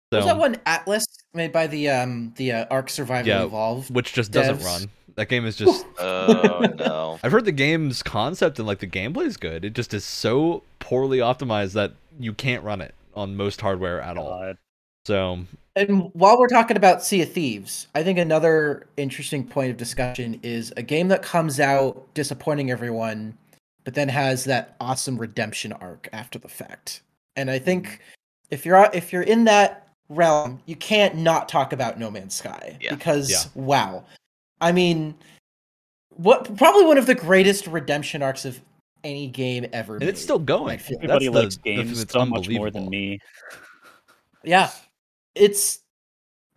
[0.09, 3.93] What was that one Atlas made by the um the uh, Ark Survival Yeah, Evolved?
[3.93, 4.89] which just doesn't run.
[5.15, 5.85] That game is just.
[5.99, 7.19] oh no.
[7.23, 9.65] I've heard the game's concept and like the gameplay is good.
[9.65, 14.17] It just is so poorly optimized that you can't run it on most hardware at
[14.17, 14.29] all.
[14.39, 14.57] God.
[15.05, 19.77] So And while we're talking about Sea of Thieves, I think another interesting point of
[19.77, 23.37] discussion is a game that comes out disappointing everyone,
[23.85, 27.01] but then has that awesome redemption arc after the fact.
[27.37, 28.01] And I think
[28.51, 32.77] if you're if you're in that realm, you can't not talk about No Man's Sky
[32.81, 32.93] Yeah.
[32.93, 33.43] because Yeah.
[33.55, 34.03] wow,
[34.61, 35.15] I mean,
[36.09, 38.59] what probably one of the greatest redemption arcs of
[39.03, 39.95] any game ever.
[39.95, 40.79] and it's still going.
[40.79, 43.19] feel- Everybody That's the- likes the games that's so much more than me.
[44.43, 44.71] Yeah,
[45.35, 45.79] it's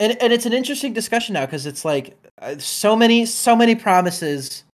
[0.00, 3.74] and and it's an interesting discussion now because it's like uh, so many so many
[3.74, 4.64] promises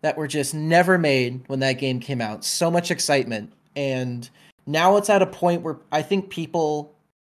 [0.00, 2.44] that were just never made when that game came out.
[2.44, 4.28] So much excitement, and
[4.66, 6.94] now it's at a point where I think people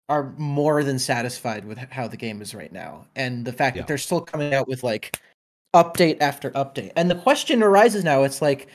[0.10, 3.82] are more than satisfied with how the game is right now, and the fact Yeah.
[3.82, 5.20] that they're still coming out with like
[5.74, 6.92] update after update.
[6.96, 8.68] And the question arises now: it's like,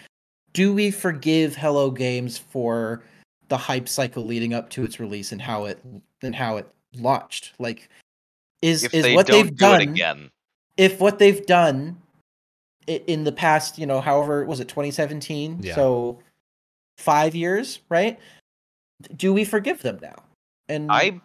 [0.52, 3.02] do we forgive Hello Games for
[3.48, 5.78] the hype cycle leading up to its release and how it
[6.23, 6.66] and how it
[6.97, 7.52] launched?
[7.59, 7.89] Like,
[8.62, 10.31] is If is they what they've do done again,
[10.77, 11.97] if what they've done
[12.89, 15.60] in the past, you know, however was it 2017?
[15.62, 15.74] Yeah.
[15.74, 16.19] So
[16.97, 18.19] five years, right?
[19.16, 20.16] Do we forgive them now?
[20.69, 21.20] And I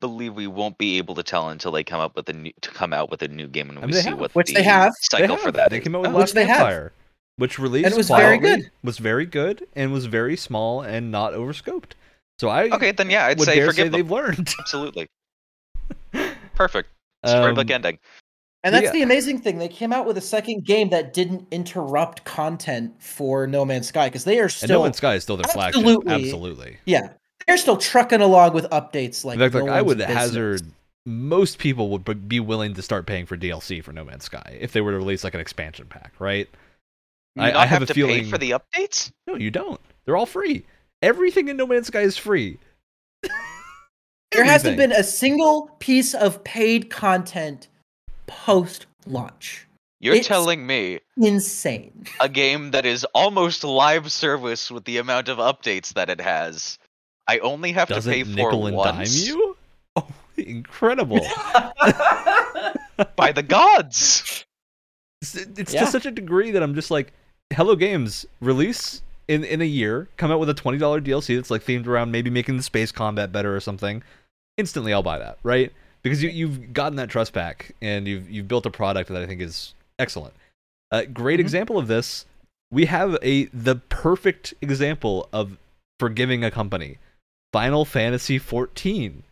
[0.00, 2.70] believe we won't be able to tell until they come up with a new to
[2.70, 4.18] come out with a new game and we mean, see have.
[4.20, 4.92] what Which the they have.
[5.10, 5.84] They cycle for that They is.
[5.84, 6.90] came out with Which Last they have.
[7.36, 8.70] Which released It was very good.
[8.84, 11.94] Was very good and was very small and not overscoped.
[12.38, 13.92] So I Okay, then yeah, I'd would say forgive say them.
[13.92, 14.54] they've learned.
[14.60, 15.08] Absolutely.
[16.54, 16.88] Perfect.
[17.24, 17.98] Storybook Um, ending.
[18.64, 18.92] And that's yeah.
[18.92, 19.58] the amazing thing.
[19.58, 24.08] They came out with a second game that didn't interrupt content for No Man's Sky
[24.08, 25.80] because they are and still No Man's Sky is still their flagship.
[25.80, 26.12] Absolutely.
[26.12, 26.76] Absolutely.
[26.84, 27.08] yeah
[27.46, 30.16] they're still trucking along with updates like In fact, no like I would business.
[30.16, 30.62] hazard
[31.04, 34.70] most people would be willing to start paying for DLC for No Man's Sky if
[34.72, 36.48] they were to release like an expansion pack, right?
[37.34, 39.10] You I- not I have have a to feeling- pay for the updates.
[39.26, 39.80] No, you don't.
[40.04, 40.64] They're all free.
[41.02, 42.58] Everything in No Man's Sky is free.
[44.32, 47.68] There hasn't been a single piece of paid content
[48.44, 49.66] post launch.
[50.00, 52.06] You're It's- telling me Insane.
[52.20, 56.78] a game that is almost live service with the amount of updates that it has.
[57.28, 59.56] I only have Doesn't to pay for nickel and once dime you?
[59.96, 60.06] Oh,
[60.38, 61.20] incredible!
[63.16, 64.44] by the gods.
[65.20, 65.80] It's, it's Yeah.
[65.84, 67.12] to such a degree that I'm just like,
[67.54, 71.50] Hello Games release in in a year, come out with a twenty dollar DLC that's
[71.50, 74.02] like themed around maybe making the space combat better or something.
[74.56, 75.72] Instantly, I'll buy that, right?
[76.02, 79.26] Because you you've gotten that trust back and you've you've built a product that I
[79.26, 80.34] think is excellent.
[80.90, 81.42] A great Mhm.
[81.42, 82.26] example of this,
[82.70, 85.56] we have a the perfect example of
[86.00, 86.98] forgiving a company.
[87.52, 89.22] Final Fantasy 14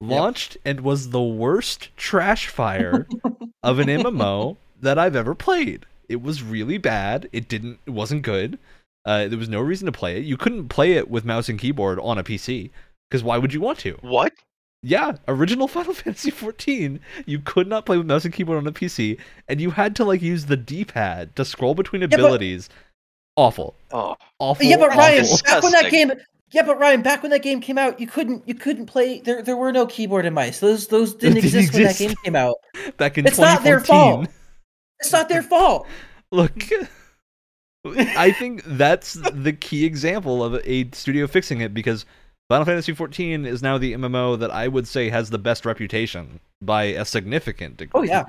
[0.00, 3.06] launched and was the worst trash fire
[3.62, 5.84] of an MMO that I've ever played.
[6.08, 7.28] It was really bad.
[7.32, 7.78] It didn't.
[7.86, 8.58] It wasn't good.
[9.04, 10.24] Uh, there was no reason to play it.
[10.24, 12.70] You couldn't play it with mouse and keyboard on a PC
[13.08, 13.92] because why would you want to?
[14.00, 14.32] What?
[14.82, 18.72] Yeah, original Final Fantasy 14, you could not play with mouse and keyboard on a
[18.72, 22.68] PC, and you had to like use the D-pad to scroll between but- abilities.
[23.36, 24.66] Awful, Oh, awful.
[24.66, 25.38] yeah, but Ryan, awful.
[25.46, 26.12] back when that game,
[26.50, 29.20] yeah, but Ryan, back when that game came out, you couldn't you couldn't play.
[29.20, 30.58] There there were no keyboard and mice.
[30.58, 32.56] Those those didn't didn't exist when that game came out.
[32.98, 34.26] back in It's not their 2014.
[34.26, 34.28] fault.
[34.98, 35.86] It's not their fault.
[36.32, 36.52] Look,
[37.86, 42.04] I think that's the key example of a studio fixing it because
[42.50, 46.40] Final Fantasy 14 is now the MMO that I would say has the best reputation
[46.60, 48.00] by a significant degree.
[48.00, 48.24] Oh yeah,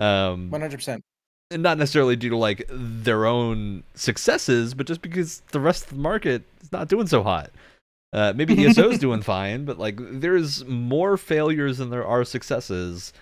[0.00, 1.04] Um, one hundred percent.
[1.52, 6.02] not necessarily due to like their own successes, but just because the rest of the
[6.02, 7.52] market is not doing so hot.
[8.12, 13.12] Uh, maybe ESO is doing fine, but like there's more failures than there are successes,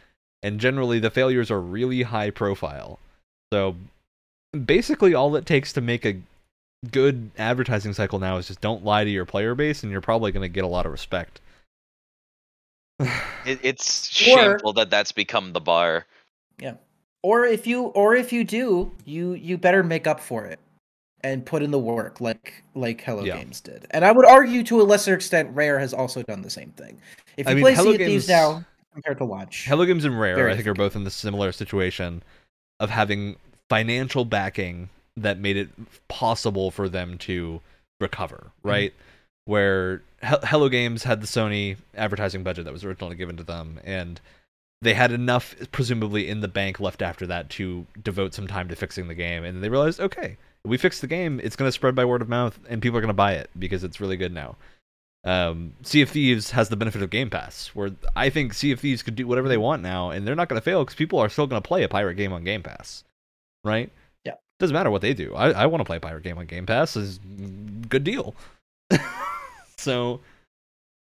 [0.42, 2.98] and generally the failures are really high profile.
[3.52, 3.76] So
[4.64, 6.16] basically, all it takes to make a
[6.90, 10.32] good advertising cycle now is just don't lie to your player base, and you're probably
[10.32, 11.40] going to get a lot of respect.
[13.00, 16.06] it, it's Or- shameful that that's become the bar.
[16.58, 16.74] Yeah.
[17.22, 20.60] Or if you or if you do, you you better make up for it
[21.22, 23.36] and put in the work like like Hello Yeah.
[23.38, 23.86] Games did.
[23.90, 27.00] And I would argue to a lesser extent, Rare has also done the same thing.
[27.36, 29.66] If I you mean, play Hello Sea of Thieves Games- now compared to Watch.
[29.66, 32.22] Hello Games and Rare, Very I think, are both in the similar situation
[32.80, 33.36] of having
[33.68, 34.88] financial backing
[35.22, 35.68] that made it
[36.08, 37.60] possible for them to
[38.00, 38.92] recover, right?
[39.44, 43.80] Where Hel- Hello Games had the Sony advertising budget that was originally given to them,
[43.84, 44.20] and
[44.82, 48.76] they had enough, presumably, in the bank left after that to devote some time to
[48.76, 49.44] fixing the game.
[49.44, 52.28] And they realized, okay, we fixed the game, it's going to spread by word of
[52.28, 54.56] mouth, and people are going to buy it because it's really good now.
[55.24, 58.80] Um, sea of Thieves has the benefit of Game Pass, where I think Sea of
[58.80, 61.18] Thieves could do whatever they want now, and they're not going to fail because people
[61.18, 63.04] are still going to play a pirate game on Game Pass,
[63.64, 63.90] right?
[64.58, 64.64] Yeah.
[64.64, 65.34] doesn't matter what they do.
[65.34, 66.96] I, I want to play a pirate game on Game Pass.
[66.96, 67.18] Is
[67.88, 68.34] good deal.
[69.78, 70.20] so,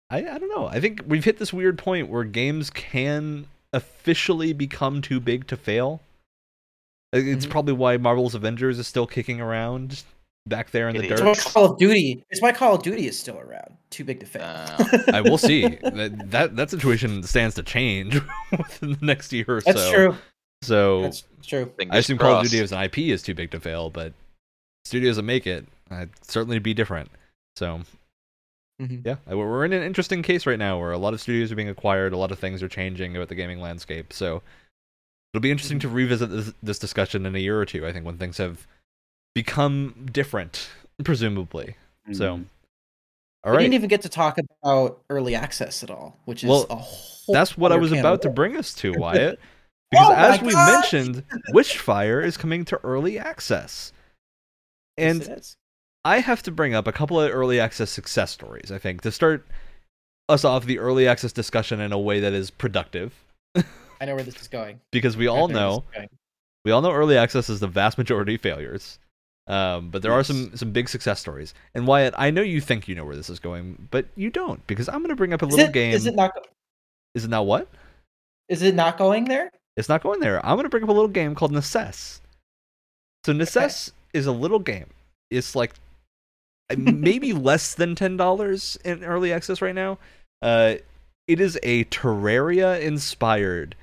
[0.10, 0.68] I I don't know.
[0.68, 5.58] I think we've hit this weird point where games can officially become too big to
[5.58, 6.02] fail.
[7.14, 7.50] It's Mhm.
[7.50, 10.04] probably why Marvel's Avengers is still kicking around
[10.46, 11.26] back there in the It it's dirt.
[11.28, 12.24] why Call of Duty.
[12.30, 13.76] It's why Call of Duty is still around.
[13.90, 14.44] Too big to fail.
[14.44, 18.20] Uh, I will see that that, that situation stands to change
[18.52, 19.84] within the next year or That's so.
[19.84, 20.16] That's true.
[20.64, 21.72] So That's true.
[21.76, 22.52] I fingers assume Call of crossed.
[22.52, 24.14] Duty as an IP is too big to fail, but
[24.86, 27.10] studios that make it uh, certainly be different.
[27.56, 27.82] So
[28.82, 29.06] Mhm.
[29.06, 31.70] yeah, we're in an interesting case right now where a lot of studios are being
[31.70, 34.14] acquired, a lot of things are changing about the gaming landscape.
[34.14, 34.42] So
[35.34, 37.86] it'll be interesting to revisit this, this discussion in a year or two.
[37.88, 38.68] I think when things have
[39.34, 40.70] become different,
[41.04, 41.76] presumably.
[42.14, 42.42] So.
[43.44, 43.58] All right.
[43.58, 46.76] we didn't even get to talk about early access at all, which is Well, a
[46.76, 47.34] whole.
[47.34, 49.40] That's what I was about to bring us to, Wyatt.
[49.92, 50.94] Because Oh as we gosh!
[50.94, 51.24] mentioned,
[51.54, 53.94] Witchfire is coming to early access.
[54.98, 55.56] And is.
[56.04, 59.12] I have to bring up a couple of early access success stories, I think, to
[59.12, 59.46] start
[60.30, 63.14] us off the early access discussion in a way that is productive.
[63.56, 64.80] I know where this is going.
[64.92, 65.86] Because we all know
[66.66, 69.00] we all know early access is the vast majority of failures.
[69.48, 71.54] Um, but there are some some big success stories.
[71.74, 74.66] And Wyatt, I know you think you know where this is going, but you don't,
[74.68, 75.94] because I'm gonna bring up a Is little it, game.
[75.94, 76.32] is it not?
[77.16, 77.70] is it not what?
[78.50, 79.50] Is it not going there?
[79.78, 80.44] It's not going there.
[80.44, 82.20] I'm going to bring up a little game called Necesse.
[83.24, 84.88] So Necesse is a little game.
[85.30, 85.74] It's like
[86.70, 90.00] uh, maybe less than ten dollars in early access right now.
[90.42, 90.76] Uh,
[91.28, 93.76] it is a Terraria inspired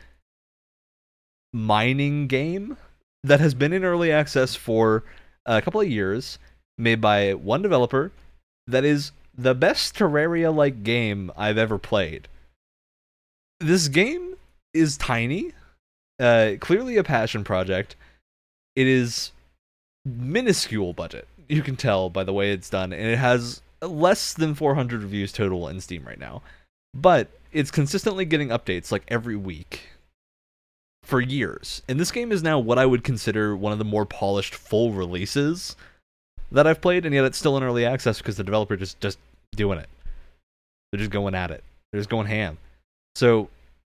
[1.53, 2.77] mining game
[3.23, 5.05] that has been in early access for
[5.47, 6.39] a couple of years,
[6.77, 8.11] made by one developer.
[8.67, 12.29] That is the best Terraria like game I've ever played.
[13.61, 14.37] This game
[14.73, 15.53] is tiny
[16.21, 17.97] uh, clearly a passion project.
[18.77, 19.33] It is
[20.05, 21.29] minuscule budget.
[21.49, 25.33] You can tell by the way it's done, and it has less than 400 reviews
[25.33, 26.43] total in Steam right now.
[26.95, 29.89] But it's consistently getting updates like every week
[31.05, 31.83] for years.
[31.89, 34.93] And this game is now what I would consider one of the more polished full
[34.93, 35.77] releases
[36.51, 39.19] that I've played, and yet it's still in early access because the developer just just
[39.55, 39.89] doing it.
[40.91, 41.63] They're just going at it.
[41.93, 42.59] They're just going ham.
[43.17, 43.49] So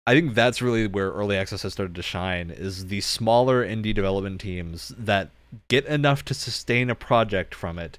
[0.07, 3.95] I think that's really where early access has started to shine is the smaller indie
[3.95, 5.31] development teams that
[5.69, 7.99] get enough to sustain a project from it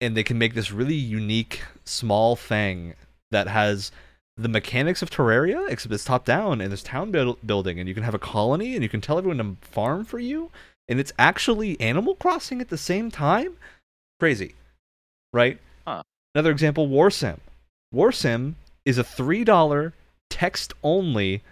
[0.00, 2.94] and they can make this really unique small thing
[3.30, 3.92] that has
[4.36, 7.94] the mechanics of Terraria except it's top down and there's town buil- building and you
[7.94, 10.50] can have a colony and you can tell everyone to farm for you
[10.88, 13.56] and it's actually Animal Crossing at the same time?
[14.18, 14.54] Crazy
[15.32, 15.58] right?
[15.86, 16.02] Huh.
[16.34, 17.38] another example Warsim
[17.94, 18.54] Warsim
[18.84, 19.92] is a $3
[20.30, 21.42] text only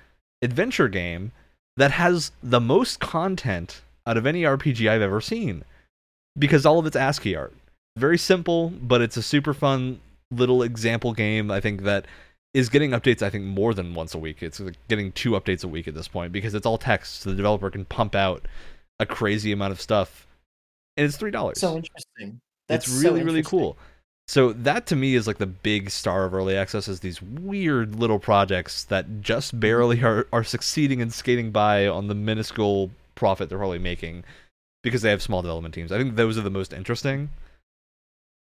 [0.40, 1.32] adventure game
[1.76, 5.64] that has the most content out of any RPG I've ever seen
[6.38, 7.55] because all of it's ASCII art.
[7.96, 10.00] Very simple, but it's a super fun
[10.30, 11.50] little example game.
[11.50, 12.06] I think that
[12.55, 14.42] is getting updates I think more than once a week.
[14.42, 17.36] It's getting two updates a week at this point because it's all text, so the
[17.36, 18.46] developer can pump out
[18.98, 20.26] a crazy amount of stuff,
[20.96, 21.60] and it's three dollars.
[21.60, 22.40] So interesting.
[22.68, 23.76] That's it's so really really cool.
[24.28, 27.96] So that to me is like the big star of early access is these weird
[27.96, 30.06] little projects that just barely mm-hmm.
[30.06, 34.24] are, are succeeding and skating by on the minuscule profit they're probably making
[34.82, 35.90] because they have small development teams.
[35.90, 37.30] I think those are the most interesting.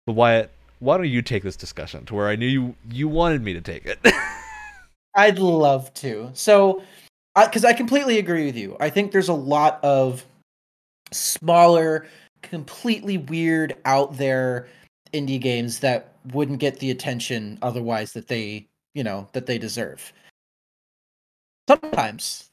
[0.07, 0.49] But Wyatt,
[0.79, 3.61] why don't you take this discussion to where I knew you you wanted me to
[3.61, 3.99] take it?
[5.15, 6.29] I'd love to.
[6.33, 6.83] So,
[7.35, 8.77] because I, completely agree with you.
[8.79, 10.25] I think there's a lot of
[11.11, 12.07] smaller,
[12.41, 14.67] completely weird, out there
[15.15, 20.11] indie games that wouldn't get the attention otherwise that they, you know, that they deserve.
[21.67, 22.49] Sometimes,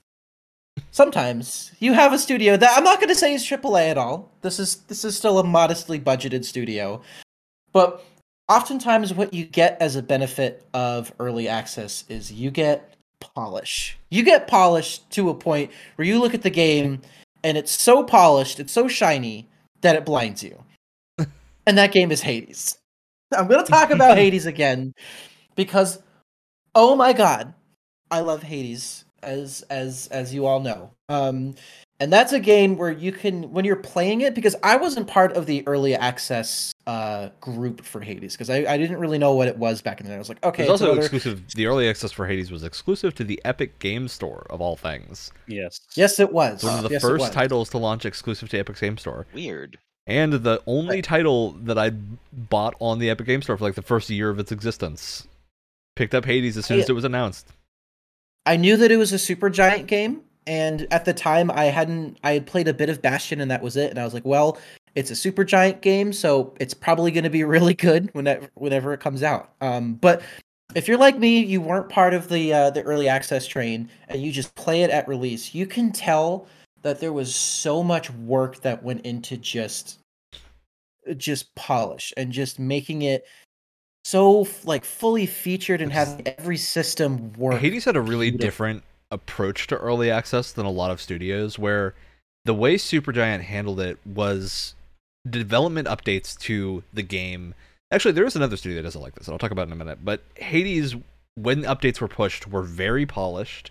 [0.91, 4.31] sometimes you have a studio that I'm not going to say is AAA at all.
[4.41, 7.03] This is this is still a modestly budgeted studio,
[7.73, 8.05] but
[8.49, 13.99] oftentimes what you get as a benefit of early access is you get polish.
[14.11, 17.01] You get polished to a point where you look at the game
[17.45, 19.49] and it's so polished, it's so shiny
[19.81, 20.63] that it blinds you.
[21.67, 22.79] And that game is Hades.
[23.37, 24.95] I'm going to talk about Hades again
[25.55, 26.03] because
[26.75, 27.55] oh my god,
[28.11, 30.91] I love Hades as as as you all know.
[31.09, 31.55] Um
[32.03, 35.33] and that's a game where you can when you're playing it because i wasn't part
[35.35, 39.47] of the early access uh group for hades because I, I didn't really know what
[39.47, 41.03] it was back in the day i was like okay it's also another...
[41.03, 41.45] exclusive.
[41.55, 45.31] The early access for Hades was exclusive to the Epic Game Store of all things.
[45.47, 45.81] Yes.
[45.95, 48.79] yes it was It's one of the yes, first titles to launch exclusive to Epic
[48.81, 49.27] Game Store.
[49.33, 49.79] Weird.
[50.07, 51.91] And the only title that I
[52.33, 55.29] bought on the Epic Game Store for like the first year of its existence.
[55.95, 57.49] Picked up Hades as soon as it was announced.
[58.47, 62.33] i knew that it was a Supergiant game and at the time i hadn't i
[62.33, 64.59] had played a bit of bastion and that was it and i was like well
[64.97, 69.01] it's a Supergiant game so it's probably going to be really good whenever whenever it
[69.01, 70.23] comes out um but
[70.75, 74.23] if you're like me, you weren't part of the uh, the early access train, and
[74.23, 76.47] you just play it at release, you can tell
[76.83, 79.99] that there was so much work that went into just
[81.17, 83.27] just polish and just making it
[84.05, 87.61] so like fully featured and having every system work.
[87.61, 88.47] Hades had a really beautiful.
[88.47, 91.95] different approach to early access than a lot of studios, where
[92.45, 94.75] the way Supergiant handled it was
[95.29, 97.55] development updates to the game.
[97.93, 99.73] Actually, there is another studio that doesn't like this, and I'll talk about it in
[99.75, 99.99] a minute.
[100.05, 100.97] But Hades,
[101.35, 103.71] when updates were pushed, were very polished,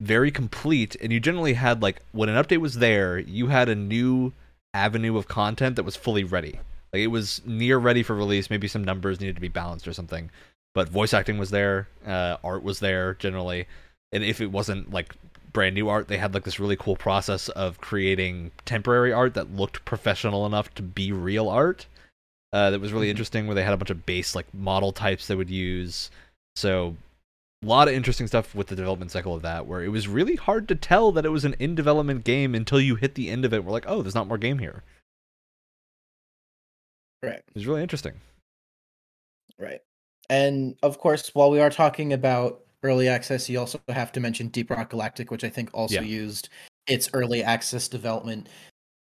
[0.00, 3.74] very complete, and you generally had like when an update was there, you had a
[3.74, 4.32] new
[4.72, 6.60] avenue of content that was fully ready.
[6.92, 8.50] Like it was near ready for release.
[8.50, 10.30] Maybe some numbers needed to be balanced or something,
[10.74, 13.66] but voice acting was there, uh, art was there generally,
[14.12, 15.14] and if it wasn't like
[15.52, 19.54] brand new art, they had like this really cool process of creating temporary art that
[19.54, 21.86] looked professional enough to be real art.
[22.52, 25.26] Uh, that was really interesting, where they had a bunch of base like model types
[25.26, 26.10] they would use.
[26.56, 26.96] So
[27.62, 30.36] a lot of interesting stuff with the development cycle of that, where it was really
[30.36, 33.44] hard to tell that it was an in development game until you hit the end
[33.44, 33.64] of it.
[33.64, 34.82] We're like, oh, there's not more game here.
[37.22, 37.42] right.
[37.54, 38.14] It's really interesting.
[39.58, 39.80] Right.
[40.30, 44.48] And of course, while we are talking about early access, you also have to mention
[44.48, 46.00] Deep Rock Galactic, which I think also Yeah.
[46.02, 46.48] used
[46.86, 48.48] its early access development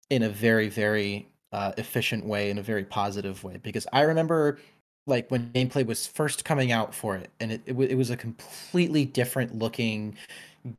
[0.10, 3.58] in a very, very uh, efficient way, in a very positive way.
[3.58, 4.60] Because I remember,
[5.08, 8.10] like, when gameplay was first coming out for it, and it, it, wa- it was
[8.10, 10.18] a completely different looking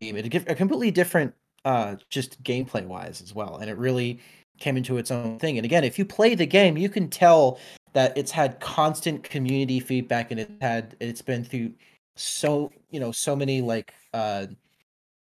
[0.01, 0.17] game.
[0.17, 1.35] It a completely different,
[1.65, 3.57] uh, just gameplay wise as well.
[3.57, 4.21] And it really
[4.59, 5.59] came into its own thing.
[5.59, 7.59] And again, if you play the game, you can tell
[7.95, 11.73] that it's had constant community feedback and it had it's been through
[12.17, 14.47] so you know so many like uh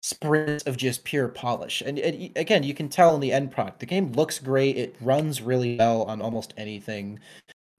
[0.02, 3.80] sprints of just pure polish and, and again you can tell in the end product
[3.80, 7.20] the game looks great it runs really well on almost anything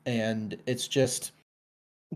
[0.06, 1.32] and it's just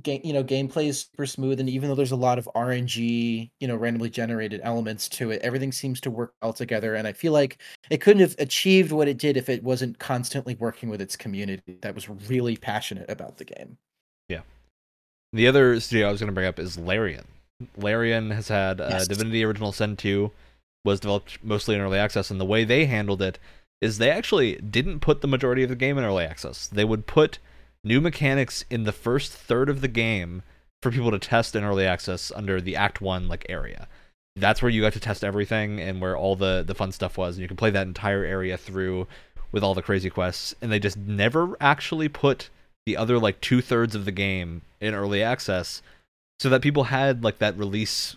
[0.02, 3.50] game you know gameplay is super smooth and even though there's a lot of rng
[3.58, 7.12] you know randomly generated elements to it everything seems to work well together and i
[7.12, 7.58] feel like
[7.90, 11.76] it couldn't have achieved what it did if it wasn't constantly working with its community
[11.82, 13.76] that was really passionate about the game
[14.28, 14.42] Yeah.
[15.32, 17.24] The other studio I was going to bring up is Larian.
[17.76, 19.08] Larian has had uh, Yes.
[19.08, 20.30] Divinity Original Sin 2
[20.84, 23.38] was developed mostly in early access, and the way they handled it
[23.80, 26.66] is they actually didn't put the majority of the game in early access.
[26.68, 27.38] They would put
[27.84, 30.42] new mechanics in the first third of the game
[30.82, 33.88] for people to test in early access under the Act 1 like area.
[34.36, 37.36] That's where you got to test everything and where all the the fun stuff was,
[37.36, 39.06] and you could play that entire area through
[39.52, 40.54] with all the crazy quests.
[40.62, 42.48] And they just never actually put
[42.86, 45.82] the other like two thirds of the game in early access
[46.38, 48.16] so that people had like that release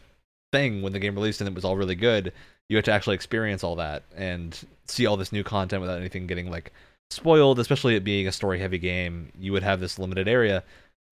[0.51, 2.31] thing when the game released and it was all really good
[2.69, 6.27] you had to actually experience all that and see all this new content without anything
[6.27, 6.71] getting like
[7.11, 10.63] spoiled especially it being a story heavy game you would have this limited area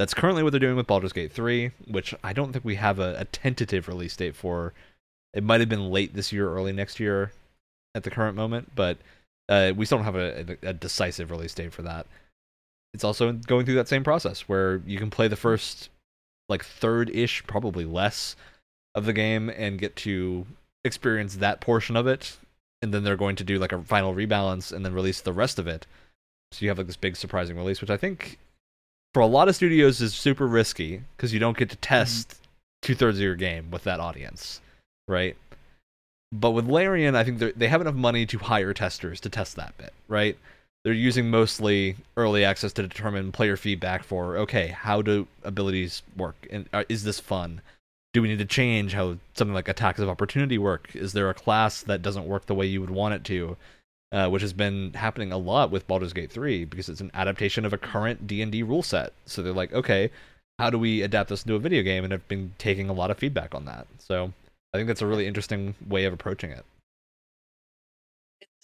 [0.01, 2.97] That's currently what they're doing with Baldur's Gate 3, which I don't think we have
[2.97, 4.73] a, a tentative release date for.
[5.31, 7.31] It might have been late this year, early next year,
[7.93, 8.97] at the current moment, but
[9.47, 12.07] uh, we still don't have a, a, a decisive release date for that.
[12.95, 15.89] It's also going through that same process where you can play the first
[16.49, 18.35] like third ish, probably less
[18.95, 20.47] of the game and get to
[20.83, 22.37] experience that portion of it.
[22.81, 25.59] And then they're going to do like a final rebalance and then release the rest
[25.59, 25.85] of it.
[26.51, 28.37] So you have like this big surprising release, which I think
[29.13, 32.43] for a lot of studios is super risky because you don't get to test mm-hmm.
[32.81, 34.61] two thirds of your game with that audience,
[35.07, 35.35] right?
[36.31, 39.77] But with Larian, I think they have enough money to hire testers to test that
[39.77, 40.37] bit, right?
[40.83, 46.35] They're using mostly early access to determine player feedback for okay, how do abilities work,
[46.49, 47.61] and uh, is this fun?
[48.13, 50.95] Do we need to change how something like attacks of opportunity work?
[50.95, 53.57] Is there a class that doesn't work the way you would want it to?
[54.11, 57.65] uh, which has been happening a lot with Baldur's Gate 3 because it's an adaptation
[57.65, 59.13] of a current D&D rule set.
[59.25, 60.11] So they're like, okay,
[60.59, 62.03] how do we adapt this into a video game?
[62.03, 63.87] And I've been taking a lot of feedback on that.
[63.99, 64.33] So
[64.73, 66.65] I think that's a really interesting way of approaching it.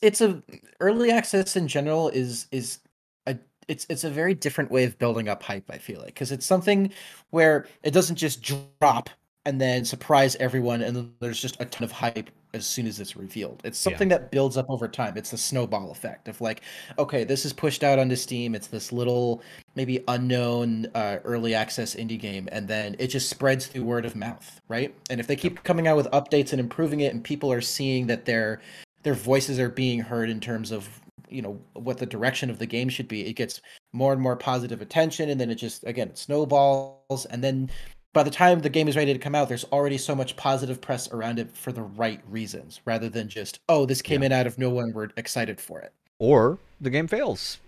[0.02, 0.44] It's a
[0.80, 2.80] early access in general is is
[3.26, 3.36] a
[3.68, 5.66] it's it's a very different way of building up hype.
[5.72, 6.92] I feel like because it's something
[7.32, 9.10] where it doesn't just drop
[9.48, 13.00] and then surprise everyone and then there's just a ton of hype as soon as
[13.00, 13.62] it's revealed.
[13.64, 14.18] It's something yeah.
[14.18, 15.16] that builds up over time.
[15.16, 16.62] It's the snowball effect of like
[17.00, 18.56] okay this is pushed out onto steam.
[18.56, 19.42] It's this little
[19.74, 24.18] maybe unknown uh, early access indie game and then it just spreads through word of
[24.18, 24.94] mouth right?
[25.10, 28.08] And if they keep coming out with updates and improving it and people are seeing
[28.08, 28.62] that their
[29.04, 30.90] their voices are being heard in terms of
[31.30, 33.62] you know what the direction of the game should be it gets
[33.94, 37.70] more and more positive attention and then it just again it snowballs and then
[38.18, 40.82] by the time the game is ready to come out, there's already so much positive
[40.82, 44.28] press around it for the right reasons, rather than just, oh, this came yeah.
[44.28, 45.94] in out of nowhere and we're excited for it.
[46.18, 47.60] Or the game fails,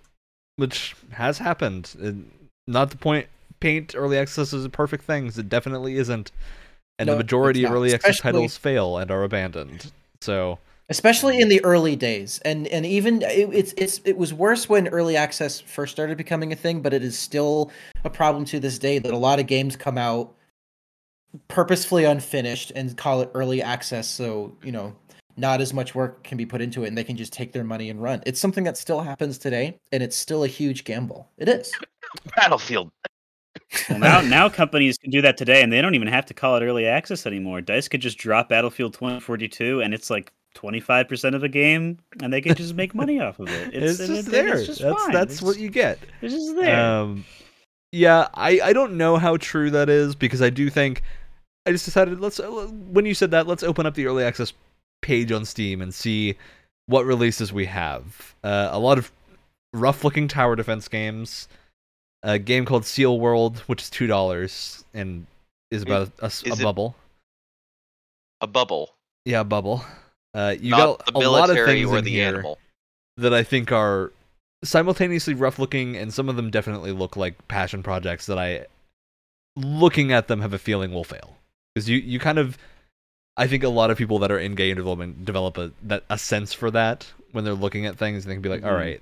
[0.56, 1.96] which has happened.
[2.00, 2.16] It,
[2.68, 3.28] not the point
[3.60, 5.28] paint early access is a perfect thing.
[5.28, 6.32] It definitely isn't.
[6.98, 9.92] And no, the majority of early access titles fail and are abandoned.
[10.22, 10.58] So
[10.90, 14.88] especially in the early days and and even it, it's it's it was worse when
[14.88, 17.72] early access first started becoming a thing but it is still
[18.04, 20.34] a problem to this day that a lot of games come out
[21.48, 24.96] purposefully unfinished and call it early access so you know
[25.38, 27.64] not as much work can be put into it and they can just take their
[27.64, 28.22] money and run.
[28.26, 31.30] It's something that still happens today and it's still a huge gamble.
[31.38, 31.72] It is.
[32.36, 32.92] Battlefield.
[33.90, 36.58] Well, now now companies can do that today and they don't even have to call
[36.58, 37.62] it early access anymore.
[37.62, 42.42] Dice could just drop battlefield 2042 and it's like 25% of a game and they
[42.42, 43.74] can just make money off of it.
[43.74, 44.58] It's, it's just it, there.
[44.58, 45.14] It's just that's fine.
[45.14, 46.00] that's it's what you get.
[46.22, 46.80] it's just there.
[46.80, 47.24] Um,
[47.92, 51.02] yeah i i don't know how true that is because i do think
[51.66, 54.54] I just decided let's uh, when you said that let's open up the early access
[55.02, 56.36] page on Steam and see
[56.88, 58.36] what releases we have.
[58.44, 59.12] Uh, a lot of
[59.74, 61.48] rough looking tower defense games.
[62.24, 65.26] A game called Seal World, which is two dollars and
[65.72, 66.96] is about a, a, a bubble.
[68.42, 68.96] A bubble.
[69.26, 69.86] Yeah, a bubble.
[70.34, 72.58] Uh, you Not got a lot of things in here animal.
[73.18, 74.12] that I think are
[74.64, 78.66] simultaneously rough looking, and some of them definitely look like passion projects that I,
[79.56, 81.39] looking at them, have a feeling will fail
[81.80, 82.58] because you you kind of
[83.38, 86.18] I think a lot of people that are in game development develop a that a
[86.18, 88.70] sense for that when they're looking at things and they can be like, mm-hmm.
[88.70, 89.02] all right,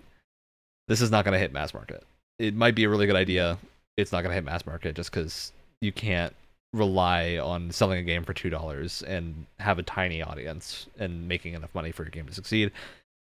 [0.88, 2.04] this is not going to hit mass market.
[2.38, 3.58] It might be a really good idea.
[3.96, 5.52] It's not going to hit mass market just because
[5.82, 6.36] you can't
[6.74, 11.56] rely on selling a game for two dollars and have a tiny audience and making
[11.56, 12.72] enough money for your game to succeed.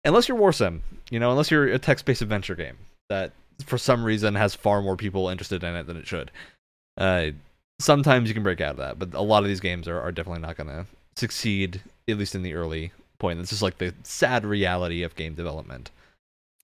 [0.04, 0.80] Unless you're Warsim,
[1.10, 2.76] you know, unless you're a text-based adventure game
[3.08, 3.32] that
[3.66, 6.30] for some reason has far more people interested in it than it should.
[6.96, 7.30] Uh,
[7.82, 10.12] sometimes you can break out of that, but a lot of these games are, are
[10.12, 10.86] definitely not going to
[11.16, 13.40] succeed, at least in the early point.
[13.40, 15.90] It's just like the sad reality of game development.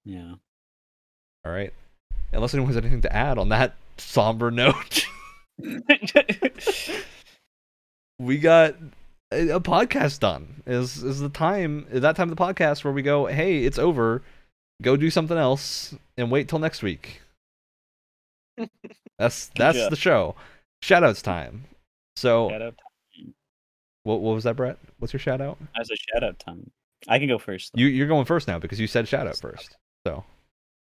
[0.05, 0.35] Yeah.
[1.45, 1.73] All right.
[2.33, 5.07] Unless anyone has anything to add on that somber note,
[8.19, 8.75] we got
[9.33, 10.63] a, a, podcast done.
[10.67, 11.87] Is is the time?
[11.91, 13.27] Is that time of the podcast where we go?
[13.27, 14.23] Hey, it's over.
[14.83, 17.23] Go do something else and wait till next week.
[19.19, 20.37] That's that's the show.
[20.83, 21.65] Shoutouts time.
[22.17, 23.35] So, shout out time.
[24.05, 24.79] What, what was that, Brett?
[24.99, 25.59] What's your shout out?
[25.77, 26.71] I said shout out time.
[27.09, 27.73] I can go first.
[27.73, 27.81] Though.
[27.83, 29.77] You, you're going first now because you said shout out first.
[30.07, 30.25] So,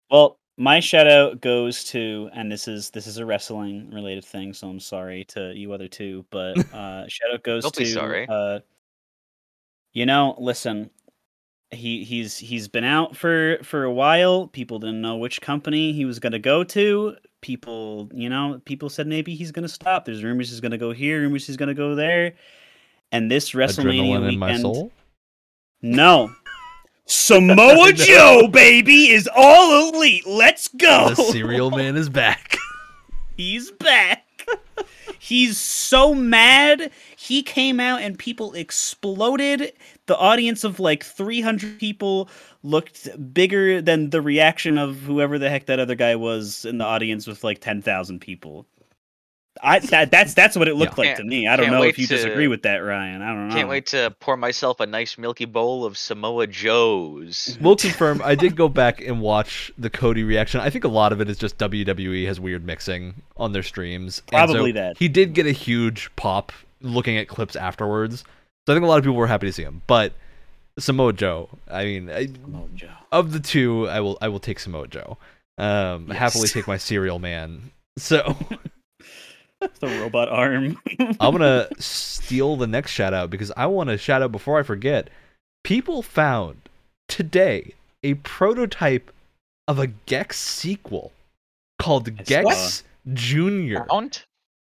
[0.09, 4.53] well, my shout out goes to, and this is this is a wrestling related thing,
[4.53, 7.79] so I'm sorry to you other two, but uh, shout out goes Don't to.
[7.81, 8.27] Be sorry.
[8.27, 8.59] Uh,
[9.93, 10.89] you know, listen,
[11.71, 14.47] he he's he's been out for for a while.
[14.47, 18.89] People didn't know which company he was going to go to people, you know, people
[18.89, 20.05] said maybe he's going to stop.
[20.05, 22.33] There's rumors he's going to go here, rumors he's going to go there.
[23.11, 24.91] And this WrestleMania Adrenaline weekend,
[25.81, 26.31] no,
[27.05, 30.27] Samoa Joe, baby, is all elite.
[30.27, 31.09] Let's go.
[31.09, 32.57] The cereal man is back.
[33.37, 34.26] He's back.
[35.19, 36.91] He's so mad.
[37.15, 39.73] He came out and people exploded.
[40.05, 42.29] The audience of like 300 people
[42.63, 46.85] looked bigger than the reaction of whoever the heck that other guy was in the
[46.85, 48.65] audience with like 10,000 people.
[49.63, 51.05] I that, that's that's what it looked Yeah.
[51.05, 51.47] like to me.
[51.47, 53.21] I don't know if you to- disagree with that, Ryan.
[53.21, 53.55] I don't know.
[53.55, 57.57] Can't wait to pour myself a nice milky bowl of Samoa Joe's.
[57.61, 58.21] We'll confirm.
[58.23, 60.59] I did go back and watch the Cody reaction.
[60.61, 64.21] I think a lot of it is just WWE has weird mixing on their streams.
[64.31, 64.97] And so Probably that.
[64.97, 66.51] He did get a huge pop
[66.81, 68.23] looking at clips afterwards.
[68.65, 69.81] So I think a lot of people were happy to see him.
[69.87, 70.13] But
[70.79, 72.27] Samoa Joe, I mean, I,
[72.75, 72.89] Joe.
[73.11, 75.17] of the two, I will I will take Samoa Joe.
[75.57, 76.17] Um, Yes.
[76.17, 77.71] happily take my cereal man.
[77.97, 78.35] So
[79.79, 80.77] The robot arm.
[81.19, 84.63] I'm gonna steal the next shout out because I want to shout out before I
[84.63, 85.09] forget.
[85.63, 86.69] People found
[87.07, 87.73] today
[88.03, 89.11] a prototype
[89.67, 91.11] of a Gex sequel
[91.79, 94.23] called I Gex Junior, Found?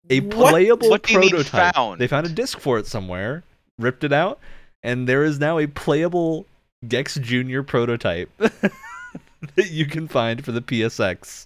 [0.10, 1.74] a playable What do you mean prototype.
[1.76, 2.00] found?
[2.00, 3.44] They found a disc for it somewhere,
[3.80, 4.40] ripped it out,
[4.84, 6.46] and there is now a playable
[6.88, 11.46] Gex Junior prototype that you can find for the PSX.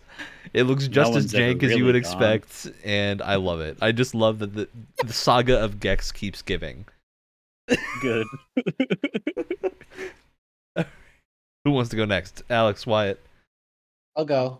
[0.53, 1.99] It looks just as one's ever jank as you would gone.
[1.99, 3.77] expect, and I love it.
[3.81, 4.69] I just love that the,
[5.03, 6.85] the saga of Gex keeps giving.
[8.01, 8.27] Good.
[11.65, 12.43] Who wants to go next?
[12.49, 13.19] Alex Wyatt.
[14.15, 14.59] I'll go.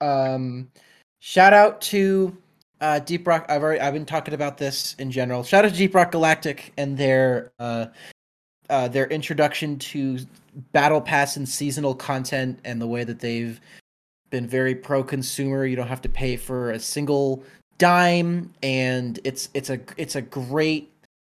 [0.00, 0.70] Um,
[1.20, 2.36] shout out to
[2.80, 3.46] uh, Deep Rock.
[3.48, 5.42] I've already I've been talking about this in general.
[5.42, 7.86] Shout out to Deep Rock Galactic and their uh,
[8.70, 10.18] uh, their introduction to
[10.72, 13.60] battle pass and seasonal content and the way that they've
[14.34, 15.64] been very pro consumer.
[15.64, 17.44] You don't have to pay for a single
[17.78, 20.90] dime, and it's it's a it's a great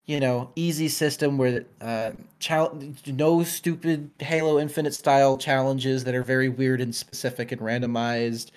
[0.05, 2.77] you know easy system where uh chal-
[3.07, 8.49] no stupid halo infinite style challenges that are very weird and specific and randomized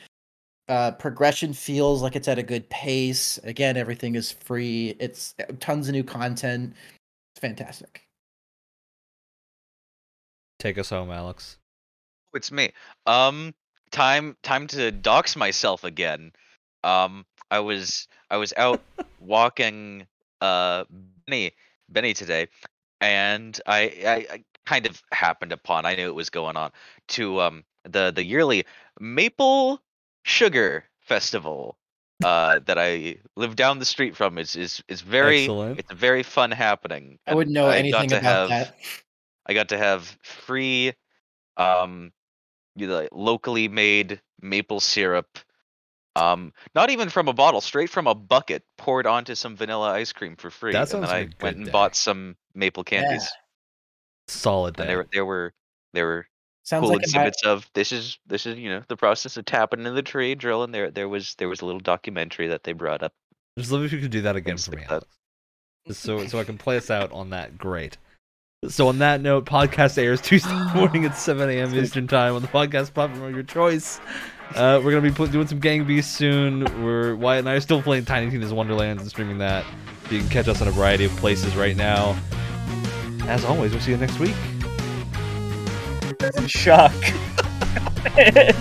[0.68, 5.52] uh progression feels like it's at a good pace again everything is free it's uh,
[5.60, 6.72] tons of new content
[7.34, 8.06] it's fantastic
[10.62, 11.58] Take us home, Alex.
[12.34, 12.70] It's me.
[13.04, 13.52] Um,
[13.92, 16.32] time time to dox myself again.
[16.82, 18.82] Um, I was I was out
[19.20, 20.06] walking
[20.40, 20.84] uh
[21.26, 21.52] Bennie
[21.88, 22.48] Bennie today,
[23.00, 26.72] and I, I I kind of happened upon I knew it was going on
[27.08, 28.64] to um the the yearly
[28.98, 29.80] Maple
[30.24, 31.76] Sugar Festival
[32.24, 35.78] uh that I live down the street from is is is very Excellent.
[35.78, 37.18] it's a very fun happening.
[37.26, 38.76] i wouldn't know got anything about have- that
[39.44, 40.92] I got to have free,
[41.56, 42.12] um,
[42.76, 45.38] like, locally made maple syrup.
[46.14, 50.12] Um, not even from a bottle, straight from a bucket, poured onto some vanilla ice
[50.12, 50.72] cream for free.
[50.72, 51.72] That and sounds then I like a went and day.
[51.72, 53.30] bought some maple candies.
[54.28, 54.86] Solid And day.
[54.88, 55.54] there, were- there were,
[55.94, 56.26] there were
[56.64, 59.44] sounds cool like a exhibits of this is this is you know the process of
[59.46, 60.70] tapping in the tree, drilling.
[60.70, 63.12] There, there was there was a little documentary that they brought up.
[63.58, 64.92] Just love if you could do that again Things for me, like that.
[64.94, 65.16] Alex.
[65.88, 67.58] Just so so I can play us out on that.
[67.58, 67.96] Great.
[68.68, 71.74] So on that note, podcast airs Tuesday morning at 7 a.m.
[71.74, 73.98] Eastern time on the podcast platform of your choice.
[74.54, 76.60] Uh, we're gonna be put, doing some Gang Beasts soon.
[76.84, 79.64] We're Wyatt and I are still playing Tiny Tina's Wonderlands and streaming that.
[80.06, 82.16] So you can catch us on a variety of places right now.
[83.24, 84.36] As always, we'll see you next week.
[86.36, 86.94] in shock.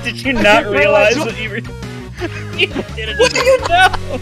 [0.03, 1.57] Did you not realize what you were?
[2.57, 4.17] you didn't what do you know?